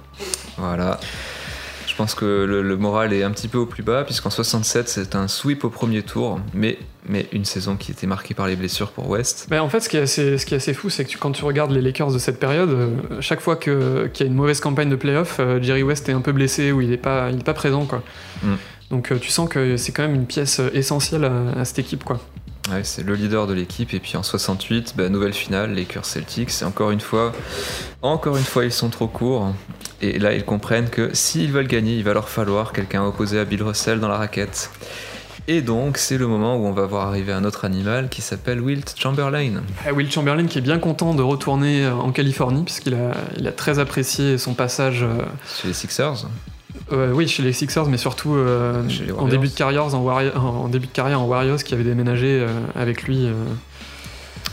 Voilà. 0.57 0.99
Je 1.91 1.97
pense 1.97 2.15
que 2.15 2.25
le, 2.25 2.77
moral 2.77 3.11
est 3.11 3.21
un 3.21 3.31
petit 3.31 3.49
peu 3.49 3.57
au 3.57 3.65
plus 3.65 3.83
bas, 3.83 4.05
puisqu'en 4.05 4.29
67, 4.29 4.87
c'est 4.87 5.13
un 5.13 5.27
sweep 5.27 5.65
au 5.65 5.69
premier 5.69 6.03
tour, 6.03 6.39
mais, 6.53 6.77
mais 7.05 7.27
une 7.33 7.43
saison 7.43 7.75
qui 7.75 7.91
était 7.91 8.07
marquée 8.07 8.33
par 8.33 8.47
les 8.47 8.55
blessures 8.55 8.91
pour 8.91 9.09
West. 9.09 9.47
Mais 9.51 9.59
en 9.59 9.67
fait, 9.67 9.81
ce 9.81 9.89
qui 9.89 9.97
est 9.97 10.01
assez, 10.01 10.37
ce 10.37 10.45
qui 10.45 10.53
est 10.53 10.57
assez 10.57 10.73
fou, 10.73 10.89
c'est 10.89 11.03
que 11.03 11.17
quand 11.17 11.33
tu 11.33 11.43
regardes 11.43 11.71
les 11.71 11.81
Lakers 11.81 12.13
de 12.13 12.17
cette 12.17 12.39
période, 12.39 12.69
euh, 12.69 12.89
chaque 13.19 13.41
fois 13.41 13.57
qu'il 13.57 13.73
y 13.73 14.23
a 14.23 14.25
une 14.25 14.35
mauvaise 14.35 14.61
campagne 14.61 14.89
de 14.89 14.95
playoff, 14.95 15.41
euh, 15.41 15.61
Jerry 15.61 15.83
West 15.83 16.07
est 16.07 16.13
un 16.13 16.21
peu 16.21 16.31
blessé 16.31 16.71
ou 16.71 16.79
il 16.79 16.91
n'est 16.91 16.95
pas, 16.97 17.29
il 17.29 17.39
est 17.39 17.43
pas 17.43 17.53
présent. 17.53 17.85
Quoi. 17.85 18.01
Mm. 18.41 18.53
Donc 18.91 19.11
euh, 19.11 19.19
tu 19.19 19.29
sens 19.29 19.49
que 19.49 19.75
c'est 19.75 19.91
quand 19.91 20.03
même 20.03 20.15
une 20.15 20.27
pièce 20.27 20.61
essentielle 20.73 21.25
à, 21.25 21.65
cette 21.65 21.79
équipe. 21.79 22.05
Quoi. 22.05 22.21
Ouais, 22.71 22.85
c'est 22.85 23.03
le 23.03 23.15
leader 23.15 23.47
de 23.47 23.53
l'équipe. 23.53 23.93
Et 23.93 23.99
puis 23.99 24.15
en 24.15 24.23
68, 24.23 24.93
bah, 24.95 25.09
nouvelle 25.09 25.33
finale, 25.33 25.75
Lakers 25.75 26.05
Celtics. 26.05 26.63
Encore 26.63 26.91
une 26.91 27.01
fois, 27.01 27.33
encore 28.01 28.37
une 28.37 28.45
fois, 28.45 28.63
ils 28.63 28.71
sont 28.71 28.89
trop 28.89 29.07
courts. 29.07 29.53
Et 30.01 30.17
là, 30.17 30.33
ils 30.33 30.43
comprennent 30.43 30.89
que 30.89 31.11
s'ils 31.13 31.51
veulent 31.51 31.67
gagner, 31.67 31.95
il 31.95 32.03
va 32.03 32.13
leur 32.13 32.27
falloir 32.27 32.73
quelqu'un 32.73 33.03
opposé 33.03 33.39
à 33.39 33.45
Bill 33.45 33.61
Russell 33.61 33.99
dans 33.99 34.07
la 34.07 34.17
raquette. 34.17 34.71
Et 35.47 35.61
donc, 35.61 35.97
c'est 35.97 36.17
le 36.17 36.27
moment 36.27 36.55
où 36.55 36.65
on 36.65 36.71
va 36.71 36.85
voir 36.85 37.07
arriver 37.07 37.33
un 37.33 37.43
autre 37.43 37.65
animal 37.65 38.09
qui 38.09 38.21
s'appelle 38.21 38.61
Wilt 38.61 38.95
Chamberlain. 38.97 39.63
Ah, 39.85 39.93
Wilt 39.93 40.11
Chamberlain 40.11 40.45
qui 40.45 40.59
est 40.59 40.61
bien 40.61 40.79
content 40.79 41.13
de 41.13 41.21
retourner 41.21 41.85
euh, 41.85 41.93
en 41.93 42.11
Californie, 42.11 42.63
puisqu'il 42.63 42.93
a, 42.93 43.11
il 43.37 43.47
a 43.47 43.51
très 43.51 43.79
apprécié 43.79 44.37
son 44.37 44.53
passage. 44.53 45.03
Euh, 45.03 45.23
chez 45.61 45.67
les 45.67 45.73
Sixers 45.73 46.27
euh, 46.91 47.11
Oui, 47.11 47.27
chez 47.27 47.43
les 47.43 47.53
Sixers, 47.53 47.87
mais 47.87 47.97
surtout 47.97 48.35
en, 49.17 49.27
début 49.27 49.47
de 49.47 49.53
carrière, 49.53 49.93
en, 49.93 50.05
en, 50.05 50.67
début 50.67 50.87
de 50.87 50.91
carrière 50.91 51.21
en 51.21 51.25
Warriors, 51.25 51.63
qui 51.63 51.73
avait 51.73 51.83
déménagé 51.83 52.45
avec 52.75 53.03
lui. 53.03 53.27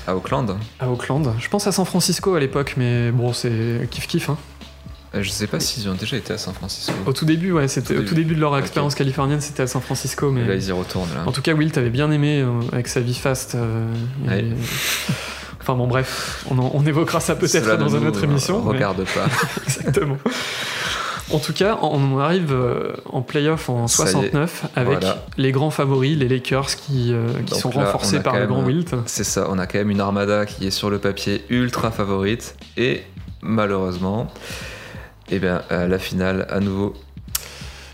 à 0.06 0.16
Auckland 0.16 0.56
À 0.80 0.90
Auckland. 0.90 1.34
Je 1.38 1.48
pense 1.48 1.66
à 1.66 1.72
San 1.72 1.84
Francisco 1.84 2.34
à 2.34 2.40
l'époque, 2.40 2.74
mais 2.76 3.12
bon, 3.12 3.32
c'est 3.32 3.88
kiff-kiff. 3.90 4.30
Hein. 4.30 4.38
Euh, 5.14 5.23
je 5.23 5.31
sais 5.31 5.47
pas 5.47 5.59
s'ils 5.59 5.88
ont 5.88 5.94
déjà 5.94 6.16
été 6.16 6.35
à 6.35 6.38
San 6.38 6.53
Francisco. 6.53 6.92
Au 7.07 7.12
tout 7.12 7.25
début, 7.25 7.53
ouais, 7.53 7.68
c'était 7.68 7.97
au 7.97 8.03
tout 8.03 8.14
début 8.14 8.35
de 8.35 8.40
leur 8.40 8.57
expérience 8.59 8.94
californienne, 8.94 9.40
c'était 9.40 9.62
à 9.62 9.66
San 9.66 9.81
Francisco. 9.81 10.31
Mais 10.31 10.44
là, 10.44 10.55
ils 10.55 10.68
y 10.68 10.73
retournent. 10.73 11.09
En 11.27 11.33
tout 11.33 11.42
cas, 11.42 11.55
Will 11.55 11.73
t'avait 11.73 11.90
bien 11.90 12.11
aimé 12.11 12.42
euh, 12.42 12.61
avec 12.73 12.88
sa 12.88 13.01
vie 13.01 13.14
fast. 13.14 13.55
Euh, 13.55 13.87
enfin 15.61 15.75
bon, 15.75 15.87
bref, 15.87 16.44
on, 16.51 16.85
évoquera 16.85 17.21
ça 17.21 17.37
peut-être 17.37 17.79
dans 17.79 17.97
une 17.97 18.07
autre 18.07 18.23
émission. 18.23 18.61
Regarde 18.62 19.05
pas. 19.05 19.27
Exactement. 19.66 20.18
En 21.31 21.38
tout 21.38 21.53
cas, 21.53 21.79
on 21.83 22.18
arrive 22.18 22.57
en 23.05 23.21
playoff 23.21 23.68
en 23.68 23.87
69 23.87 24.64
avec 24.77 24.99
les 25.37 25.53
grands 25.53 25.71
favoris, 25.71 26.16
les 26.16 26.27
Lakers, 26.29 26.68
qui, 26.77 27.14
qui 27.47 27.55
sont 27.59 27.71
renforcés 27.71 28.21
par 28.21 28.38
le 28.38 28.47
grand 28.47 28.62
Wilt. 28.62 28.94
C'est 29.07 29.25
ça, 29.25 29.47
on 29.51 29.59
a 29.59 29.66
quand 29.66 29.79
même 29.79 29.90
une 29.90 30.01
armada 30.01 30.44
qui 30.44 30.66
est 30.66 30.71
sur 30.71 30.90
le 30.90 30.99
papier 30.99 31.44
ultra 31.49 31.90
favorite 31.90 32.57
et 32.77 33.03
malheureusement, 33.42 34.29
et 35.30 35.36
eh 35.36 35.38
bien 35.38 35.62
euh, 35.70 35.86
la 35.86 35.98
finale 35.98 36.46
à 36.50 36.60
nouveau 36.60 36.94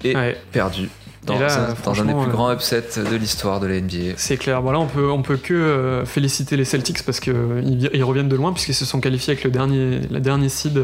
est 0.05 0.37
perdue. 0.53 0.89
Dans, 1.23 1.41
un, 1.41 2.05
des 2.05 2.13
plus 2.13 2.31
grands 2.31 2.51
euh, 2.51 2.55
upsets 2.55 2.99
de 2.99 3.17
l'histoire 3.17 3.59
de 3.59 3.67
la 3.67 3.81
NBA. 3.81 4.13
C'est 4.19 4.37
clair. 4.37 4.61
Voilà, 4.61 4.79
on 4.79 4.87
peut, 4.87 5.11
on 5.11 5.23
peut 5.23 5.39
que 5.39 5.55
euh, 5.55 6.05
féliciter 6.05 6.55
les 6.59 6.67
Celtics 6.67 7.03
parce 7.03 7.19
qu'ils 7.19 7.91
ils 7.95 8.05
reviennent 8.05 8.29
de 8.29 8.37
loin 8.37 8.53
puisqu'ils 8.53 8.75
se 8.75 8.85
sont 8.85 9.01
qualifiés 9.01 9.33
avec 9.33 9.43
le 9.43 9.51
dernier, 9.51 10.01
la 10.11 10.21
dernier 10.21 10.51
seed 10.51 10.79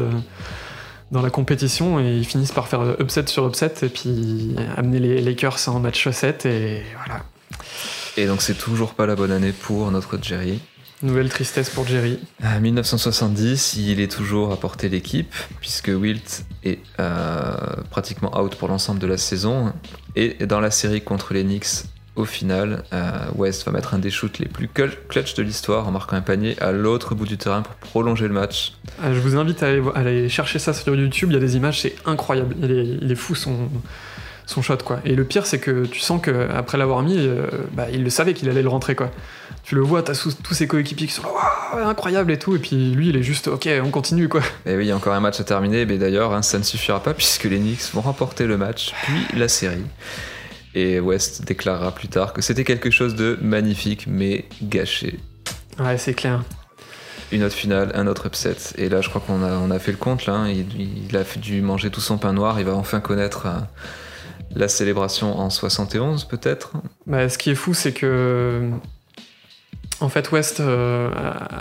dans 1.11 1.21
la 1.21 1.29
compétition 1.29 1.99
et 1.99 2.17
ils 2.17 2.25
finissent 2.25 2.53
par 2.53 2.67
faire 2.67 2.99
upset 2.99 3.27
sur 3.27 3.47
upset 3.47 3.71
et 3.83 3.89
puis 3.89 4.55
amener 4.77 4.97
les 4.97 5.21
Lakers 5.21 5.59
en 5.67 5.79
match 5.79 6.09
7 6.09 6.47
et 6.47 6.81
voilà. 7.05 7.21
Et 8.17 8.25
donc 8.25 8.41
c'est 8.41 8.57
toujours 8.57 8.95
pas 8.95 9.05
la 9.05 9.15
bonne 9.15 9.31
année 9.31 9.51
pour 9.51 9.91
notre 9.91 10.17
Jerry. 10.21 10.59
Nouvelle 11.03 11.29
tristesse 11.29 11.69
pour 11.69 11.87
Jerry. 11.87 12.19
En 12.43 12.59
1970, 12.59 13.75
il 13.77 13.99
est 13.99 14.11
toujours 14.11 14.51
à 14.51 14.57
porter 14.57 14.87
l'équipe, 14.87 15.33
puisque 15.59 15.87
Wilt 15.87 16.45
est 16.63 16.79
euh, 16.99 17.55
pratiquement 17.89 18.39
out 18.39 18.55
pour 18.55 18.67
l'ensemble 18.67 18.99
de 18.99 19.07
la 19.07 19.17
saison. 19.17 19.73
Et 20.15 20.45
dans 20.45 20.59
la 20.59 20.69
série 20.69 21.01
contre 21.01 21.33
les 21.33 21.43
Knicks, 21.43 21.85
au 22.15 22.25
final, 22.25 22.83
euh, 22.93 23.11
West 23.35 23.65
va 23.65 23.71
mettre 23.71 23.93
un 23.93 23.99
des 23.99 24.11
shoots 24.11 24.37
les 24.39 24.47
plus 24.47 24.67
clutch 24.67 25.33
de 25.33 25.43
l'histoire 25.43 25.87
en 25.87 25.91
marquant 25.91 26.17
un 26.17 26.21
panier 26.21 26.61
à 26.61 26.71
l'autre 26.71 27.15
bout 27.15 27.25
du 27.25 27.37
terrain 27.37 27.61
pour 27.61 27.73
prolonger 27.75 28.27
le 28.27 28.33
match. 28.33 28.73
Ah, 29.01 29.13
je 29.13 29.19
vous 29.19 29.37
invite 29.37 29.63
à 29.63 29.67
aller, 29.95 30.27
chercher 30.27 30.59
ça 30.59 30.73
sur 30.73 30.93
YouTube, 30.93 31.29
il 31.31 31.33
y 31.33 31.37
a 31.37 31.39
des 31.39 31.55
images, 31.55 31.81
c'est 31.81 31.95
incroyable. 32.05 32.55
Il 32.61 33.11
est, 33.11 33.15
fou 33.15 33.33
son, 33.33 33.69
son 34.45 34.61
shot 34.61 34.77
quoi. 34.77 34.99
Et 35.05 35.15
le 35.15 35.23
pire 35.23 35.45
c'est 35.45 35.59
que 35.59 35.85
tu 35.85 35.99
sens 35.99 36.21
qu'après 36.21 36.77
l'avoir 36.77 37.03
mis, 37.03 37.17
euh, 37.17 37.47
bah, 37.73 37.87
il 37.91 38.03
le 38.03 38.09
savait 38.09 38.33
qu'il 38.33 38.49
allait 38.49 38.63
le 38.63 38.69
rentrer 38.69 38.95
quoi 38.95 39.11
tu 39.63 39.75
le 39.75 39.81
vois, 39.81 40.01
t'as 40.01 40.13
tous 40.15 40.53
ses 40.53 40.67
coéquipiers 40.67 41.07
qui 41.07 41.13
sont 41.13 41.23
incroyable 41.73 42.31
et 42.31 42.39
tout, 42.39 42.55
et 42.55 42.59
puis 42.59 42.91
lui 42.91 43.09
il 43.09 43.17
est 43.17 43.23
juste 43.23 43.47
ok, 43.47 43.69
on 43.83 43.89
continue 43.89 44.27
quoi. 44.27 44.41
Et 44.65 44.75
oui, 44.75 44.85
il 44.85 44.87
y 44.87 44.91
a 44.91 44.95
encore 44.95 45.13
un 45.13 45.19
match 45.19 45.39
à 45.39 45.43
terminer, 45.43 45.85
mais 45.85 45.97
d'ailleurs 45.97 46.33
hein, 46.33 46.41
ça 46.41 46.57
ne 46.57 46.63
suffira 46.63 47.01
pas 47.01 47.13
puisque 47.15 47.45
les 47.45 47.59
Knicks 47.59 47.93
vont 47.93 48.01
remporter 48.01 48.47
le 48.47 48.57
match, 48.57 48.93
puis 49.03 49.37
la 49.37 49.47
série. 49.47 49.85
Et 50.73 50.99
West 50.99 51.45
déclarera 51.45 51.93
plus 51.93 52.07
tard 52.07 52.33
que 52.33 52.41
c'était 52.41 52.63
quelque 52.63 52.91
chose 52.91 53.15
de 53.15 53.37
magnifique 53.41 54.05
mais 54.07 54.45
gâché. 54.63 55.19
Ouais, 55.79 55.97
c'est 55.97 56.13
clair. 56.13 56.43
Une 57.31 57.43
autre 57.43 57.55
finale, 57.55 57.91
un 57.93 58.07
autre 58.07 58.27
upset. 58.27 58.55
Et 58.77 58.89
là, 58.89 59.01
je 59.01 59.09
crois 59.09 59.21
qu'on 59.25 59.43
a, 59.43 59.51
on 59.51 59.71
a 59.71 59.79
fait 59.79 59.91
le 59.91 59.97
compte. 59.97 60.25
Là, 60.25 60.33
hein. 60.33 60.49
il, 60.49 61.15
a 61.15 61.23
dû 61.37 61.61
manger 61.61 61.89
tout 61.89 62.01
son 62.01 62.17
pain 62.17 62.33
noir. 62.33 62.59
Il 62.59 62.65
va 62.65 62.75
enfin 62.75 62.99
connaître 62.99 63.47
la 64.55 64.67
célébration 64.67 65.39
en 65.39 65.49
71 65.49 66.25
peut-être? 66.25 66.73
Bah, 67.07 67.29
Ce 67.29 67.37
qui 67.37 67.49
est 67.49 67.55
fou, 67.55 67.73
c'est 67.73 67.93
que 67.93 68.69
en 70.01 70.09
fait, 70.09 70.31
West, 70.31 70.59
euh, 70.59 71.09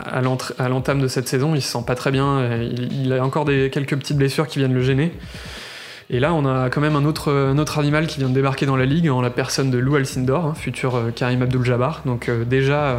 à 0.08 0.68
l'entame 0.68 1.00
de 1.00 1.08
cette 1.08 1.28
saison, 1.28 1.54
il 1.54 1.60
se 1.60 1.70
sent 1.70 1.84
pas 1.86 1.94
très 1.94 2.10
bien. 2.10 2.56
Il, 2.56 3.12
a 3.12 3.22
encore 3.22 3.44
des, 3.44 3.68
quelques 3.70 3.96
petites 3.96 4.16
blessures 4.16 4.46
qui 4.46 4.58
viennent 4.58 4.72
le 4.72 4.82
gêner. 4.82 5.12
Et 6.08 6.20
là, 6.20 6.32
on 6.32 6.46
a 6.46 6.70
quand 6.70 6.80
même 6.80 6.96
un 6.96 7.04
autre, 7.04 7.78
animal 7.78 8.06
qui 8.06 8.18
vient 8.18 8.30
de 8.30 8.34
débarquer 8.34 8.64
dans 8.64 8.76
la 8.76 8.86
ligue 8.86 9.10
en 9.10 9.20
la 9.20 9.30
personne 9.30 9.70
de 9.70 9.76
Lou 9.76 9.94
Alcindor, 9.94 10.46
hein, 10.46 10.54
futur 10.54 10.96
euh, 10.96 11.10
Karim 11.10 11.42
Abdul-Jabbar. 11.42 12.00
Donc 12.06 12.28
euh, 12.28 12.44
déjà, 12.44 12.96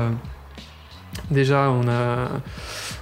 déjà, 1.32 1.72
on 1.72 1.90
a, 1.90 2.30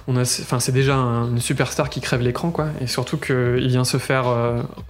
on 0.08 0.24
c'est 0.24 0.72
déjà 0.72 0.96
une 0.96 1.40
superstar 1.40 1.90
qui 1.90 2.00
crève 2.00 2.22
l'écran, 2.22 2.50
quoi. 2.50 2.68
Et 2.80 2.86
surtout 2.86 3.18
qu'il 3.18 3.68
vient 3.68 3.84
se 3.84 3.98
faire, 3.98 4.24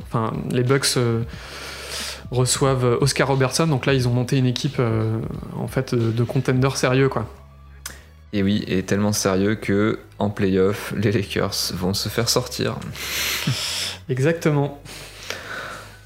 enfin, 0.06 0.32
les 0.52 0.62
Bucks 0.62 0.96
reçoivent 2.30 2.98
Oscar 3.00 3.28
Robertson. 3.28 3.66
Donc 3.66 3.86
là, 3.86 3.94
ils 3.94 4.08
ont 4.08 4.12
monté 4.12 4.38
une 4.38 4.46
équipe 4.46 4.80
en 5.56 5.68
fait 5.68 5.94
de, 5.94 6.10
de 6.10 6.24
contenders 6.24 6.76
sérieux, 6.76 7.08
quoi. 7.08 7.26
Et 8.32 8.42
oui, 8.42 8.64
et 8.68 8.84
tellement 8.84 9.12
sérieux 9.12 9.56
que 9.56 9.98
en 10.18 10.30
playoff, 10.30 10.94
les 10.96 11.10
Lakers 11.10 11.72
vont 11.74 11.94
se 11.94 12.08
faire 12.08 12.28
sortir. 12.28 12.76
Exactement. 14.08 14.80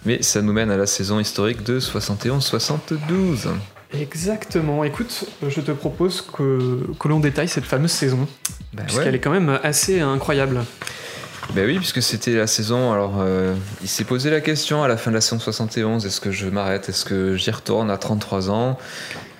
Mais 0.06 0.22
ça 0.22 0.42
nous 0.42 0.52
mène 0.52 0.70
à 0.70 0.76
la 0.76 0.86
saison 0.86 1.20
historique 1.20 1.62
de 1.62 1.80
71-72. 1.80 3.48
Exactement. 3.92 4.84
Écoute, 4.84 5.24
je 5.46 5.60
te 5.60 5.72
propose 5.72 6.22
que, 6.22 6.80
que 6.98 7.08
l'on 7.08 7.20
détaille 7.20 7.48
cette 7.48 7.64
fameuse 7.64 7.92
saison. 7.92 8.26
Bah 8.72 8.82
puisqu'elle 8.86 9.14
est 9.14 9.20
quand 9.20 9.30
même 9.30 9.58
assez 9.62 10.00
incroyable. 10.00 10.64
Ben 11.52 11.66
oui, 11.66 11.76
puisque 11.76 12.02
c'était 12.02 12.34
la 12.34 12.46
saison. 12.46 12.92
Alors, 12.92 13.16
euh, 13.20 13.54
il 13.82 13.88
s'est 13.88 14.04
posé 14.04 14.30
la 14.30 14.40
question 14.40 14.82
à 14.82 14.88
la 14.88 14.96
fin 14.96 15.10
de 15.10 15.14
la 15.14 15.20
saison 15.20 15.38
71 15.38 16.06
est-ce 16.06 16.20
que 16.20 16.30
je 16.30 16.48
m'arrête 16.48 16.88
Est-ce 16.88 17.04
que 17.04 17.36
j'y 17.36 17.50
retourne 17.50 17.90
à 17.90 17.98
33 17.98 18.50
ans? 18.50 18.78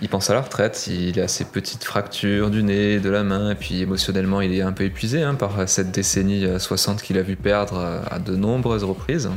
Il 0.03 0.09
pense 0.09 0.31
à 0.31 0.35
la 0.35 0.43
retraite. 0.43 0.87
Il 0.87 1.19
a 1.21 1.29
ses 1.29 1.45
petites 1.45 1.85
fractures 1.85 2.51
du 2.51 2.63
nez, 2.63 3.01
de 3.01 3.11
la 3.11 3.25
main, 3.25 3.53
et 3.53 3.55
puis 3.55 3.81
émotionnellement, 3.81 4.41
il 4.41 4.55
est 4.55 4.63
un 4.63 4.73
peu 4.73 4.85
épuisé 4.85 5.23
hein, 5.23 5.35
par 5.35 5.69
cette 5.69 5.91
décennie 5.91 6.47
60 6.59 7.03
qu'il 7.03 7.19
a 7.19 7.23
vu 7.23 7.37
perdre 7.37 8.03
à 8.11 8.19
de 8.19 8.37
nombreuses 8.37 8.85
reprises. 8.85 9.31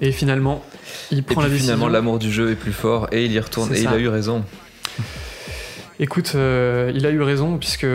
Et 0.00 0.12
finalement, 0.12 0.62
il 1.10 1.22
prend 1.22 1.40
la 1.40 1.48
décision. 1.48 1.74
Finalement, 1.74 1.88
l'amour 1.88 2.18
du 2.18 2.30
jeu 2.30 2.50
est 2.50 2.56
plus 2.56 2.72
fort 2.72 3.08
et 3.12 3.24
il 3.24 3.32
y 3.32 3.40
retourne. 3.40 3.74
Et 3.74 3.80
il 3.80 3.88
a 3.88 3.98
eu 3.98 4.08
raison. 4.08 4.44
Écoute, 5.98 6.32
euh, 6.34 6.92
il 6.94 7.06
a 7.06 7.10
eu 7.10 7.22
raison, 7.22 7.56
puisque 7.56 7.86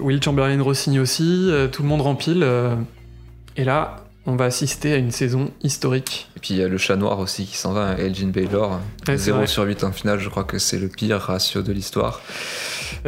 Will 0.00 0.22
Chamberlain 0.22 0.60
re-signe 0.62 0.98
aussi, 0.98 1.46
euh, 1.48 1.68
tout 1.68 1.82
le 1.82 1.88
monde 1.88 2.00
rempile. 2.00 2.42
Euh, 2.42 2.74
et 3.56 3.62
là, 3.62 4.04
on 4.30 4.36
va 4.36 4.46
assister 4.46 4.92
à 4.92 4.96
une 4.96 5.10
saison 5.10 5.50
historique. 5.62 6.28
Et 6.36 6.40
puis 6.40 6.54
il 6.54 6.56
y 6.58 6.62
a 6.62 6.68
le 6.68 6.78
chat 6.78 6.96
noir 6.96 7.18
aussi 7.18 7.44
qui 7.44 7.56
s'en 7.56 7.72
va, 7.72 7.92
Elgin 7.98 8.28
Baylor. 8.28 8.80
0 9.12 9.46
sur 9.46 9.64
8 9.64 9.84
en 9.84 9.92
finale, 9.92 10.20
je 10.20 10.28
crois 10.28 10.44
que 10.44 10.58
c'est 10.58 10.78
le 10.78 10.88
pire 10.88 11.18
ratio 11.18 11.62
de 11.62 11.72
l'histoire. 11.72 12.20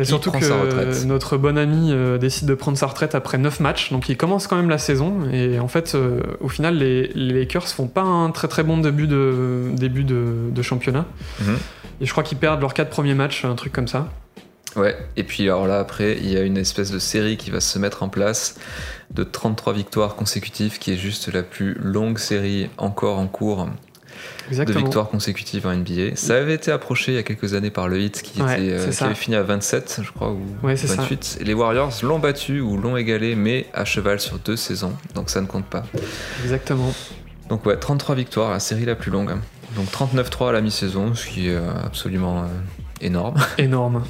surtout 0.03 0.31
que 0.31 1.05
notre 1.05 1.37
bon 1.37 1.57
ami 1.57 1.93
décide 2.21 2.47
de 2.47 2.55
prendre 2.55 2.77
sa 2.77 2.87
retraite 2.87 3.15
après 3.15 3.39
9 3.39 3.61
matchs, 3.61 3.93
donc 3.93 4.09
il 4.09 4.17
commence 4.17 4.47
quand 4.47 4.57
même 4.57 4.71
la 4.71 4.79
saison. 4.79 5.29
Et 5.33 5.59
en 5.59 5.69
fait, 5.69 5.97
au 6.41 6.49
final, 6.49 6.77
les, 6.77 7.09
Lakers 7.15 7.69
font 7.69 7.87
pas 7.87 8.03
un 8.03 8.31
très 8.31 8.49
très 8.49 8.63
bon 8.63 8.79
début 8.79 9.07
de, 9.07 9.71
début 9.75 10.05
de, 10.05 10.63
championnat. 10.63 11.07
Mhm. 11.41 11.59
Et 12.01 12.07
je 12.07 12.11
crois 12.11 12.25
qu'ils 12.25 12.39
perdent 12.39 12.61
leurs 12.61 12.75
quatre 12.75 12.91
premiers 12.91 13.15
matchs, 13.15 13.45
un 13.45 13.55
truc 13.55 13.73
comme 13.73 13.89
ça. 13.89 14.09
Ouais, 14.77 14.97
et 15.17 15.25
puis 15.25 15.45
alors 15.45 15.67
là, 15.67 15.79
après, 15.79 16.17
il 16.17 16.31
y 16.31 16.37
a 16.37 16.43
une 16.43 16.57
espèce 16.57 16.91
de 16.91 16.99
série 16.99 17.37
qui 17.37 17.51
va 17.51 17.61
se 17.61 17.79
mettre 17.79 18.03
en 18.03 18.09
place 18.09 18.57
de 19.11 19.25
33 19.25 19.73
victoires 19.73 20.15
consécutives, 20.15 20.79
qui 20.79 20.93
est 20.93 20.97
juste 20.97 21.33
la 21.33 21.43
plus 21.43 21.75
longue 21.75 22.19
série 22.19 22.71
encore 22.79 23.19
en 23.19 23.27
cours 23.27 23.69
de 24.51 24.73
victoires 24.73 25.09
consécutives 25.09 25.67
en 25.67 25.75
NBA. 25.75 26.17
Ça 26.17 26.37
avait 26.37 26.55
été 26.55 26.71
approché 26.71 27.13
il 27.13 27.15
y 27.17 27.19
a 27.19 27.23
quelques 27.23 27.55
années 27.55 27.71
par 27.71 27.89
le 27.89 28.01
Heat, 28.01 28.23
qui, 28.23 28.41
était, 28.41 28.73
euh, 28.73 28.91
qui 28.91 29.05
avait 29.05 29.15
fini 29.15 29.37
à 29.37 29.43
27, 29.43 30.01
je 30.03 30.11
crois, 30.11 30.33
ou 30.33 30.43
28. 30.63 31.39
Et 31.41 31.45
les 31.45 31.55
Warriors 31.55 31.93
l'ont 32.03 32.19
battu 32.19 32.61
ou 32.61 32.77
l'ont 32.77 32.97
égalé, 32.97 33.35
mais 33.35 33.67
à 33.73 33.85
cheval 33.85 34.21
sur 34.21 34.39
deux 34.39 34.57
saisons, 34.57 34.95
donc 35.15 35.31
ça 35.31 35.41
ne 35.41 35.47
compte 35.47 35.67
pas. 35.67 35.85
Exactement. 36.43 36.93
Donc 37.49 37.67
ouais, 37.67 37.77
33 37.77 38.15
victoires, 38.15 38.51
la 38.51 38.61
série 38.61 38.85
la 38.85 38.95
plus 38.95 39.11
longue. 39.11 39.33
Donc 39.77 39.87
39-3 39.87 40.51
à 40.51 40.53
la 40.53 40.61
mi-saison, 40.61 41.15
ce 41.15 41.27
qui 41.27 41.49
est 41.49 41.55
euh, 41.55 41.71
absolument 41.85 42.43
euh, 42.43 42.47
énorme. 43.01 43.37
Énorme. 43.59 44.05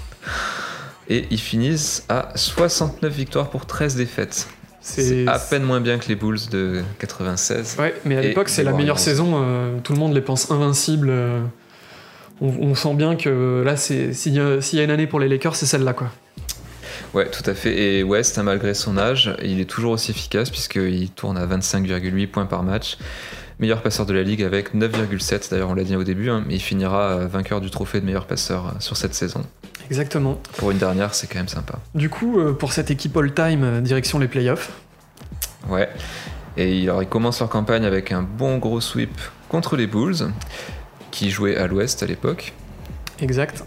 Et 1.09 1.27
ils 1.31 1.41
finissent 1.41 2.05
à 2.09 2.31
69 2.35 3.13
victoires 3.13 3.51
pour 3.51 3.67
13 3.67 3.97
défaites. 3.97 4.49
C'est 4.81 5.27
à 5.29 5.39
peine 5.39 5.63
moins 5.63 5.81
bien 5.81 5.99
que 5.99 6.09
les 6.09 6.17
Bulls 6.17 6.49
de 6.51 6.83
96. 6.99 7.77
Ouais, 7.79 7.95
mais 8.05 8.17
à 8.17 8.21
l'époque, 8.21 8.49
c'est 8.49 8.65
la 8.65 8.73
meilleure 8.73 8.99
saison. 8.99 9.35
Euh, 9.37 9.79
tout 9.83 9.93
le 9.93 9.99
monde 9.99 10.13
les 10.13 10.21
pense 10.21 10.51
invincibles. 10.51 11.13
on, 12.41 12.75
sent 12.75 12.95
bien 12.95 13.15
que 13.15 13.63
là, 13.65 13.77
s'il 13.77 14.13
y, 14.35 14.41
a 14.41 14.83
une 14.83 14.91
année 14.91 15.07
pour 15.07 15.21
les 15.21 15.29
Lakers, 15.29 15.55
c'est 15.55 15.67
celle-là, 15.67 15.93
quoi. 15.93 16.11
Ouais, 17.15 17.31
tout 17.31 17.49
à 17.49 17.55
fait. 17.55 17.77
Et 17.77 18.03
West, 18.03 18.39
malgré 18.39 18.75
son 18.75 18.97
âge, 18.97 19.37
il 19.43 19.61
est 19.61 19.71
toujours 19.71 19.93
aussi 19.93 20.11
efficace 20.11 20.51
puisqu'il 20.51 21.11
tourne 21.11 21.37
à 21.37 21.47
25,8 21.47 22.27
points 22.29 22.47
par 22.47 22.63
match 22.63 22.97
meilleur 23.63 23.81
passeur 23.81 24.07
de 24.07 24.13
la 24.13 24.23
ligue 24.23 24.43
avec 24.43 24.75
9,7. 24.75 25.51
D'ailleurs, 25.51 25.71
on 25.71 25.75
l'a 25.75 25.85
dit 25.85 25.97
au 25.97 26.03
début, 26.03 26.29
hein, 26.29 26.43
mais 26.47 26.57
il 26.57 26.61
finira 26.61 27.13
euh, 27.13 27.27
vainqueur 27.29 27.61
du 27.61 27.71
trophée 27.71 28.01
de 28.01 28.05
meilleur 28.05 28.27
passeur 28.27 28.67
euh, 28.67 28.71
sur 28.81 28.97
cette 28.97 29.15
saison. 29.15 29.45
Exactement. 29.87 30.41
Pour 30.57 30.71
une 30.71 30.79
dernière, 30.79 31.15
c'est 31.15 31.27
quand 31.27 31.39
même 31.39 31.49
sympa. 31.49 31.79
Du 31.95 32.09
coup, 32.09 32.39
euh, 32.39 32.53
pour 32.53 32.73
cette 32.73 32.91
équipe 32.91 33.17
all-time, 33.17 33.81
direction 33.83 34.19
les 34.19 34.29
playoffs. 34.29 34.73
Ouais. 35.69 35.89
Et 36.57 36.79
il, 36.79 36.93
il 37.01 37.07
commence 37.09 37.41
leur 37.41 37.49
campagne 37.49 37.85
avec 37.85 38.13
un 38.13 38.23
bon 38.23 38.59
gros 38.59 38.81
sweep 38.81 39.21
contre 39.49 39.77
les 39.77 39.87
Bulls, 39.87 40.33
qui 41.11 41.31
jouaient 41.31 41.57
à 41.57 41.67
l'ouest 41.67 42.03
à 42.03 42.07
l'époque. 42.07 42.53
Exact. 43.21 43.65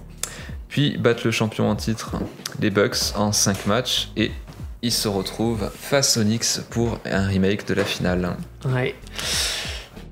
Puis 0.68 0.98
battent 0.98 1.24
le 1.24 1.32
champion 1.32 1.70
en 1.70 1.76
titre, 1.76 2.18
les 2.60 2.70
Bucks, 2.70 3.16
en 3.16 3.32
5 3.32 3.66
matchs, 3.68 4.10
et 4.18 4.32
ils 4.82 4.92
se 4.92 5.08
retrouvent 5.08 5.72
face 5.74 6.18
aux 6.18 6.24
Knicks 6.24 6.62
pour 6.70 7.00
un 7.06 7.28
remake 7.28 7.68
de 7.68 7.74
la 7.74 7.86
finale. 7.86 8.36
Ouais. 8.66 8.96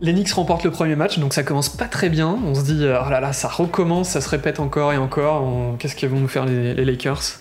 Les 0.04 0.12
Knicks 0.12 0.34
remportent 0.34 0.66
le 0.66 0.72
premier 0.72 0.98
match, 0.98 1.18
donc 1.18 1.34
ça 1.34 1.44
commence 1.44 1.70
pas 1.70 1.86
très 1.86 2.10
bien. 2.10 2.38
On 2.46 2.54
se 2.54 2.64
dit, 2.64 2.82
oh 2.82 3.10
là 3.10 3.22
là, 3.22 3.32
ça 3.32 3.48
recommence, 3.48 4.10
ça 4.10 4.20
se 4.20 4.28
répète 4.28 4.60
encore 4.60 4.92
et 4.92 4.98
encore. 4.98 5.78
Qu'est-ce 5.80 5.96
qu'ils 5.96 6.10
vont 6.10 6.20
nous 6.20 6.28
faire 6.28 6.46
les, 6.46 6.84
Lakers? 6.84 7.40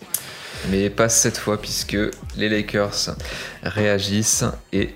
Mais 0.70 0.88
pas 0.88 1.08
cette 1.08 1.38
fois, 1.38 1.60
puisque 1.60 1.96
les 2.36 2.48
Lakers 2.48 3.16
réagissent 3.64 4.44
et 4.72 4.94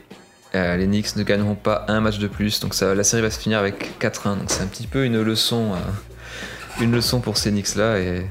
euh, 0.55 0.77
les 0.77 0.87
Knicks 0.87 1.17
ne 1.17 1.25
gagneront 1.25 1.57
pas 1.57 1.85
un 1.89 2.01
match 2.01 2.21
de 2.21 2.29
plus. 2.29 2.61
Donc 2.61 2.73
la 2.81 3.03
série 3.03 3.23
va 3.23 3.33
se 3.33 3.41
finir 3.41 3.59
avec 3.59 3.99
4-1. 4.01 4.39
Donc 4.39 4.45
c'est 4.47 4.63
un 4.63 4.69
petit 4.69 4.87
peu 4.87 5.05
une 5.05 5.21
leçon, 5.21 5.73
euh, 5.73 6.85
une 6.85 6.93
leçon 6.93 7.19
pour 7.19 7.37
ces 7.37 7.51
Knicks-là. 7.51 7.99
Et 7.99 8.27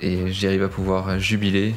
et 0.00 0.30
Jerry 0.30 0.58
va 0.58 0.68
pouvoir 0.68 1.18
jubiler 1.18 1.74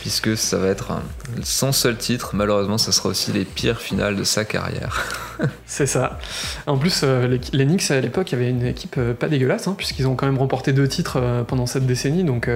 puisque 0.00 0.36
ça 0.36 0.58
va 0.58 0.68
être 0.68 1.00
son 1.42 1.72
seul 1.72 1.96
titre. 1.96 2.30
Malheureusement, 2.34 2.78
ça 2.78 2.92
sera 2.92 3.08
aussi 3.08 3.32
les 3.32 3.44
pires 3.44 3.80
finales 3.80 4.16
de 4.16 4.24
sa 4.24 4.44
carrière. 4.44 5.06
C'est 5.66 5.86
ça. 5.86 6.18
En 6.66 6.76
plus, 6.76 7.02
euh, 7.04 7.38
les, 7.52 7.64
Knicks 7.64 7.90
à 7.90 8.00
l'époque, 8.00 8.32
avait 8.34 8.50
une 8.50 8.66
équipe 8.66 8.96
euh, 8.98 9.14
pas 9.14 9.28
dégueulasse 9.28 9.68
hein, 9.68 9.74
puisqu'ils 9.76 10.06
ont 10.06 10.16
quand 10.16 10.26
même 10.26 10.38
remporté 10.38 10.72
deux 10.72 10.88
titres 10.88 11.18
euh, 11.20 11.44
pendant 11.44 11.66
cette 11.66 11.86
décennie, 11.86 12.24
donc 12.24 12.50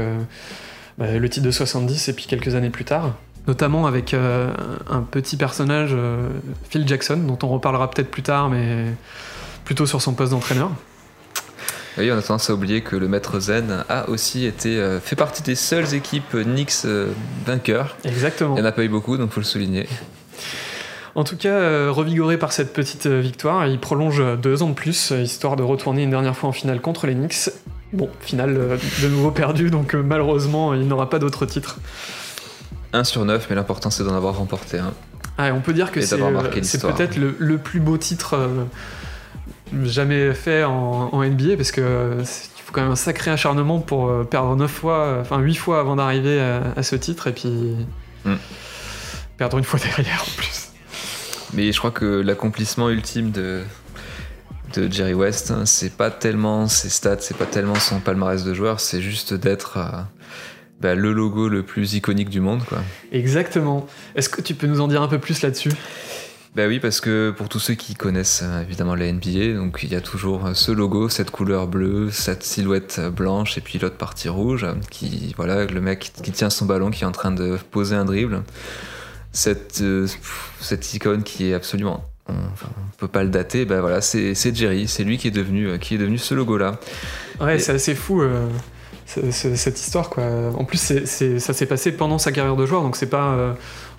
bah, 0.99 1.13
le 1.13 1.29
titre 1.29 1.47
de 1.47 1.51
70 1.51 2.09
et 2.09 2.13
puis 2.13 2.27
quelques 2.27 2.55
années 2.55 2.71
plus 2.71 2.85
tard. 2.85 3.15
Notamment 3.47 3.87
avec 3.87 4.13
un 4.13 5.03
petit 5.03 5.37
personnage, 5.37 5.95
Phil 6.69 6.87
Jackson, 6.89 7.17
dont 7.17 7.39
on 7.45 7.49
reparlera 7.49 7.89
peut-être 7.89 8.11
plus 8.11 8.25
tard, 8.25 8.51
mais 8.51 8.87
plutôt 9.65 9.87
sur 9.87 10.03
son 10.03 10.15
poste 10.15 10.33
d'entraîneur. 10.33 10.73
Oui, 11.99 12.13
on 12.13 12.19
a 12.19 12.23
tendance 12.23 12.51
à 12.51 12.55
oublier 12.55 12.83
que 12.83 12.95
le 12.95 13.09
maître 13.09 13.41
Zen 13.41 13.85
a 13.89 14.09
aussi 14.11 14.45
été 14.45 14.77
euh, 14.77 15.01
fait 15.01 15.17
partie 15.17 15.43
des 15.43 15.55
seules 15.55 15.95
équipes 15.95 16.37
Knicks 16.45 16.85
euh, 16.85 17.09
vainqueurs. 17.47 17.97
Exactement. 18.05 18.55
Il 18.55 18.61
n'y 18.61 18.67
en 18.67 18.69
a 18.69 18.73
pas 18.73 18.85
eu 18.85 18.89
beaucoup, 18.89 19.17
donc 19.17 19.31
faut 19.31 19.41
le 19.41 19.47
souligner. 19.47 19.89
En 21.15 21.25
tout 21.25 21.39
cas, 21.39 21.49
euh, 21.49 21.91
revigoré 21.91 22.37
par 22.37 22.53
cette 22.53 22.75
petite 22.75 23.07
victoire, 23.07 23.67
il 23.67 23.79
prolonge 23.79 24.23
deux 24.37 24.63
ans 24.63 24.69
de 24.69 24.75
plus, 24.75 25.13
histoire 25.13 25.57
de 25.57 25.63
retourner 25.63 26.03
une 26.03 26.11
dernière 26.11 26.37
fois 26.37 26.51
en 26.51 26.53
finale 26.53 26.83
contre 26.83 27.07
les 27.07 27.15
Knicks. 27.15 27.49
Bon, 27.95 28.11
finale 28.21 28.79
de 29.03 29.09
nouveau 29.09 29.31
perdue, 29.31 29.71
donc 29.71 29.95
malheureusement, 29.95 30.75
il 30.75 30.87
n'aura 30.87 31.09
pas 31.09 31.19
d'autre 31.19 31.47
titre. 31.47 31.79
1 32.93 33.05
sur 33.05 33.25
9, 33.25 33.47
mais 33.49 33.57
l'important 33.57 33.89
c'est 33.89 34.05
d'en 34.05 34.15
avoir 34.15 34.37
remporté 34.37 34.79
un. 34.79 34.93
Ah, 35.39 35.53
on 35.55 35.61
peut 35.61 35.73
dire 35.73 35.93
que 35.93 36.03
c'est 36.03 36.19
peut-être 36.19 37.17
le, 37.17 37.59
plus 37.59 37.81
beau 37.81 37.97
titre 37.97 38.37
jamais 39.85 40.33
fait 40.35 40.65
en, 40.65 41.23
NBA 41.23 41.57
parce 41.57 41.73
que 41.73 42.19
il 42.21 42.63
faut 42.63 42.73
quand 42.73 42.83
même 42.83 42.91
un 42.91 42.97
sacré 42.97 43.31
acharnement 43.31 43.81
pour 43.81 44.09
euh, 44.09 44.25
perdre 44.25 44.57
9 44.57 44.71
fois, 44.71 45.19
enfin 45.21 45.39
8 45.39 45.55
fois 45.55 45.81
avant 45.81 45.97
d'arriver 45.97 46.41
à, 46.41 46.83
ce 46.83 46.97
titre 46.97 47.29
et 47.29 47.33
puis 47.33 47.77
mm. 48.25 48.35
perdre 49.37 49.59
une 49.59 49.65
fois 49.65 49.81
derrière 49.81 50.23
en 50.23 50.37
plus. 50.37 50.69
Mais 51.55 51.73
je 51.73 51.79
crois 51.79 51.91
que 51.91 52.05
l'accomplissement 52.05 52.91
ultime 52.91 53.31
de, 53.31 53.63
de 54.75 54.91
Jerry 54.91 55.15
West, 55.15 55.51
hein, 55.51 55.65
c'est 55.65 55.97
pas 55.97 56.11
tellement 56.11 56.67
ses 56.69 56.89
stats, 56.89 57.21
c'est 57.21 57.37
pas 57.37 57.47
tellement 57.47 57.77
son 57.77 58.01
palmarès 58.01 58.45
de 58.45 58.55
joueur, 58.55 58.81
c'est 58.81 59.01
juste 59.01 59.33
d'être 59.35 59.79
euh, 59.79 60.03
bah, 60.81 60.95
le 60.95 61.13
logo 61.13 61.49
le 61.49 61.63
plus 61.63 61.95
iconique 61.95 62.29
du 62.29 62.41
monde. 62.41 62.65
Quoi. 62.65 62.79
Exactement. 63.13 63.87
Est-ce 64.15 64.29
que 64.29 64.41
tu 64.41 64.55
peux 64.55 64.67
nous 64.67 64.81
en 64.81 64.89
dire 64.89 65.03
un 65.03 65.09
peu 65.09 65.19
plus 65.19 65.43
là-dessus? 65.43 65.73
Bah 66.57 66.67
oui, 66.67 66.81
parce 66.81 67.03
que 67.03 67.35
pour 67.37 67.51
tous 67.51 67.59
ceux 67.59 67.75
qui 67.75 67.95
connaissent 67.95 68.41
euh, 68.43 68.63
évidemment 68.63 68.95
la 68.95 69.13
NBA, 69.13 69.59
donc 69.59 69.81
il 69.83 69.93
y 69.93 69.95
a 69.95 70.01
toujours 70.01 70.49
ce 70.55 70.73
logo, 70.73 71.11
cette 71.11 71.31
couleur 71.31 71.67
bleue, 71.67 72.11
cette 72.11 72.43
silhouette 72.43 72.99
blanche 73.15 73.59
et 73.59 73.61
puis 73.61 73.79
l'autre 73.79 73.99
partie 73.99 74.31
rouge, 74.31 74.67
qui 74.91 75.35
voilà, 75.37 75.67
le 75.67 75.81
mec 75.83 76.13
qui 76.23 76.33
tient 76.33 76.49
son 76.49 76.65
ballon, 76.65 76.91
qui 76.91 77.05
est 77.05 77.07
en 77.07 77.13
train 77.13 77.31
de 77.31 77.59
poser 77.71 77.95
un 77.95 78.07
dribble. 78.07 78.43
Cette, 79.33 79.83
euh, 79.83 80.07
cette 80.59 80.95
icône 80.95 81.25
qui 81.25 81.51
est 81.51 81.53
absolument 81.53 82.09
on, 82.29 82.33
enfin, 82.53 82.69
on 82.79 82.97
peut 82.97 83.09
pas 83.09 83.23
le 83.23 83.29
dater, 83.29 83.65
bah 83.65 83.81
voilà, 83.81 84.01
c'est 84.01 84.55
Jerry, 84.55 84.89
c'est 84.89 85.05
lui 85.05 85.19
qui 85.19 85.29
est 85.29 85.33
devenu, 85.33 85.69
euh, 85.69 85.79
qui 85.79 85.95
est 85.95 85.99
devenu 85.99 86.19
ce 86.19 86.35
logo-là. 86.35 86.81
Ouais, 87.41 87.59
c'est 87.59 87.73
assez 87.73 87.95
fou 87.95 88.23
euh, 88.23 88.49
cette 89.07 89.79
histoire 89.81 90.11
quoi. 90.11 90.25
En 90.57 90.65
plus, 90.65 90.79
ça 90.79 91.53
s'est 91.53 91.67
passé 91.67 91.93
pendant 91.93 92.19
sa 92.19 92.33
carrière 92.33 92.57
de 92.57 92.67
joueur, 92.67 92.83
donc 92.83 92.97
c'est 92.97 93.07
pas 93.09 93.29
euh, 93.35 93.53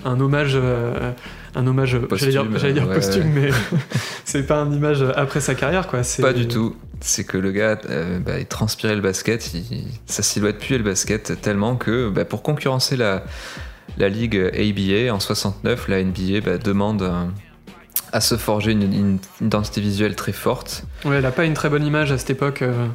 un 0.05 0.19
hommage, 0.19 0.53
euh, 0.55 1.11
un 1.55 1.65
hommage, 1.65 1.97
j'allais 2.13 2.31
dire, 2.31 2.45
dire 2.45 2.87
ouais. 2.87 2.93
posthume, 2.93 3.31
mais 3.33 3.49
c'est 4.25 4.43
pas 4.45 4.57
un 4.59 4.71
image 4.71 5.03
après 5.15 5.39
sa 5.39 5.55
carrière 5.55 5.87
quoi. 5.87 6.01
Pas 6.21 6.33
du 6.33 6.47
tout. 6.47 6.75
C'est 6.99 7.23
que 7.23 7.37
le 7.37 7.51
gars, 7.51 7.79
euh, 7.89 8.19
bah, 8.19 8.39
il 8.39 8.45
transpirait 8.47 8.95
le 8.95 9.01
basket, 9.01 9.53
il- 9.53 9.87
sa 10.07 10.23
silhouette 10.23 10.59
puait 10.59 10.77
le 10.77 10.83
basket 10.83 11.39
tellement 11.41 11.75
que 11.75 12.09
bah, 12.09 12.25
pour 12.25 12.41
concurrencer 12.43 12.97
la, 12.97 13.23
la 13.97 14.09
ligue 14.09 14.35
ABA 14.35 15.13
en 15.13 15.19
69, 15.19 15.87
la 15.87 16.03
NBA 16.03 16.41
bah, 16.43 16.57
demande 16.57 17.09
à 18.11 18.19
se 18.21 18.35
forger 18.35 18.71
une, 18.71 18.81
une 18.93 19.19
identité 19.41 19.79
visuelle 19.81 20.15
très 20.15 20.31
forte. 20.31 20.83
Ouais, 21.05 21.17
elle 21.17 21.25
a 21.25 21.31
pas 21.31 21.45
une 21.45 21.53
très 21.53 21.69
bonne 21.69 21.85
image 21.85 22.11
à 22.11 22.17
cette 22.17 22.29
époque. 22.31 22.61
euh, 22.61 22.87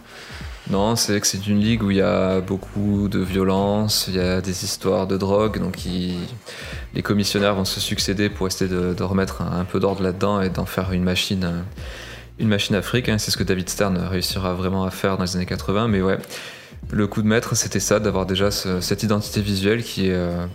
Non, 0.71 0.95
c'est 0.97 1.21
que 1.21 1.27
c'est 1.27 1.47
une 1.47 1.59
ligue 1.61 1.83
où 1.83 1.91
il 1.91 1.97
y 1.97 2.03
a 2.03 2.41
beaucoup 2.41 3.09
de 3.09 3.19
violence, 3.19 4.07
il 4.09 4.15
y 4.15 4.21
a 4.21 4.41
des 4.41 4.65
histoires 4.65 5.07
de 5.07 5.17
drogue, 5.17 5.59
donc 5.59 5.85
il- 5.85 6.17
les 6.95 7.03
commissionnaires 7.03 7.55
vont 7.57 7.65
se 7.65 7.81
succéder 7.81 8.29
pour 8.29 8.47
essayer 8.47 8.71
de, 8.71 8.95
de 8.95 9.03
remettre 9.03 9.43
un, 9.43 9.61
un 9.61 9.65
peu 9.65 9.81
d'ordre 9.81 10.03
là-dedans 10.03 10.41
et 10.41 10.51
d'en 10.51 10.65
faire 10.67 10.93
une 10.93 11.03
machine, 11.03 11.65
une 12.39 12.49
machine 12.49 12.77
afrique. 12.77 13.09
hein. 13.09 13.19
C'est 13.19 13.31
ce 13.33 13.37
que 13.37 13.43
David 13.43 13.69
Stern 13.69 13.97
réussira 13.99 14.55
vraiment 14.55 14.85
à 14.85 14.91
faire 14.91 15.17
dans 15.17 15.25
les 15.25 15.37
années 15.37 15.47
80, 15.47 15.89
mais 15.89 16.01
ouais, 16.01 16.19
le 16.91 17.07
coup 17.09 17.23
de 17.23 17.27
maître, 17.29 17.57
c'était 17.57 17.81
ça, 17.81 17.99
d'avoir 17.99 18.25
déjà 18.27 18.51
ce- 18.51 18.81
cette 18.81 19.03
identité 19.03 19.41
visuelle 19.41 19.83
qui 19.83 20.07
est 20.09 20.13
euh, 20.15 20.47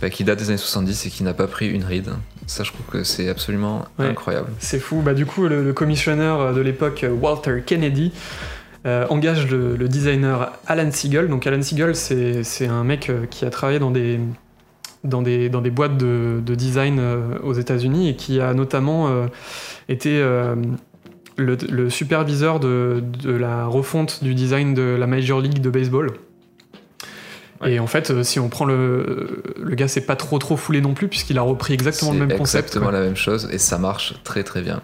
bah, 0.00 0.10
qui 0.10 0.22
date 0.22 0.38
des 0.38 0.50
années 0.50 0.58
70 0.58 1.06
et 1.06 1.10
qui 1.10 1.24
n'a 1.24 1.34
pas 1.34 1.48
pris 1.48 1.68
une 1.68 1.84
ride. 1.84 2.10
Ça, 2.46 2.62
je 2.62 2.70
trouve 2.72 2.86
que 2.86 3.02
c'est 3.02 3.28
absolument 3.28 3.84
Ouais. 3.98 4.06
incroyable. 4.06 4.48
C'est 4.60 4.78
fou. 4.78 5.02
Bah, 5.02 5.14
du 5.14 5.26
coup, 5.26 5.48
le, 5.48 5.64
le 5.64 5.72
commissionneur 5.72 6.54
de 6.54 6.60
l'époque, 6.60 7.04
Walter 7.20 7.62
Kennedy, 7.66 8.12
euh, 8.88 9.06
engage 9.08 9.50
le, 9.50 9.76
le 9.76 9.88
designer 9.88 10.52
Alan 10.66 10.90
Siegel. 10.90 11.28
Donc, 11.28 11.46
Alan 11.46 11.62
Siegel, 11.62 11.94
c'est 11.94 12.66
un 12.66 12.84
mec 12.84 13.10
euh, 13.10 13.26
qui 13.30 13.44
a 13.44 13.50
travaillé 13.50 13.78
dans 13.78 13.90
des, 13.90 14.18
dans 15.04 15.22
des, 15.22 15.48
dans 15.48 15.60
des 15.60 15.70
boîtes 15.70 15.96
de, 15.96 16.40
de 16.44 16.54
design 16.54 16.98
euh, 16.98 17.38
aux 17.42 17.52
États-Unis 17.52 18.08
et 18.08 18.16
qui 18.16 18.40
a 18.40 18.54
notamment 18.54 19.08
euh, 19.08 19.26
été 19.88 20.20
euh, 20.20 20.56
le, 21.36 21.56
le 21.70 21.90
superviseur 21.90 22.58
de, 22.60 23.02
de 23.22 23.32
la 23.32 23.66
refonte 23.66 24.24
du 24.24 24.34
design 24.34 24.74
de 24.74 24.96
la 24.98 25.06
Major 25.06 25.40
League 25.40 25.60
de 25.60 25.70
baseball. 25.70 26.12
Ouais. 27.60 27.72
Et 27.72 27.80
en 27.80 27.86
fait, 27.86 28.22
si 28.22 28.38
on 28.38 28.48
prend 28.48 28.64
le. 28.64 29.42
Le 29.60 29.74
gars, 29.74 29.88
c'est 29.88 30.06
pas 30.06 30.14
trop 30.14 30.38
trop 30.38 30.56
foulé 30.56 30.80
non 30.80 30.94
plus, 30.94 31.08
puisqu'il 31.08 31.38
a 31.38 31.42
repris 31.42 31.74
exactement 31.74 32.12
le 32.12 32.26
même 32.26 32.38
concept. 32.38 32.68
exactement 32.68 32.90
la 32.92 33.00
même 33.00 33.16
chose 33.16 33.48
et 33.52 33.58
ça 33.58 33.78
marche 33.78 34.14
très 34.22 34.44
très 34.44 34.62
bien. 34.62 34.80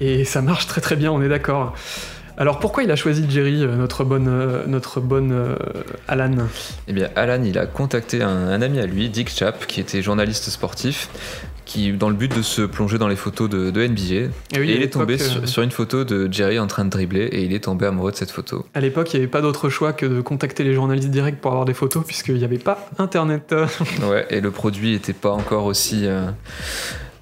Et 0.00 0.24
ça 0.24 0.42
marche 0.42 0.66
très 0.66 0.80
très 0.80 0.96
bien, 0.96 1.12
on 1.12 1.22
est 1.22 1.28
d'accord. 1.28 1.74
Alors 2.36 2.58
pourquoi 2.58 2.82
il 2.82 2.90
a 2.90 2.96
choisi 2.96 3.24
Jerry, 3.28 3.62
euh, 3.62 3.76
notre 3.76 4.04
bonne, 4.04 4.28
euh, 4.28 4.64
notre 4.66 5.00
bonne 5.00 5.32
euh, 5.32 5.54
Alan? 6.08 6.34
Eh 6.88 6.92
bien, 6.92 7.08
Alan, 7.14 7.42
il 7.44 7.58
a 7.58 7.66
contacté 7.66 8.22
un, 8.22 8.28
un 8.28 8.60
ami 8.60 8.80
à 8.80 8.86
lui, 8.86 9.08
Dick 9.08 9.30
Chap, 9.30 9.66
qui 9.66 9.80
était 9.80 10.02
journaliste 10.02 10.50
sportif, 10.50 11.08
qui, 11.64 11.92
dans 11.92 12.08
le 12.08 12.16
but 12.16 12.34
de 12.34 12.42
se 12.42 12.62
plonger 12.62 12.98
dans 12.98 13.06
les 13.08 13.16
photos 13.16 13.48
de, 13.48 13.70
de 13.70 13.86
NBA, 13.86 14.00
Et 14.02 14.30
et 14.54 14.58
oui, 14.58 14.72
il 14.76 14.82
est 14.82 14.92
tombé 14.92 15.16
sur, 15.16 15.48
sur 15.48 15.62
une 15.62 15.70
photo 15.70 16.04
de 16.04 16.30
Jerry 16.32 16.58
en 16.58 16.66
train 16.66 16.84
de 16.84 16.90
dribbler, 16.90 17.24
et 17.26 17.42
il 17.44 17.54
est 17.54 17.64
tombé 17.64 17.86
amoureux 17.86 18.10
de 18.10 18.16
cette 18.16 18.32
photo. 18.32 18.66
À 18.74 18.80
l'époque, 18.80 19.12
il 19.12 19.16
n'y 19.18 19.22
avait 19.22 19.30
pas 19.30 19.40
d'autre 19.40 19.68
choix 19.68 19.92
que 19.92 20.04
de 20.04 20.20
contacter 20.20 20.64
les 20.64 20.74
journalistes 20.74 21.10
directs 21.10 21.40
pour 21.40 21.52
avoir 21.52 21.64
des 21.64 21.74
photos, 21.74 22.04
puisqu'il 22.04 22.34
n'y 22.34 22.44
avait 22.44 22.58
pas 22.58 22.88
Internet. 22.98 23.54
Ouais, 24.10 24.26
et 24.30 24.40
le 24.40 24.50
produit 24.50 24.92
n'était 24.92 25.12
pas 25.12 25.30
encore 25.30 25.64
aussi, 25.66 26.06
euh, 26.06 26.26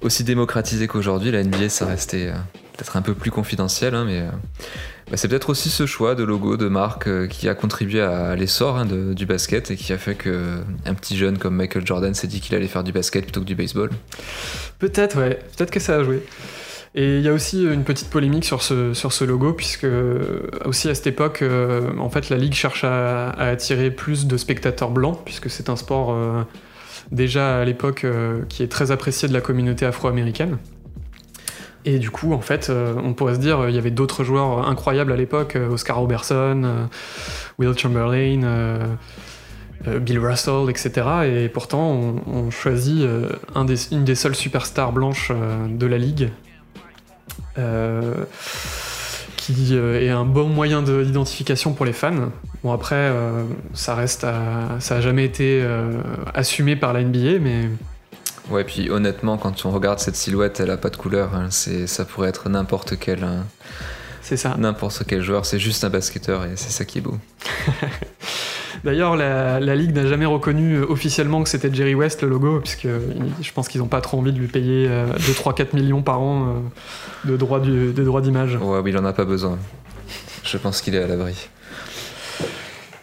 aussi 0.01 0.23
démocratisé 0.23 0.87
qu'aujourd'hui. 0.87 1.31
La 1.31 1.43
NBA, 1.43 1.69
ça 1.69 1.85
restait 1.85 2.27
euh, 2.29 2.33
peut-être 2.75 2.97
un 2.97 3.01
peu 3.01 3.13
plus 3.13 3.31
confidentiel, 3.31 3.95
hein, 3.95 4.05
mais 4.05 4.23
bah, 5.09 5.17
c'est 5.17 5.27
peut-être 5.27 5.49
aussi 5.49 5.69
ce 5.69 5.85
choix 5.85 6.15
de 6.15 6.23
logo, 6.23 6.57
de 6.57 6.67
marque, 6.67 7.07
euh, 7.07 7.27
qui 7.27 7.49
a 7.49 7.55
contribué 7.55 8.01
à 8.01 8.35
l'essor 8.35 8.77
hein, 8.77 8.85
du 8.85 9.25
basket 9.25 9.71
et 9.71 9.75
qui 9.75 9.93
a 9.93 9.97
fait 9.97 10.15
que 10.15 10.59
un 10.85 10.93
petit 10.93 11.17
jeune 11.17 11.37
comme 11.37 11.55
Michael 11.55 11.85
Jordan 11.85 12.13
s'est 12.13 12.27
dit 12.27 12.41
qu'il 12.41 12.55
allait 12.55 12.67
faire 12.67 12.83
du 12.83 12.91
basket 12.91 13.23
plutôt 13.23 13.41
que 13.41 13.45
du 13.45 13.55
baseball. 13.55 13.89
Peut-être, 14.79 15.17
ouais, 15.17 15.39
peut-être 15.55 15.71
que 15.71 15.79
ça 15.79 15.95
a 15.95 16.03
joué. 16.03 16.23
Et 16.95 17.17
il 17.17 17.21
y 17.23 17.27
a 17.27 17.33
aussi 17.33 17.63
une 17.63 17.83
petite 17.83 18.09
polémique 18.09 18.45
sur 18.45 18.61
ce, 18.61 19.23
logo, 19.23 19.53
puisque 19.53 19.85
euh, 19.85 20.41
aussi 20.65 20.89
à 20.89 20.95
cette 20.95 21.07
époque, 21.07 21.41
euh, 21.41 21.89
en 21.97 22.09
fait, 22.09 22.29
la 22.29 22.37
Ligue 22.37 22.53
cherche 22.53 22.83
à, 22.83 23.31
attirer 23.31 23.89
plus 23.89 24.27
de 24.27 24.37
spectateurs 24.37 24.91
blancs, 24.91 25.19
puisque 25.25 25.49
c'est 25.49 25.69
un 25.69 25.75
sport 25.75 26.11
euh, 26.11 26.43
déjà 27.11 27.59
à 27.59 27.65
l'époque 27.65 28.03
euh, 28.03 28.43
qui 28.47 28.61
est 28.61 28.67
très 28.67 28.91
apprécié 28.91 29.27
de 29.27 29.33
la 29.33 29.41
communauté 29.41 29.85
afro-américaine. 29.85 30.57
Et 31.85 31.99
du 31.99 32.09
coup, 32.11 32.33
en 32.33 32.39
fait, 32.41 32.69
euh, 32.69 32.93
on 33.03 33.13
pourrait 33.13 33.35
se 33.35 33.39
dire, 33.39 33.59
euh, 33.59 33.69
il 33.69 33.75
y 33.75 33.77
avait 33.77 33.91
d'autres 33.91 34.23
joueurs 34.23 34.67
incroyables 34.67 35.11
à 35.11 35.17
l'époque, 35.17 35.57
euh, 35.57 35.69
Oscar 35.69 35.97
Robertson, 35.97 36.87
Will 37.59 37.77
Chamberlain, 37.77 38.97
Bill 39.85 40.19
Russell, 40.19 40.69
etc. 40.69 40.91
Et 41.25 41.49
pourtant, 41.49 42.15
on, 42.25 42.49
choisit 42.51 43.05
une 43.91 44.05
des 44.05 44.15
seules 44.15 44.35
superstars 44.35 44.93
blanches 44.93 45.31
de 45.69 45.85
la 45.85 45.97
ligue, 45.97 46.29
qui 49.35 49.75
est 49.75 50.09
un 50.09 50.25
bon 50.25 50.47
moyen 50.47 50.81
de- 50.83 51.03
d'identification 51.03 51.73
pour 51.73 51.85
les 51.85 51.91
fans. 51.93 52.31
Bon 52.63 52.71
après, 52.71 53.11
ça 53.73 53.93
reste, 53.95 54.23
à- 54.23 54.77
ça 54.79 54.97
a 54.97 55.01
jamais 55.01 55.25
été 55.25 55.61
assumé 56.33 56.77
par 56.77 56.93
la 56.93 57.01
NBA, 57.01 57.39
mais 57.39 57.69
Ouais, 58.49 58.63
puis 58.63 58.89
honnêtement, 58.89 59.37
quand 59.37 59.65
on 59.65 59.71
regarde 59.71 59.99
cette 59.99 60.15
silhouette, 60.15 60.59
elle 60.59 60.69
a 60.71 60.77
pas 60.77 60.89
de 60.89 60.97
couleur. 60.97 61.33
hein. 61.33 61.47
C'est, 61.49 61.87
ça 61.87 62.03
pourrait 62.05 62.29
être 62.29 62.49
n'importe 62.49 62.97
quel, 62.99 63.23
hein, 63.23 63.45
c'est 64.21 64.37
ça. 64.37 64.55
n'importe 64.57 65.03
quel 65.07 65.21
joueur. 65.21 65.45
C'est 65.45 65.59
juste 65.59 65.83
un 65.83 65.89
basketteur 65.89 66.43
et 66.45 66.51
c'est 66.55 66.71
ça 66.71 66.83
qui 66.85 66.97
est 66.97 67.01
beau. 67.01 67.17
D'ailleurs, 68.83 69.15
la, 69.15 69.59
la 69.61 69.75
ligue 69.75 69.95
n'a 69.95 70.05
jamais 70.07 70.25
reconnu 70.25 70.73
euh, 70.75 70.85
officiellement 70.89 71.41
que 71.43 71.47
c'était 71.49 71.73
Jerry 71.73 71.95
West 71.95 72.21
le 72.21 72.27
logo, 72.27 72.59
puisque 72.59 72.87
je 73.41 73.51
pense 73.53 73.69
qu'ils 73.69 73.79
n'ont 73.79 73.87
pas 73.87 74.01
trop 74.01 74.17
envie 74.19 74.33
de 74.33 74.39
lui 74.39 74.47
payer 74.47 74.87
euh, 74.89 75.05
2, 75.25 75.33
3, 75.33 75.55
4 75.55 75.73
millions 75.73 76.01
par 76.01 76.19
an 76.19 76.47
euh, 77.25 77.29
de 77.31 77.37
droits 77.37 77.61
du- 77.61 77.93
de 77.93 78.03
droits 78.03 78.19
d'image. 78.21 78.55
Ouais, 78.61 78.81
mais 78.83 78.89
il 78.89 78.97
en 78.97 79.05
a 79.05 79.13
pas 79.13 79.23
besoin. 79.25 79.57
Je 80.43 80.57
pense 80.57 80.81
qu'il 80.81 80.95
est 80.95 81.03
à 81.03 81.07
l'abri. 81.07 81.33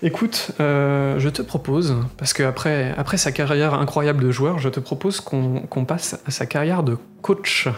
Écoute, 0.03 0.53
euh, 0.61 1.19
je 1.19 1.29
te 1.29 1.43
propose, 1.43 1.97
parce 2.17 2.33
qu'après 2.33 2.95
après 2.97 3.19
sa 3.19 3.33
carrière 3.33 3.75
incroyable 3.75 4.23
de 4.23 4.31
joueur, 4.31 4.59
je 4.59 4.69
te 4.69 4.81
propose 4.81 5.21
qu'on 5.21 5.85
passe 5.85 6.19
à 6.27 6.31
sa 6.31 6.47
carrière 6.47 6.83
de 6.83 6.97
coach. 7.21 7.69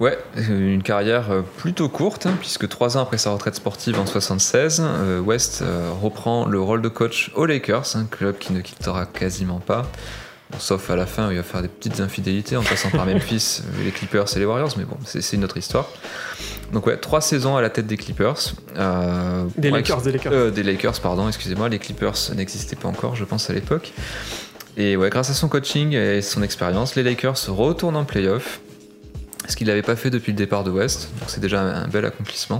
Ouais, 0.00 0.16
euh, 0.36 0.74
une 0.74 0.82
carrière 0.82 1.30
euh, 1.30 1.42
plutôt 1.56 1.88
courte, 1.88 2.26
hein, 2.26 2.34
puisque 2.38 2.68
trois 2.68 2.96
ans 2.96 3.02
après 3.02 3.18
sa 3.18 3.30
retraite 3.30 3.56
sportive 3.56 3.98
en 3.98 4.06
76, 4.06 4.80
euh, 4.84 5.20
West 5.20 5.64
reprend 6.00 6.46
le 6.46 6.60
rôle 6.60 6.82
de 6.82 6.88
coach 6.88 7.32
aux 7.34 7.46
Lakers, 7.46 7.96
un 7.96 8.04
club 8.04 8.38
qui 8.38 8.52
ne 8.52 8.60
quittera 8.60 9.06
quasiment 9.06 9.58
pas. 9.58 9.86
Bon, 10.50 10.58
sauf 10.58 10.88
à 10.90 10.96
la 10.96 11.04
fin, 11.06 11.28
où 11.28 11.30
il 11.30 11.36
va 11.36 11.42
faire 11.42 11.60
des 11.60 11.68
petites 11.68 12.00
infidélités 12.00 12.56
en 12.56 12.62
passant 12.62 12.88
par 12.90 13.04
Memphis, 13.04 13.60
les 13.84 13.90
Clippers 13.90 14.24
et 14.34 14.38
les 14.38 14.46
Warriors, 14.46 14.72
mais 14.78 14.84
bon, 14.84 14.96
c'est 15.04 15.32
une 15.34 15.44
autre 15.44 15.58
histoire. 15.58 15.86
Donc 16.72 16.86
ouais, 16.86 16.96
trois 16.96 17.20
saisons 17.20 17.56
à 17.56 17.60
la 17.62 17.68
tête 17.70 17.86
des 17.86 17.96
Clippers. 17.98 18.54
euh, 18.76 19.44
Des 19.58 19.70
Lakers, 19.70 19.96
ex- 19.98 20.04
des 20.06 20.12
Lakers. 20.12 20.32
euh, 20.32 20.50
des 20.50 20.62
Lakers, 20.62 21.00
pardon, 21.00 21.28
excusez-moi, 21.28 21.68
les 21.68 21.78
Clippers 21.78 22.14
n'existaient 22.34 22.76
pas 22.76 22.88
encore, 22.88 23.14
je 23.14 23.24
pense, 23.24 23.50
à 23.50 23.52
l'époque. 23.52 23.92
Et 24.78 24.96
ouais, 24.96 25.10
grâce 25.10 25.28
à 25.28 25.34
son 25.34 25.48
coaching 25.48 25.92
et 25.92 26.22
son 26.22 26.42
expérience, 26.42 26.94
les 26.94 27.02
Lakers 27.02 27.36
retournent 27.48 27.96
en 27.96 28.04
playoff, 28.04 28.60
ce 29.48 29.56
qu'il 29.56 29.66
n'avait 29.66 29.82
pas 29.82 29.96
fait 29.96 30.08
depuis 30.10 30.32
le 30.32 30.38
départ 30.38 30.64
de 30.64 30.70
West, 30.70 31.10
donc 31.20 31.28
c'est 31.30 31.40
déjà 31.40 31.60
un 31.60 31.88
bel 31.88 32.04
accomplissement. 32.06 32.58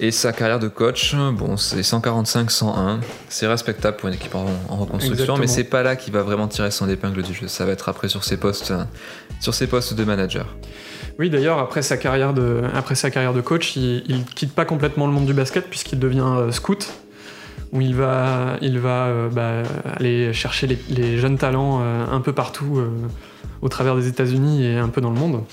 Et 0.00 0.10
sa 0.10 0.32
carrière 0.32 0.58
de 0.58 0.66
coach, 0.66 1.14
bon, 1.14 1.56
c'est 1.56 1.80
145-101, 1.80 2.98
c'est 3.28 3.46
respectable 3.46 3.96
pour 3.96 4.08
une 4.08 4.16
équipe 4.16 4.34
en, 4.34 4.46
en 4.68 4.76
reconstruction, 4.76 5.12
Exactement. 5.12 5.38
mais 5.38 5.46
c'est 5.46 5.64
pas 5.64 5.84
là 5.84 5.94
qu'il 5.94 6.12
va 6.12 6.22
vraiment 6.22 6.48
tirer 6.48 6.72
son 6.72 6.88
épingle 6.88 7.22
du 7.22 7.32
jeu. 7.32 7.46
Ça 7.46 7.64
va 7.64 7.72
être 7.72 7.88
après 7.88 8.08
sur 8.08 8.24
ses 8.24 8.36
postes, 8.36 8.72
sur 9.40 9.54
ses 9.54 9.68
postes 9.68 9.94
de 9.94 10.02
manager. 10.04 10.46
Oui, 11.18 11.30
d'ailleurs, 11.30 11.60
après 11.60 11.82
sa 11.82 11.96
carrière 11.96 12.34
de, 12.34 12.62
après 12.74 12.96
sa 12.96 13.10
carrière 13.10 13.32
de 13.32 13.40
coach, 13.40 13.76
il, 13.76 14.02
il 14.08 14.24
quitte 14.24 14.52
pas 14.52 14.64
complètement 14.64 15.06
le 15.06 15.12
monde 15.12 15.26
du 15.26 15.34
basket 15.34 15.68
puisqu'il 15.70 16.00
devient 16.00 16.24
euh, 16.26 16.50
scout, 16.50 16.92
où 17.70 17.80
il 17.80 17.94
va, 17.94 18.56
il 18.62 18.80
va 18.80 19.06
euh, 19.06 19.28
bah, 19.28 19.62
aller 19.96 20.32
chercher 20.32 20.66
les, 20.66 20.78
les 20.88 21.18
jeunes 21.18 21.38
talents 21.38 21.80
euh, 21.82 22.04
un 22.10 22.20
peu 22.20 22.32
partout 22.32 22.82
au 23.62 23.68
travers 23.68 23.94
des 23.94 24.08
États-Unis 24.08 24.66
et 24.66 24.76
un 24.76 24.88
peu 24.88 25.00
dans 25.00 25.10
le 25.10 25.18
monde. 25.18 25.44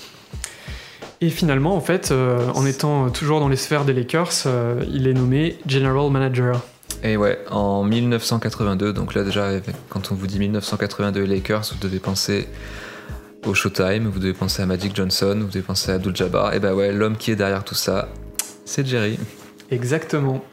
Et 1.22 1.30
finalement, 1.30 1.76
en 1.76 1.80
fait, 1.80 2.10
euh, 2.10 2.48
en 2.52 2.66
étant 2.66 3.08
toujours 3.08 3.38
dans 3.38 3.48
les 3.48 3.56
sphères 3.56 3.84
des 3.84 3.92
Lakers, 3.92 4.32
euh, 4.46 4.84
il 4.92 5.06
est 5.06 5.14
nommé 5.14 5.56
General 5.68 6.10
Manager. 6.10 6.60
Et 7.04 7.16
ouais, 7.16 7.38
en 7.48 7.84
1982, 7.84 8.92
donc 8.92 9.14
là 9.14 9.22
déjà, 9.22 9.50
quand 9.88 10.10
on 10.10 10.16
vous 10.16 10.26
dit 10.26 10.40
1982 10.40 11.24
Lakers, 11.24 11.62
vous 11.72 11.78
devez 11.80 12.00
penser 12.00 12.48
au 13.46 13.54
Showtime, 13.54 14.08
vous 14.08 14.18
devez 14.18 14.32
penser 14.32 14.62
à 14.62 14.66
Magic 14.66 14.96
Johnson, 14.96 15.38
vous 15.40 15.46
devez 15.46 15.62
penser 15.62 15.92
à 15.92 15.94
Abdul 15.94 16.14
Jabbar. 16.14 16.54
Et 16.54 16.58
ben 16.58 16.74
ouais, 16.74 16.90
l'homme 16.90 17.16
qui 17.16 17.30
est 17.30 17.36
derrière 17.36 17.62
tout 17.62 17.76
ça, 17.76 18.08
c'est 18.64 18.84
Jerry. 18.84 19.16
Exactement. 19.70 20.44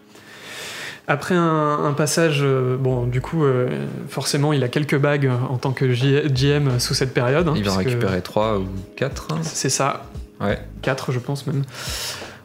Après 1.07 1.33
un, 1.33 1.95
passage, 1.97 2.41
euh, 2.43 2.77
bon, 2.77 3.07
du 3.07 3.21
coup, 3.21 3.43
euh, 3.43 3.67
forcément, 4.07 4.53
il 4.53 4.63
a 4.63 4.67
quelques 4.67 4.99
bagues 4.99 5.31
en 5.49 5.57
tant 5.57 5.71
que 5.71 5.85
GM 5.85 6.77
sous 6.77 6.93
cette 6.93 7.15
période. 7.15 7.47
Hein, 7.47 7.55
il 7.55 7.63
va 7.63 7.73
en 7.73 7.77
récupérer 7.77 8.21
3 8.21 8.59
ou 8.59 8.67
4. 8.95 9.29
C'est 9.41 9.69
ça. 9.69 10.05
Ouais. 10.39 10.59
4, 10.81 11.11
je 11.11 11.19
pense 11.19 11.47
même. 11.47 11.63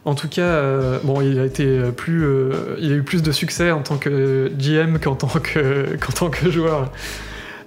En 0.03 0.13
tout 0.13 0.29
cas, 0.29 0.41
euh, 0.41 0.99
bon, 1.03 1.21
il 1.21 1.39
a 1.39 1.45
été 1.45 1.79
plus, 1.95 2.27
il 2.79 2.91
a 2.91 2.95
eu 2.95 3.03
plus 3.03 3.23
de 3.23 3.31
succès 3.31 3.71
en 3.71 3.81
tant 3.81 3.97
que 3.97 4.51
GM 4.57 4.99
qu'en 4.99 5.15
tant 5.15 5.27
que, 5.27 5.95
qu'en 5.99 6.11
tant 6.13 6.29
que 6.29 6.51
joueur. 6.51 6.91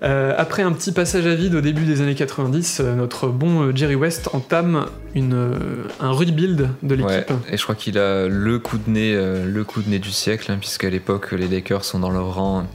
Euh, 0.03 0.33
après 0.37 0.63
un 0.63 0.73
petit 0.73 0.93
passage 0.93 1.27
à 1.27 1.35
vide 1.35 1.57
au 1.57 1.61
début 1.61 1.85
des 1.85 2.01
années 2.03 2.15
90, 2.15 2.81
euh, 2.81 2.95
notre 2.95 3.27
bon 3.27 3.63
euh, 3.63 3.73
Jerry 3.75 3.97
West 3.97 4.31
entame 4.33 4.87
une, 5.17 5.55
un 5.99 6.13
rebuild 6.13 6.69
de 6.85 6.95
l'équipe. 6.95 7.33
et 7.51 7.57
je 7.57 7.63
crois 7.65 7.75
qu'il 7.75 7.99
a 7.99 8.29
le 8.29 8.59
coup 8.61 8.79
de 8.79 8.89
nez, 8.89 9.15
le 9.15 9.65
coup 9.65 9.83
de 9.83 9.89
nez 9.89 9.99
du 9.99 10.13
siècle, 10.13 10.53
hein, 10.53 10.59
puisqu'à 10.61 10.91
l'époque 10.91 11.33
les 11.33 11.49
Lakers 11.49 11.85
sont 11.85 11.99
dans 11.99 12.11
leur 12.11 12.35
rang 12.35 12.67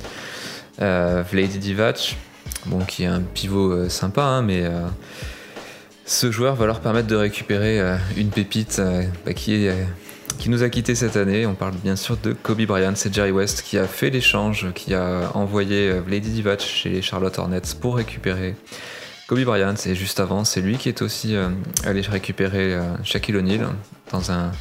Vladi 0.80 1.60
Divac, 1.60 2.18
bon, 2.66 2.80
qui 2.80 3.04
est 3.04 3.08
un 3.08 3.22
pivot 3.22 3.88
sympa, 3.88 4.24
hein, 4.24 4.42
mais 4.42 4.66
ce 6.06 6.32
joueur 6.32 6.56
va 6.56 6.66
leur 6.66 6.80
permettre 6.80 7.08
de 7.08 7.16
récupérer 7.16 7.80
une 8.18 8.30
pépite 8.30 8.82
bah, 9.26 9.34
qui 9.34 9.54
est 9.54 9.74
qui 10.44 10.50
nous 10.50 10.64
a 10.64 10.70
quitté 10.70 10.96
cette 10.96 11.16
année. 11.16 11.46
On 11.46 11.56
parle 11.56 11.76
bien 11.76 11.96
sûr 11.96 12.18
de 12.18 12.34
Kobe 12.34 12.62
Bryant. 12.64 12.94
C'est 12.96 13.14
Jerry 13.14 13.32
West 13.32 13.62
qui 13.62 13.78
a 13.78 13.88
fait 13.88 14.10
l'échange, 14.10 14.68
qui 14.76 14.94
a 14.94 15.32
envoyé 15.36 15.90
euh, 15.90 16.02
Lady 16.08 16.32
Divac 16.32 16.62
chez 16.62 16.90
les 16.90 17.02
Charlotte 17.02 17.38
Hornets 17.38 17.62
pour 17.80 17.96
récupérer 17.96 18.56
Kobe 19.28 19.44
Bryant. 19.44 19.76
Et 19.86 19.96
juste 19.96 20.20
avant, 20.20 20.44
c'est 20.44 20.62
lui 20.62 20.78
qui 20.78 20.90
est 20.90 21.02
aussi 21.02 21.36
euh, 21.36 21.50
allé 21.86 22.02
récupérer 22.02 22.74
euh, 22.74 22.82
Shaquille 23.04 23.38
O'Neal 23.38 23.68
dans 24.12 24.32
un 24.32 24.52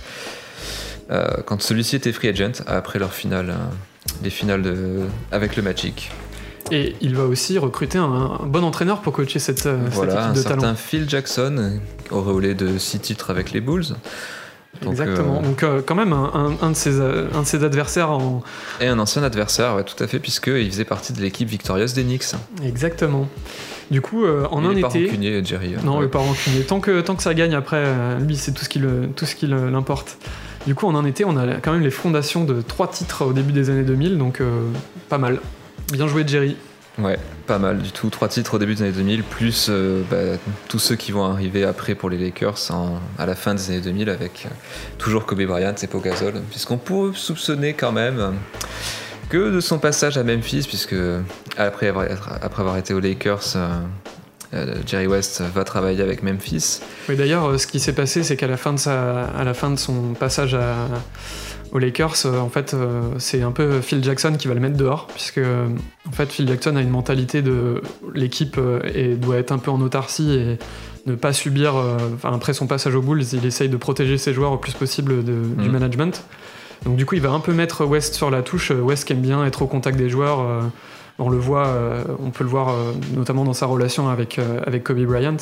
quand 1.45 1.61
celui-ci 1.61 1.97
était 1.97 2.12
free 2.12 2.28
agent 2.28 2.62
après 2.66 2.99
leur 2.99 3.12
finale, 3.12 3.55
les 4.22 4.30
finales 4.30 4.64
avec 5.30 5.57
le 5.57 5.62
Magic. 5.62 6.11
Et 6.73 6.97
il 7.01 7.14
va 7.14 7.25
aussi 7.25 7.59
recruter 7.59 7.99
un, 7.99 8.41
bon 8.45 8.64
entraîneur 8.64 9.03
pour 9.03 9.12
coacher 9.12 9.39
cette, 9.39 9.68
voilà, 9.68 10.14
équipe 10.14 10.35
de 10.35 10.39
un 10.41 10.43
certain 10.43 10.75
Phil 10.75 11.09
Jackson, 11.09 11.79
auréolé 12.11 12.55
de 12.55 12.79
six 12.79 12.99
titres 12.99 13.31
avec 13.31 13.53
les 13.53 13.61
Bulls. 13.61 13.95
Exactement. 14.87 15.39
Euh, 15.39 15.43
Donc, 15.43 15.62
euh, 15.62 15.83
quand 15.85 15.95
même, 15.95 16.12
un, 16.12 16.70
de 16.70 16.75
ses, 16.75 16.99
euh, 16.99 17.29
un 17.35 17.43
de 17.43 17.47
ses 17.47 17.62
adversaires 17.64 18.11
en. 18.11 18.43
Et 18.81 18.87
un 18.87 18.99
ancien 18.99 19.23
adversaire, 19.23 19.77
ouais, 19.77 19.85
tout 19.85 20.03
à 20.03 20.07
fait, 20.07 20.18
puisqu'il 20.18 20.70
faisait 20.70 20.85
partie 20.85 21.12
de 21.12 21.20
l'équipe 21.20 21.49
victorieuse 21.49 21.95
des 21.95 22.05
Knicks. 22.05 22.35
Exactement. 22.64 23.29
Du 23.91 24.01
coup, 24.01 24.25
en 24.27 24.64
un 24.64 24.73
il 24.73 24.79
été. 24.79 24.81
Pas 24.81 24.89
rancunier, 24.89 25.45
Jerry. 25.45 25.75
Non, 25.85 26.03
il 26.03 26.09
pas 26.09 26.20
rancunier. 26.20 26.62
Tant 26.62 26.81
que, 26.81 27.03
tant 27.03 27.14
que 27.14 27.23
ça 27.23 27.35
gagne 27.35 27.55
après, 27.55 27.85
lui, 28.20 28.37
c'est 28.37 28.53
tout 28.53 28.64
ce 28.64 28.68
qui, 28.68 28.81
tout 29.14 29.27
ce 29.27 29.35
qui 29.35 29.47
l'importe. 29.47 30.16
Du 30.66 30.75
coup, 30.75 30.87
en 30.87 30.95
un 30.95 31.05
été, 31.05 31.25
on 31.25 31.37
a 31.37 31.57
quand 31.57 31.73
même 31.73 31.83
les 31.83 31.91
fondations 31.91 32.45
de 32.45 32.62
trois 32.62 32.89
titres 32.89 33.27
au 33.27 33.33
début 33.33 33.53
des 33.53 33.68
années 33.68 33.83
2000, 33.83 34.16
donc 34.16 34.41
pas 35.11 35.18
mal. 35.18 35.41
Bien 35.93 36.09
joué, 36.09 36.24
Jerry. 36.26 36.57
Ouais, 36.99 37.18
pas 37.47 37.59
mal 37.59 37.78
du 37.78 37.93
tout. 37.93 38.09
Trois 38.09 38.28
titres 38.28 38.55
au 38.55 38.59
début 38.59 38.74
des 38.74 38.82
années 38.82 38.93
2000, 38.93 39.22
plus 39.24 39.66
euh, 39.68 40.03
bah, 40.11 40.38
tous 40.68 40.78
ceux 40.78 40.97
qui 40.97 41.12
vont 41.12 41.24
arriver 41.24 41.64
après 41.64 41.95
pour 41.95 42.09
les 42.09 42.16
Lakers 42.16 42.70
à 43.18 43.26
la 43.26 43.34
fin 43.34 43.55
des 43.55 43.70
années 43.70 43.80
2000 43.82 44.09
avec 44.09 44.47
euh, 44.47 44.55
toujours 44.97 45.26
Kobe 45.26 45.43
Bryant 45.43 45.74
et 45.82 45.86
Pau 45.86 46.01
Gasol, 46.01 46.40
puisqu'on 46.51 46.78
peut 46.78 47.12
soupçonner 47.12 47.74
quand 47.74 47.93
même 47.93 48.36
que 49.28 49.51
de 49.51 49.61
son 49.61 49.78
passage 49.78 50.16
à 50.16 50.24
Memphis, 50.24 50.64
puisque 50.66 50.97
après 51.59 51.88
avoir, 51.88 52.07
après 52.40 52.62
avoir 52.62 52.78
été 52.78 52.95
aux 52.95 53.01
Lakers, 53.01 53.57
euh, 54.55 54.76
Jerry 54.86 55.07
West 55.07 55.43
va 55.55 55.64
travailler 55.64 56.03
avec 56.03 56.22
Memphis. 56.22 56.80
Oui, 57.11 57.16
d'ailleurs, 57.16 57.61
ce 57.61 57.66
qui 57.66 57.80
s'est 57.80 57.95
passé, 57.95 58.22
c'est 58.22 58.36
qu'à 58.36 58.47
la, 58.47 58.57
fin 58.57 58.72
de 58.72 58.88
à 58.88 59.45
la 59.45 59.53
fin 59.53 59.70
de 59.70 59.78
son 59.78 60.14
passage 60.14 60.55
à 60.55 60.88
aux 61.73 61.79
Lakers, 61.79 62.27
euh, 62.27 62.39
en 62.39 62.51
fait, 62.51 62.75
euh, 62.75 63.01
c'est 63.18 63.43
un 63.43 63.51
peu 63.51 63.81
Phil 63.81 64.05
Jackson 64.05 64.35
qui 64.39 64.47
va 64.47 64.55
le 64.55 64.61
mettre 64.61 64.77
dehors, 64.77 65.07
puisque 65.07 65.41
en 65.41 66.12
fait, 66.12 66.31
Phil 66.31 66.47
Jackson 66.47 66.77
a 66.77 66.83
une 66.83 66.91
mentalité 66.91 67.41
de 67.41 67.81
l'équipe 68.14 68.57
euh, 68.59 68.81
et 68.95 69.14
doit 69.14 69.39
être 69.39 69.53
un 69.53 69.59
peu 69.59 69.70
en 69.70 69.81
autarcie 69.81 70.35
et 70.35 70.59
ne 71.07 71.14
pas 71.14 71.33
subir. 71.33 71.75
après 72.23 72.53
son 72.53 72.68
passage 72.68 72.95
aux 72.95 73.03
Bulls, 73.03 73.25
il 73.33 73.45
essaye 73.45 73.68
de 73.68 73.77
protéger 73.77 74.18
ses 74.18 74.33
joueurs 74.33 74.53
au 74.53 74.59
plus 74.59 74.73
possible 74.73 75.25
du 75.25 75.33
mm. 75.33 75.73
management. 75.73 76.25
Donc 76.85 76.97
du 76.97 77.07
coup, 77.07 77.16
il 77.16 77.20
va 77.20 77.31
un 77.31 77.41
peu 77.41 77.53
mettre 77.53 77.85
West 77.85 78.14
sur 78.14 78.31
la 78.31 78.43
touche. 78.43 78.70
West 78.70 79.07
qui 79.07 79.12
aime 79.12 79.20
bien 79.20 79.45
être 79.45 79.62
au 79.62 79.66
contact 79.66 79.99
des 79.99 80.09
joueurs. 80.09 80.62
on 81.18 81.29
le 81.29 81.39
voit, 81.39 81.75
on 82.20 82.31
peut 82.31 82.45
le 82.45 82.51
voir 82.51 82.73
notamment 83.16 83.45
dans 83.45 83.53
sa 83.53 83.66
relation 83.66 84.09
avec, 84.09 84.39
avec 84.64 84.85
Kobe 84.85 85.05
Bryant. 85.05 85.39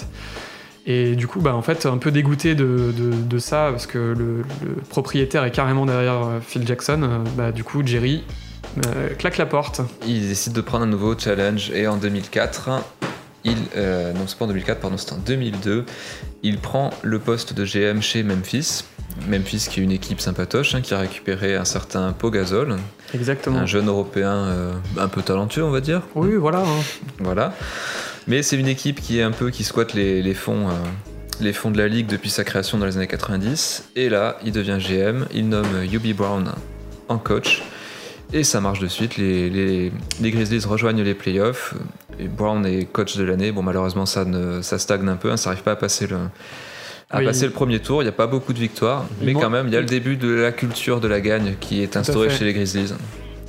Et 0.86 1.14
du 1.14 1.26
coup, 1.26 1.40
bah, 1.40 1.54
en 1.54 1.62
fait, 1.62 1.86
un 1.86 1.98
peu 1.98 2.10
dégoûté 2.10 2.54
de, 2.54 2.92
de, 2.92 3.38
ça, 3.38 3.68
parce 3.70 3.86
que 3.86 3.98
le, 3.98 4.42
propriétaire 4.88 5.44
est 5.44 5.50
carrément 5.50 5.86
derrière 5.86 6.22
euh, 6.24 6.40
Phil 6.40 6.66
Jackson, 6.66 7.02
euh, 7.02 7.18
bah, 7.36 7.52
du 7.52 7.64
coup, 7.64 7.82
Jerry 7.84 8.24
euh, 8.86 9.14
claque 9.14 9.36
la 9.36 9.46
porte. 9.46 9.82
Il 10.06 10.28
décide 10.28 10.52
de 10.52 10.60
prendre 10.60 10.84
un 10.84 10.88
nouveau 10.88 11.18
challenge, 11.18 11.70
et 11.74 11.86
en 11.86 11.96
2004, 11.96 12.70
il, 13.44 13.54
non, 13.54 14.26
c'est 14.26 14.38
pas 14.38 14.46
en 14.46 14.48
2004, 14.48 14.80
pardon, 14.80 14.96
c'est 14.96 15.12
en 15.12 15.18
2002, 15.18 15.84
il 16.42 16.58
prend 16.58 16.90
le 17.02 17.18
poste 17.18 17.52
de 17.54 17.64
GM 17.64 18.00
chez 18.00 18.22
Memphis. 18.22 18.84
Memphis 19.28 19.66
qui 19.68 19.80
est 19.80 19.82
une 19.82 19.92
équipe 19.92 20.20
sympatoche, 20.20 20.74
hein, 20.74 20.80
qui 20.80 20.94
a 20.94 20.98
récupéré 20.98 21.56
un 21.56 21.64
certain 21.64 22.12
Pogazol. 22.12 22.76
Exactement. 23.12 23.58
Un 23.58 23.66
jeune 23.66 23.88
européen 23.88 24.46
un 24.96 25.08
peu 25.08 25.20
talentueux, 25.20 25.64
on 25.64 25.70
va 25.70 25.80
dire. 25.80 26.02
Oui, 26.14 26.36
voilà. 26.36 26.60
Hein. 26.60 26.82
Voilà. 27.18 27.52
Mais 28.26 28.42
c'est 28.42 28.56
une 28.56 28.68
équipe 28.68 29.00
qui 29.00 29.18
est 29.18 29.22
un 29.22 29.30
peu 29.30 29.50
qui 29.50 29.64
squatte 29.64 29.94
les, 29.94 30.34
fonds. 30.34 30.68
Euh, 30.68 30.72
les 31.40 31.52
fonds 31.52 31.70
de 31.70 31.78
la 31.78 31.88
ligue 31.88 32.06
depuis 32.06 32.30
sa 32.30 32.44
création 32.44 32.78
dans 32.78 32.86
les 32.86 32.96
années 32.96 33.06
90. 33.06 33.90
Et 33.96 34.08
là, 34.08 34.38
il 34.44 34.52
devient 34.52 34.78
GM, 34.78 35.26
il 35.32 35.48
nomme 35.48 35.84
Yubi 35.84 36.12
Brown 36.12 36.52
en 37.08 37.18
coach. 37.18 37.62
Et 38.32 38.44
ça 38.44 38.60
marche 38.60 38.78
de 38.78 38.86
suite. 38.86 39.16
Les, 39.16 39.90
Grizzlies 40.20 40.64
rejoignent 40.64 41.02
les 41.02 41.14
playoffs. 41.14 41.74
Et 42.18 42.28
Brown 42.28 42.64
est 42.64 42.84
coach 42.84 43.16
de 43.16 43.24
l'année. 43.24 43.50
Bon, 43.50 43.62
malheureusement, 43.62 44.06
ça, 44.06 44.24
ne, 44.24 44.62
ça 44.62 44.78
stagne 44.78 45.08
un 45.08 45.16
peu. 45.16 45.30
Hein. 45.30 45.36
ça 45.36 45.50
n'arrive 45.50 45.64
pas 45.64 45.72
à 45.72 45.76
passer 45.76 46.06
le, 46.06 46.18
à 47.10 47.20
passer 47.20 47.46
le 47.46 47.52
premier 47.52 47.80
tour. 47.80 48.02
Il 48.02 48.04
n'y 48.04 48.10
a 48.10 48.12
pas 48.12 48.28
beaucoup 48.28 48.52
de 48.52 48.58
victoires. 48.58 49.06
mais 49.22 49.34
quand 49.34 49.50
même, 49.50 49.66
il 49.66 49.74
y 49.74 49.76
a 49.76 49.80
le 49.80 49.86
début 49.86 50.16
de 50.16 50.30
la 50.30 50.52
culture 50.52 51.00
de 51.00 51.08
la 51.08 51.20
gagne 51.20 51.54
qui 51.58 51.82
est 51.82 51.96
instaurée 51.96 52.30
chez 52.30 52.44
les 52.44 52.52
Grizzlies 52.52 52.92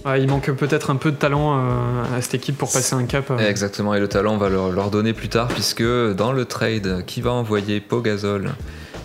il 0.06 0.28
manque 0.28 0.52
peut-être 0.52 0.90
un 0.90 0.96
peu 0.96 1.12
de 1.12 1.16
talent 1.16 1.58
euh, 1.58 2.18
à 2.18 2.22
cette 2.22 2.36
équipe 2.36 2.58
pour 2.58 2.72
passer 2.72 2.96
un 2.96 3.06
cap. 3.06 3.30
Euh. 3.32 3.38
Exactement, 3.38 3.94
et 3.94 4.00
le 4.00 4.08
talent 4.08 4.34
on 4.34 4.38
va 4.38 4.50
leur, 4.50 4.90
donner 4.90 5.14
plus 5.14 5.30
tard, 5.30 5.48
puisque 5.48 5.84
dans 5.84 6.32
le 6.32 6.46
trade 6.46 7.06
qui 7.06 7.22
va 7.22 7.32
envoyer 7.32 7.80
Pogazol 7.80 8.52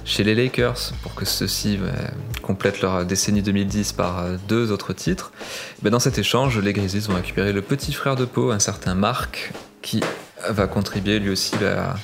chez 0.05 0.25
les 0.25 0.35
Lakers 0.35 0.93
pour 1.03 1.15
que 1.15 1.25
ceux-ci 1.25 1.79
bah, 1.79 1.89
complètent 2.43 2.81
leur 2.81 3.05
décennie 3.05 3.43
2010 3.43 3.93
par 3.93 4.21
euh, 4.21 4.37
deux 4.49 4.73
autres 4.73 4.93
titres, 4.93 5.33
bah, 5.83 5.91
dans 5.91 6.01
cet 6.01 6.19
échange, 6.19 6.59
les 6.59 6.73
Grizzlies 6.73 7.07
vont 7.09 7.17
récupérer 7.17 7.53
le 7.53 7.63
petit 7.63 7.93
frère 7.93 8.17
de 8.17 8.25
Pau, 8.25 8.51
un 8.51 8.59
certain 8.59 8.95
Mark, 8.95 9.53
qui 9.83 10.03
va 10.49 10.67
contribuer 10.67 11.19
lui 11.19 11.31
aussi 11.31 11.57
bah, 11.61 11.95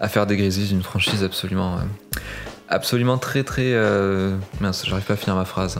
à, 0.00 0.08
faire 0.08 0.26
des 0.26 0.36
Grizzlies 0.36 0.72
une 0.72 0.82
franchise 0.82 1.22
absolument, 1.22 1.78
absolument 2.68 3.18
très 3.18 3.42
très. 3.44 3.74
Mince, 4.60 4.84
j'arrive 4.86 5.04
pas 5.04 5.14
à 5.14 5.16
finir 5.16 5.36
ma 5.36 5.44
phrase. 5.44 5.78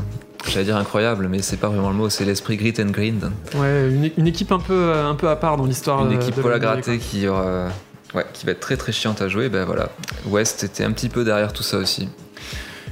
J'allais 0.49 0.64
dire 0.64 0.76
incroyable, 0.76 1.26
mais 1.28 1.43
c'est 1.43 1.57
pas 1.57 1.68
vraiment 1.68 1.91
le 1.91 1.97
mot, 1.97 2.09
c'est 2.09 2.24
l'esprit 2.24 2.57
grit 2.57 2.74
and 2.78 2.91
green. 2.91 3.32
Ouais, 3.57 3.91
une, 4.16 4.26
équipe 4.26 4.53
un 4.53 4.61
peu, 4.61 4.93
un 4.93 5.14
peu 5.16 5.28
à 5.28 5.34
part 5.34 5.57
dans 5.57 5.64
l'histoire. 5.64 6.05
Une 6.07 6.12
équipe 6.12 6.37
pour 6.37 6.51
la 6.51 6.61
gratter 6.61 6.99
qui, 6.99 7.28
ouais, 7.28 8.26
qui 8.32 8.47
va 8.47 8.53
être 8.53 8.61
très 8.61 8.76
très 8.76 8.93
chiante 8.93 9.20
à 9.22 9.28
jouer. 9.28 9.49
Ben 9.49 9.64
voilà, 9.64 9.89
West 10.26 10.62
était 10.62 10.84
un 10.84 10.93
petit 10.93 11.09
peu 11.09 11.24
derrière 11.24 11.53
tout 11.53 11.64
ça 11.64 11.78
aussi. 11.78 12.09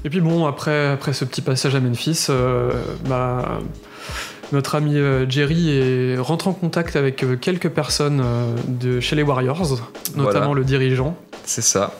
Et 0.04 0.10
puis 0.10 0.20
bon, 0.20 0.46
après, 0.46 0.88
après 0.88 1.14
ce 1.14 1.24
petit 1.24 1.40
passage 1.40 1.74
à 1.74 1.80
Memphis, 1.80 2.26
euh, 2.28 2.70
bah, 3.08 3.60
notre 4.52 4.74
ami 4.74 4.98
euh, 4.98 5.28
Jerry 5.28 6.16
rentre 6.18 6.46
en 6.48 6.52
contact 6.52 6.96
avec 6.96 7.24
euh, 7.24 7.36
quelques 7.36 7.70
personnes 7.70 8.22
de 8.68 9.00
chez 9.00 9.16
les 9.16 9.22
Warriors, 9.22 9.80
notamment 10.14 10.52
le 10.52 10.62
dirigeant. 10.62 11.16
C'est 11.44 11.62
ça. 11.62 11.94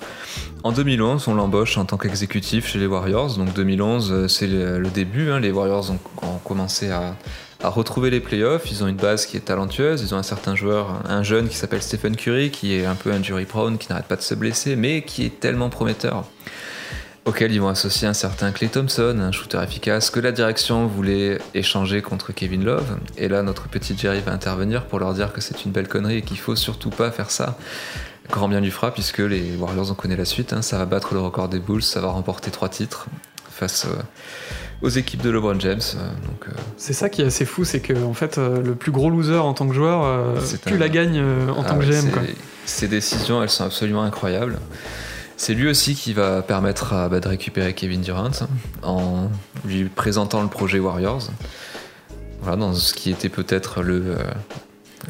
En 0.65 0.73
2011, 0.73 1.29
on 1.29 1.35
l'embauche 1.35 1.77
en 1.77 1.85
tant 1.85 1.99
qu'exécutif 1.99 2.67
chez 2.67 2.79
les 2.79 2.87
Warriors. 2.87 3.37
Donc 3.37 3.53
2011, 3.53 4.11
euh, 4.11 4.29
c'est 4.29 4.47
le, 4.47 4.89
début. 4.89 5.31
Hein. 5.31 5.39
Les 5.39 5.51
Warriors 5.51 5.91
ont, 5.91 6.39
commencé 6.43 6.91
à, 6.91 7.17
retrouver 7.63 8.09
les 8.09 8.21
playoffs. 8.21 8.71
Ils 8.71 8.83
ont 8.83 8.87
une 8.87 8.97
base 8.97 9.27
qui 9.27 9.37
est 9.37 9.41
talentueuse. 9.41 10.01
Ils 10.01 10.15
ont 10.15 10.17
un 10.17 10.23
certain 10.23 10.55
joueur, 10.55 11.03
un 11.07 11.23
jeune 11.23 11.49
qui 11.49 11.57
s'appelle 11.57 11.83
Stephen 11.83 12.17
Curry, 12.17 12.51
qui 12.51 12.75
est 12.75 12.87
un 12.87 12.95
peu 12.95 13.13
un 13.13 13.23
jury 13.23 13.45
prone, 13.45 13.77
qui 13.77 13.91
n'arrête 13.91 14.07
pas 14.07 14.17
de 14.17 14.23
se 14.23 14.35
blesser, 14.35 14.75
mais 14.75 15.03
qui 15.03 15.27
est 15.27 15.39
tellement 15.39 15.69
prometteur. 15.69 16.25
Auquel 17.27 17.53
ils 17.53 17.61
vont 17.61 17.69
associer 17.69 18.09
un 18.09 18.15
certain 18.15 18.51
Clay 18.51 18.69
Thompson, 18.69 19.19
un 19.21 19.33
shooter 19.33 19.63
efficace, 19.63 20.09
que 20.09 20.21
la 20.21 20.33
direction 20.33 20.87
voulait 20.87 21.39
échanger 21.53 22.01
contre 22.01 22.33
Kevin 22.33 22.65
Love. 22.65 22.99
Et 23.19 23.29
là, 23.29 23.43
notre 23.43 23.69
petit 23.69 23.97
Jerry 23.99 24.21
va 24.21 24.33
intervenir 24.33 24.87
pour 24.87 24.99
leur 24.99 25.13
dire 25.13 25.35
que 25.35 25.43
c'est 25.43 25.67
une 25.67 25.73
belle 25.73 25.89
connerie 25.89 26.19
et 26.19 26.23
qu'il 26.23 26.39
faut 26.39 26.57
surtout 26.57 26.91
pas 26.91 27.11
faire 27.11 27.31
ça 27.31 27.59
grand 28.31 28.49
bien 28.49 28.61
lui 28.61 28.71
fera 28.71 28.93
puisque 28.93 29.19
les 29.19 29.57
Warriors 29.57 29.91
en 29.91 29.95
connaît 29.95 30.17
la 30.17 30.25
suite. 30.25 30.53
Hein. 30.53 30.63
Ça 30.63 30.79
va 30.79 30.87
battre 30.87 31.15
le 31.15 31.21
record 31.21 31.49
des 31.49 31.59
Bulls, 31.59 31.83
ça 31.83 32.01
va 32.01 32.09
remporter 32.09 32.51
trois 32.51 32.69
titres 32.69 33.07
face 33.51 33.87
euh, 33.87 34.03
aux 34.83 34.89
équipes 34.89 35.23
de 35.23 35.31
LeBron 35.31 35.59
James. 35.61 35.81
Euh, 35.95 36.09
donc, 36.27 36.49
euh, 36.49 36.53
c'est 36.77 36.93
ça 36.93 37.09
qui 37.09 37.23
est 37.23 37.27
assez 37.27 37.45
fou, 37.45 37.65
c'est 37.65 37.81
que 37.81 37.95
en 38.05 38.15
fait 38.15 38.39
le 38.39 38.75
plus 38.75 38.93
gros 38.93 39.11
loser 39.11 39.37
en 39.37 39.55
tant 39.55 39.69
que 39.69 39.75
joueur, 39.75 40.35
plus 40.65 40.79
la 40.79 40.89
gagne 40.89 41.23
en 41.51 41.63
tant 41.63 41.77
ah 41.77 41.85
que 41.85 41.85
GM. 41.85 42.11
Ses 42.67 42.89
décisions, 42.89 43.43
elles 43.43 43.51
sont 43.51 43.65
absolument 43.65 44.03
incroyables. 44.03 44.59
C'est 45.37 45.55
lui 45.55 45.69
aussi 45.69 45.95
qui 45.95 46.13
va 46.13 46.43
permettre 46.43 46.93
à, 46.93 47.09
bah, 47.09 47.21
de 47.21 47.29
récupérer 47.29 47.75
Kevin 47.75 48.01
Durant 48.01 48.31
en 48.83 49.29
lui 49.65 49.85
présentant 49.85 50.43
le 50.43 50.49
projet 50.49 50.79
Warriors. 50.79 51.31
Voilà, 52.41 52.57
dans 52.59 52.75
ce 52.75 52.95
qui 52.95 53.11
était 53.11 53.29
peut-être 53.29 53.83
le, 53.83 54.03
euh, 54.07 54.17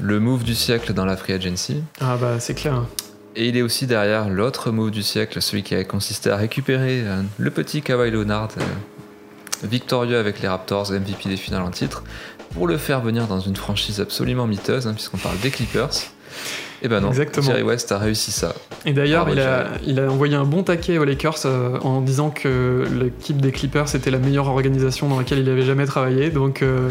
le 0.00 0.20
move 0.20 0.44
du 0.44 0.54
siècle 0.54 0.92
dans 0.92 1.04
la 1.04 1.16
free 1.16 1.32
agency. 1.32 1.82
Ah 2.00 2.16
bah 2.16 2.38
c'est 2.38 2.54
clair. 2.54 2.84
Et 3.36 3.48
il 3.48 3.56
est 3.56 3.62
aussi 3.62 3.86
derrière 3.86 4.28
l'autre 4.28 4.70
move 4.70 4.90
du 4.90 5.02
siècle, 5.02 5.42
celui 5.42 5.62
qui 5.62 5.74
a 5.74 5.82
consisté 5.84 6.30
à 6.30 6.36
récupérer 6.36 7.02
euh, 7.02 7.20
le 7.38 7.50
petit 7.50 7.82
Kawhi 7.82 8.10
Leonard, 8.10 8.50
euh, 8.58 8.62
victorieux 9.64 10.18
avec 10.18 10.40
les 10.40 10.48
Raptors, 10.48 10.92
MVP 10.92 11.28
des 11.28 11.36
finales 11.36 11.62
en 11.62 11.70
titre, 11.70 12.04
pour 12.52 12.68
le 12.68 12.76
faire 12.76 13.00
venir 13.00 13.26
dans 13.26 13.40
une 13.40 13.56
franchise 13.56 14.00
absolument 14.00 14.46
miteuse, 14.46 14.86
hein, 14.86 14.94
puisqu'on 14.94 15.16
parle 15.18 15.38
des 15.38 15.50
Clippers. 15.50 15.90
Et 16.82 16.88
ben 16.88 17.00
non, 17.00 17.08
Exactement. 17.08 17.46
Jerry 17.46 17.62
West 17.62 17.90
a 17.92 17.98
réussi 17.98 18.30
ça. 18.30 18.54
Et 18.84 18.92
d'ailleurs, 18.92 19.28
il, 19.30 19.40
a, 19.40 19.64
Jerry. 19.64 19.84
il 19.86 20.00
a 20.00 20.10
envoyé 20.10 20.36
un 20.36 20.44
bon 20.44 20.62
taquet 20.62 20.98
aux 20.98 21.04
Lakers 21.04 21.38
euh, 21.46 21.78
en 21.80 22.02
disant 22.02 22.30
que 22.30 22.84
l'équipe 22.92 23.40
des 23.40 23.52
Clippers 23.52 23.94
était 23.94 24.10
la 24.10 24.18
meilleure 24.18 24.48
organisation 24.48 25.08
dans 25.08 25.18
laquelle 25.18 25.38
il 25.38 25.48
avait 25.48 25.62
jamais 25.64 25.86
travaillé. 25.86 26.30
Donc, 26.30 26.62
euh, 26.62 26.90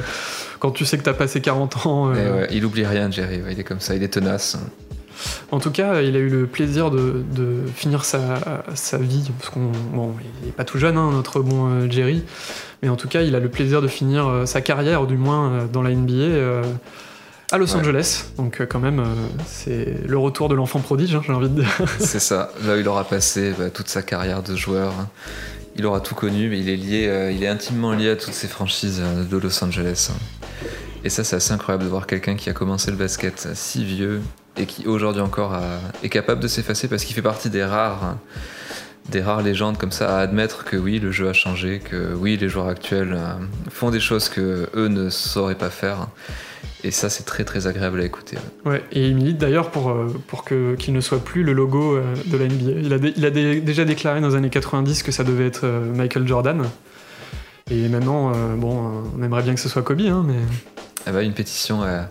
quand 0.60 0.72
tu 0.72 0.84
sais 0.86 0.98
que 0.98 1.04
t'as 1.04 1.14
passé 1.14 1.41
40 1.41 1.86
ans. 1.86 2.10
euh, 2.10 2.16
Et 2.16 2.41
ouais, 2.41 2.48
il 2.52 2.66
oublie 2.66 2.86
rien, 2.86 3.12
Jerry. 3.12 3.41
il 3.52 3.60
est 3.60 3.64
comme 3.64 3.80
ça, 3.82 3.96
il 3.96 4.02
est 4.04 4.08
tenace. 4.14 4.58
En 5.51 5.59
tout 5.59 5.71
cas, 5.71 6.01
il 6.01 6.15
a 6.15 6.19
eu 6.19 6.30
le 6.30 6.45
plaisir 6.47 6.91
de, 6.91 7.24
de 7.36 7.57
finir 7.76 8.05
sa, 8.05 8.63
sa 8.76 8.97
vie, 8.97 9.30
parce 9.39 9.49
qu'on 9.51 9.71
bon, 9.93 10.13
il 10.43 10.49
est 10.49 10.51
pas 10.51 10.63
tout 10.65 10.78
jeune, 10.80 10.97
hein, 10.97 11.11
notre 11.11 11.39
bon 11.41 11.67
euh, 11.69 11.89
Jerry, 11.89 12.24
mais 12.82 12.89
en 12.89 12.95
tout 12.95 13.07
cas, 13.07 13.21
il 13.21 13.36
a 13.36 13.39
le 13.39 13.49
plaisir 13.49 13.82
de 13.82 13.88
finir 13.88 14.28
euh, 14.28 14.45
sa 14.45 14.61
carrière, 14.61 15.05
du 15.07 15.17
moins 15.17 15.49
euh, 15.51 15.65
dans 15.71 15.82
la 15.82 15.91
NBA, 15.91 16.61
à 17.51 17.57
Los 17.57 17.74
Ouais. 17.74 17.82
Angeles. 17.82 18.26
Donc 18.38 18.61
euh, 18.61 18.65
quand 18.65 18.80
même, 18.80 18.99
euh, 18.99 19.03
c'est 19.45 20.07
le 20.07 20.17
retour 20.17 20.49
de 20.49 20.55
l'enfant 20.55 20.80
prodige, 20.80 21.13
hein, 21.15 21.21
j'ai 21.26 21.34
envie 21.34 21.49
de 21.49 21.61
dire. 21.61 21.69
C'est 21.99 22.19
ça. 22.19 22.51
Là, 22.65 22.78
il 22.78 22.88
aura 22.88 23.03
passé 23.03 23.53
bah, 23.57 23.69
toute 23.69 23.89
sa 23.89 24.01
carrière 24.01 24.41
de 24.41 24.55
joueur. 24.55 24.91
hein. 24.99 25.07
Il 25.76 25.86
aura 25.86 25.99
tout 26.01 26.15
connu, 26.15 26.49
mais 26.49 26.59
il 26.59 26.69
est 26.69 26.76
lié, 26.76 27.07
euh, 27.07 27.32
il 27.32 27.43
est 27.43 27.47
intimement 27.47 27.93
lié 27.93 28.09
à 28.11 28.15
toutes 28.15 28.34
ces 28.34 28.47
franchises 28.47 29.01
de 29.30 29.38
Los 29.38 29.63
Angeles. 29.63 30.09
hein. 30.11 30.67
Et 31.03 31.09
ça, 31.09 31.24
c'est 31.24 31.36
assez 31.36 31.51
incroyable 31.51 31.84
de 31.84 31.89
voir 31.89 32.07
quelqu'un 32.07 32.36
qui 32.36 32.49
a 32.49 32.53
commencé 32.53 32.89
le 32.89 32.97
basket 32.97 33.49
si 33.53 33.84
vieux 33.84 34.21
et 34.58 34.66
qui 34.66 34.86
aujourd'hui 34.88 35.22
encore 35.22 35.54
a- 35.54 35.80
est 36.04 36.10
capable 36.10 36.41
de 36.41 36.47
s'effacer 36.47 36.88
parce 36.88 37.04
qu'il 37.04 37.16
fait 37.16 37.22
partie 37.22 37.49
des 37.49 37.64
rares, 37.64 38.18
des 39.10 39.22
rares 39.22 39.41
légendes 39.41 39.78
comme 39.78 39.91
ça 39.91 40.18
à 40.18 40.22
admettre 40.22 40.64
que 40.64 40.78
oui, 40.78 40.99
le 40.99 41.12
jeu 41.12 41.28
a 41.30 41.34
changé, 41.34 41.80
que 41.80 42.14
oui, 42.14 42.38
les 42.38 42.49
joueurs 42.49 42.68
actuels 42.68 43.14
euh, 43.18 43.34
font 43.70 43.89
des 43.89 43.99
choses 43.99 44.30
que 44.30 44.70
eux 44.76 44.88
ne 44.88 45.10
sauraient 45.10 45.56
pas 45.56 45.70
faire. 45.70 46.08
Et 46.86 46.91
ça, 46.91 47.10
c'est 47.10 47.24
très 47.24 47.45
très 47.45 47.66
agréable 47.66 48.01
à 48.01 48.04
écouter. 48.04 48.38
ouais. 48.66 48.84
Et 48.91 49.08
il 49.08 49.16
milite 49.16 49.38
d'ailleurs 49.38 49.72
pour, 49.72 49.89
euh, 49.89 50.14
pour 50.28 50.43
que, 50.43 50.76
qu'il 50.76 50.93
ne 50.93 50.99
soit 50.99 51.24
plus 51.24 51.43
le 51.43 51.54
logo 51.54 51.95
euh, 51.95 52.14
de 52.26 52.38
la 52.38 52.45
NBA. 52.45 52.72
Il 52.82 52.93
a, 52.93 52.97
dé- 52.99 53.14
il 53.16 53.26
a 53.26 53.30
dé- 53.30 53.62
déjà 53.62 53.86
déclaré 53.86 54.20
dans 54.20 54.28
les 54.30 54.36
années 54.36 54.49
90 54.49 55.01
que 55.01 55.12
ça 55.14 55.24
devait 55.24 55.47
être 55.47 55.62
euh, 55.64 55.93
Michael 55.95 56.28
Jordan. 56.28 56.64
Et 57.72 57.88
maintenant, 57.88 58.34
euh, 58.36 58.56
bon, 58.58 58.88
euh, 58.88 59.01
on 59.18 59.24
aimerait 59.24 59.43
bien 59.43 59.54
que 59.56 59.62
ce 59.62 59.70
soit 59.70 59.82
Kobe, 59.82 60.01
hein, 60.01 60.24
mais 60.28 60.36
Ah 61.06 61.12
bah, 61.14 61.22
une 61.24 61.34
pétition 61.34 61.84
a, 61.84 62.10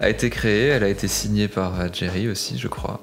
a 0.00 0.08
été 0.08 0.30
créée, 0.30 0.68
elle 0.68 0.84
a 0.84 0.88
été 0.88 1.08
signée 1.08 1.48
par 1.48 1.80
euh, 1.80 1.88
Jerry 1.92 2.28
aussi, 2.28 2.58
je 2.58 2.68
crois. 2.68 3.00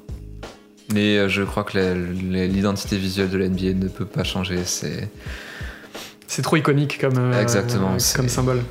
Mais 0.93 1.17
euh, 1.17 1.29
je 1.29 1.43
crois 1.43 1.63
que 1.63 1.77
l'identité 1.77 2.97
visuelle 2.97 3.29
de 3.29 3.37
la 3.37 3.47
NBA 3.47 3.73
ne 3.73 3.87
peut 3.87 4.05
pas 4.05 4.23
changer. 4.23 4.59
C'est 4.65 5.09
c'est 6.27 6.41
trop 6.41 6.57
iconique 6.57 6.99
comme, 6.99 7.17
euh, 7.17 7.41
Exactement, 7.41 7.93
euh, 7.95 8.15
comme 8.15 8.29
symbole. 8.29 8.61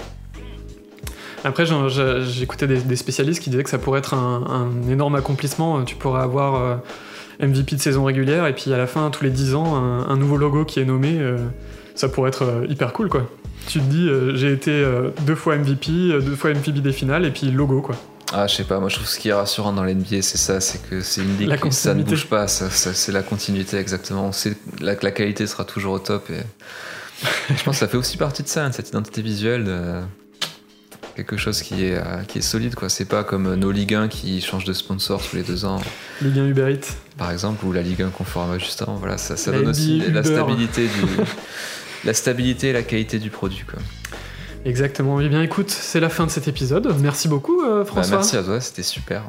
Après, 1.42 1.64
j'écoutais 1.66 2.66
des, 2.66 2.78
des 2.78 2.96
spécialistes 2.96 3.42
qui 3.42 3.50
disaient 3.50 3.64
que 3.64 3.70
ça 3.70 3.78
pourrait 3.78 4.00
être 4.00 4.14
un, 4.14 4.44
un 4.48 4.90
énorme 4.90 5.14
accomplissement. 5.14 5.82
Tu 5.84 5.96
pourrais 5.96 6.22
avoir 6.22 6.54
euh, 6.60 6.76
MVP 7.46 7.76
de 7.76 7.80
saison 7.80 8.04
régulière 8.04 8.46
et 8.46 8.54
puis 8.54 8.72
à 8.72 8.78
la 8.78 8.86
fin, 8.86 9.10
tous 9.10 9.24
les 9.24 9.30
10 9.30 9.54
ans, 9.54 9.76
un, 9.76 10.08
un 10.08 10.16
nouveau 10.16 10.36
logo 10.36 10.64
qui 10.64 10.80
est 10.80 10.84
nommé. 10.84 11.18
ça 11.94 12.08
pourrait 12.08 12.28
être 12.28 12.64
hyper 12.68 12.92
cool, 12.92 13.08
quoi. 13.08 13.28
Tu 13.68 13.80
te 13.80 13.84
dis, 13.84 14.08
j'ai 14.34 14.52
été 14.52 14.84
deux 15.26 15.34
fois 15.34 15.56
MVP, 15.56 15.90
deux 15.90 16.36
fois 16.36 16.50
MVP 16.50 16.72
des 16.72 16.92
finales 16.92 17.24
et 17.24 17.30
puis 17.30 17.50
logo, 17.50 17.80
quoi. 17.80 17.96
Ah, 18.32 18.46
je 18.46 18.54
sais 18.56 18.64
pas. 18.64 18.80
Moi, 18.80 18.88
je 18.88 18.96
trouve 18.96 19.06
ce 19.08 19.18
qui 19.18 19.28
est 19.28 19.32
rassurant 19.32 19.72
dans 19.72 19.84
la 19.84 19.94
NBA, 19.94 20.22
c'est 20.22 20.38
ça, 20.38 20.60
c'est 20.60 20.82
que 20.88 21.00
c'est 21.00 21.20
une 21.22 21.36
ligue 21.38 21.48
qui 21.56 21.72
ça 21.72 21.94
ne 21.94 22.02
bouge 22.10 22.26
pas. 22.26 22.48
Ça, 22.48 22.70
ça- 22.70 22.94
c'est 22.94 23.12
la 23.12 23.22
continuité 23.22 23.76
exactement. 23.78 24.26
On 24.26 24.32
sait 24.32 24.56
la, 24.80 24.96
que 24.96 25.04
la 25.04 25.12
qualité 25.12 25.46
sera 25.46 25.64
toujours 25.64 25.94
au 25.94 25.98
top. 25.98 26.28
Et 26.30 26.42
je 27.56 27.62
pense 27.64 27.76
que 27.76 27.80
ça 27.80 27.88
fait 27.88 27.96
aussi 27.96 28.16
partie 28.16 28.42
de 28.42 28.48
ça, 28.48 28.64
hein, 28.64 28.70
de 28.70 28.74
cette 28.74 28.88
identité 28.88 29.22
visuelle. 29.22 29.64
de- 29.64 30.00
Quelque 31.14 31.38
chose 31.38 31.62
qui 31.62 31.82
est, 31.82 31.96
euh, 31.96 32.02
qui 32.28 32.40
est 32.40 32.42
solide, 32.42 32.74
quoi. 32.74 32.90
C'est 32.90 33.06
pas 33.06 33.24
comme 33.24 33.54
nos 33.54 33.70
Ligue 33.70 33.94
1 33.94 34.08
qui 34.08 34.38
changent 34.42 34.66
de 34.66 34.74
sponsor 34.74 35.22
tous 35.26 35.36
les 35.36 35.42
deux 35.42 35.64
ans. 35.64 35.80
Ligue 36.20 36.38
1 36.38 36.46
Uber 36.48 36.74
Eats. 36.74 36.92
par 37.16 37.30
exemple, 37.30 37.64
ou 37.64 37.72
la 37.72 37.80
Ligue 37.80 38.02
1 38.02 38.10
conforme 38.10 38.58
juste 38.60 38.82
avant. 38.82 38.96
Voilà, 38.96 39.16
ça, 39.16 39.34
donne 39.50 39.68
aussi 39.68 40.00
la 40.12 40.22
stabilité, 40.22 40.82
du, 40.88 41.24
la 42.04 42.12
stabilité 42.12 42.68
et 42.68 42.72
la 42.74 42.82
qualité 42.82 43.18
du 43.18 43.30
produit. 43.30 43.62
Quoi. 43.66 43.78
Exactement. 44.66 45.20
Eh 45.20 45.28
bien, 45.28 45.42
écoute, 45.42 45.70
c'est 45.70 46.00
la 46.00 46.08
fin 46.08 46.26
de 46.26 46.30
cet 46.30 46.48
épisode. 46.48 46.92
Merci 47.00 47.28
beaucoup, 47.28 47.62
euh, 47.62 47.78
Bah, 47.80 47.84
François. 47.84 48.16
merci 48.16 48.36
à 48.36 48.42
toi, 48.42 48.60
c'était 48.60 48.82
super. 48.82 49.22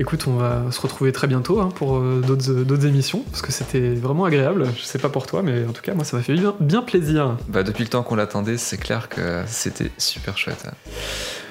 Écoute, 0.00 0.26
on 0.28 0.34
va 0.34 0.70
se 0.70 0.80
retrouver 0.80 1.10
très 1.10 1.26
bientôt 1.26 1.60
hein, 1.60 1.70
pour 1.74 1.96
euh, 1.96 2.22
d'autres 2.24 2.52
euh, 2.52 2.64
d'autres 2.64 2.86
émissions, 2.86 3.24
parce 3.30 3.42
que 3.42 3.50
c'était 3.50 3.94
vraiment 3.94 4.24
agréable. 4.24 4.66
Je 4.76 4.82
sais 4.82 4.98
pas 4.98 5.08
pour 5.08 5.26
toi, 5.26 5.42
mais 5.42 5.64
en 5.64 5.72
tout 5.72 5.82
cas, 5.82 5.92
moi, 5.92 6.04
ça 6.04 6.16
m'a 6.16 6.22
fait 6.22 6.34
bien, 6.34 6.54
bien 6.60 6.82
plaisir. 6.82 7.36
Bah, 7.48 7.64
depuis 7.64 7.82
le 7.82 7.90
temps 7.90 8.04
qu'on 8.04 8.14
l'attendait, 8.14 8.58
c'est 8.58 8.76
clair 8.76 9.08
que 9.08 9.42
c'était 9.48 9.90
super 9.98 10.38
chouette. 10.38 10.68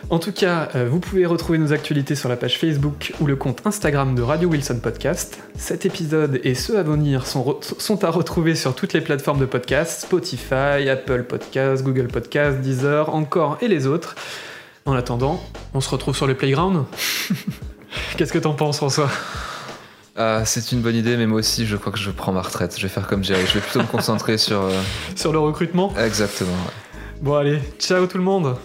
En 0.10 0.20
tout 0.20 0.32
cas, 0.32 0.70
euh, 0.76 0.88
vous 0.90 1.02
pouvez 1.02 1.26
retrouver 1.26 1.58
nos 1.58 1.74
actualités 1.74 2.16
sur 2.16 2.30
la 2.30 2.38
page 2.38 2.58
Facebook 2.58 3.14
ou 3.20 3.26
le 3.26 3.36
compte 3.36 3.68
Instagram 3.68 4.16
de 4.16 4.22
Radio 4.22 4.48
Wilson 4.48 4.80
Podcast. 4.82 5.40
Cet 5.58 5.86
épisode 5.86 6.40
et 6.46 6.56
ceux 6.56 6.80
à 6.80 6.84
venir 6.84 7.28
sont, 7.28 7.60
à 8.02 8.10
retrouver 8.10 8.56
sur 8.56 8.74
toutes 8.74 8.94
les 8.94 9.02
plateformes 9.02 9.40
de 9.40 9.46
podcast 9.46 10.04
Spotify, 10.04 10.88
Apple 10.90 11.24
Podcast, 11.24 11.84
Google 11.84 12.08
Podcast, 12.08 12.62
Deezer, 12.62 13.14
encore 13.14 13.58
et 13.60 13.68
les 13.68 13.88
autres. 13.88 14.16
En 14.86 14.94
attendant, 14.94 15.44
on 15.74 15.82
se 15.82 15.90
retrouve 15.90 16.16
sur 16.16 16.28
le 16.28 16.36
playground. 16.36 16.86
Qu'est-ce 18.18 18.34
que 18.34 18.40
t'en 18.40 18.54
penses, 18.54 18.78
François? 18.78 19.10
Ah, 20.16 20.44
c'est 20.46 20.72
une 20.72 20.82
bonne 20.82 20.96
idée, 20.96 21.16
mais 21.16 21.28
moi 21.28 21.40
aussi, 21.40 21.68
je 21.68 21.76
crois 21.78 21.92
que 21.92 22.00
je 22.00 22.10
prends 22.10 22.32
ma 22.32 22.42
retraite. 22.42 22.76
Je 22.78 22.82
vais 22.82 22.90
faire 22.90 23.06
comme 23.08 23.24
Jerry, 23.24 23.46
je 23.48 23.54
vais 23.54 23.60
plutôt 23.62 23.80
me 23.82 23.86
concentrer 23.88 24.38
sur. 24.38 24.62
euh, 24.64 24.72
Sur 25.16 25.32
le 25.32 25.40
recrutement? 25.40 25.94
Exactement. 25.98 26.50
ouais. 26.52 27.00
Bon, 27.22 27.36
allez, 27.36 27.60
ciao 27.80 28.06
tout 28.08 28.18
le 28.18 28.24
monde 28.24 28.56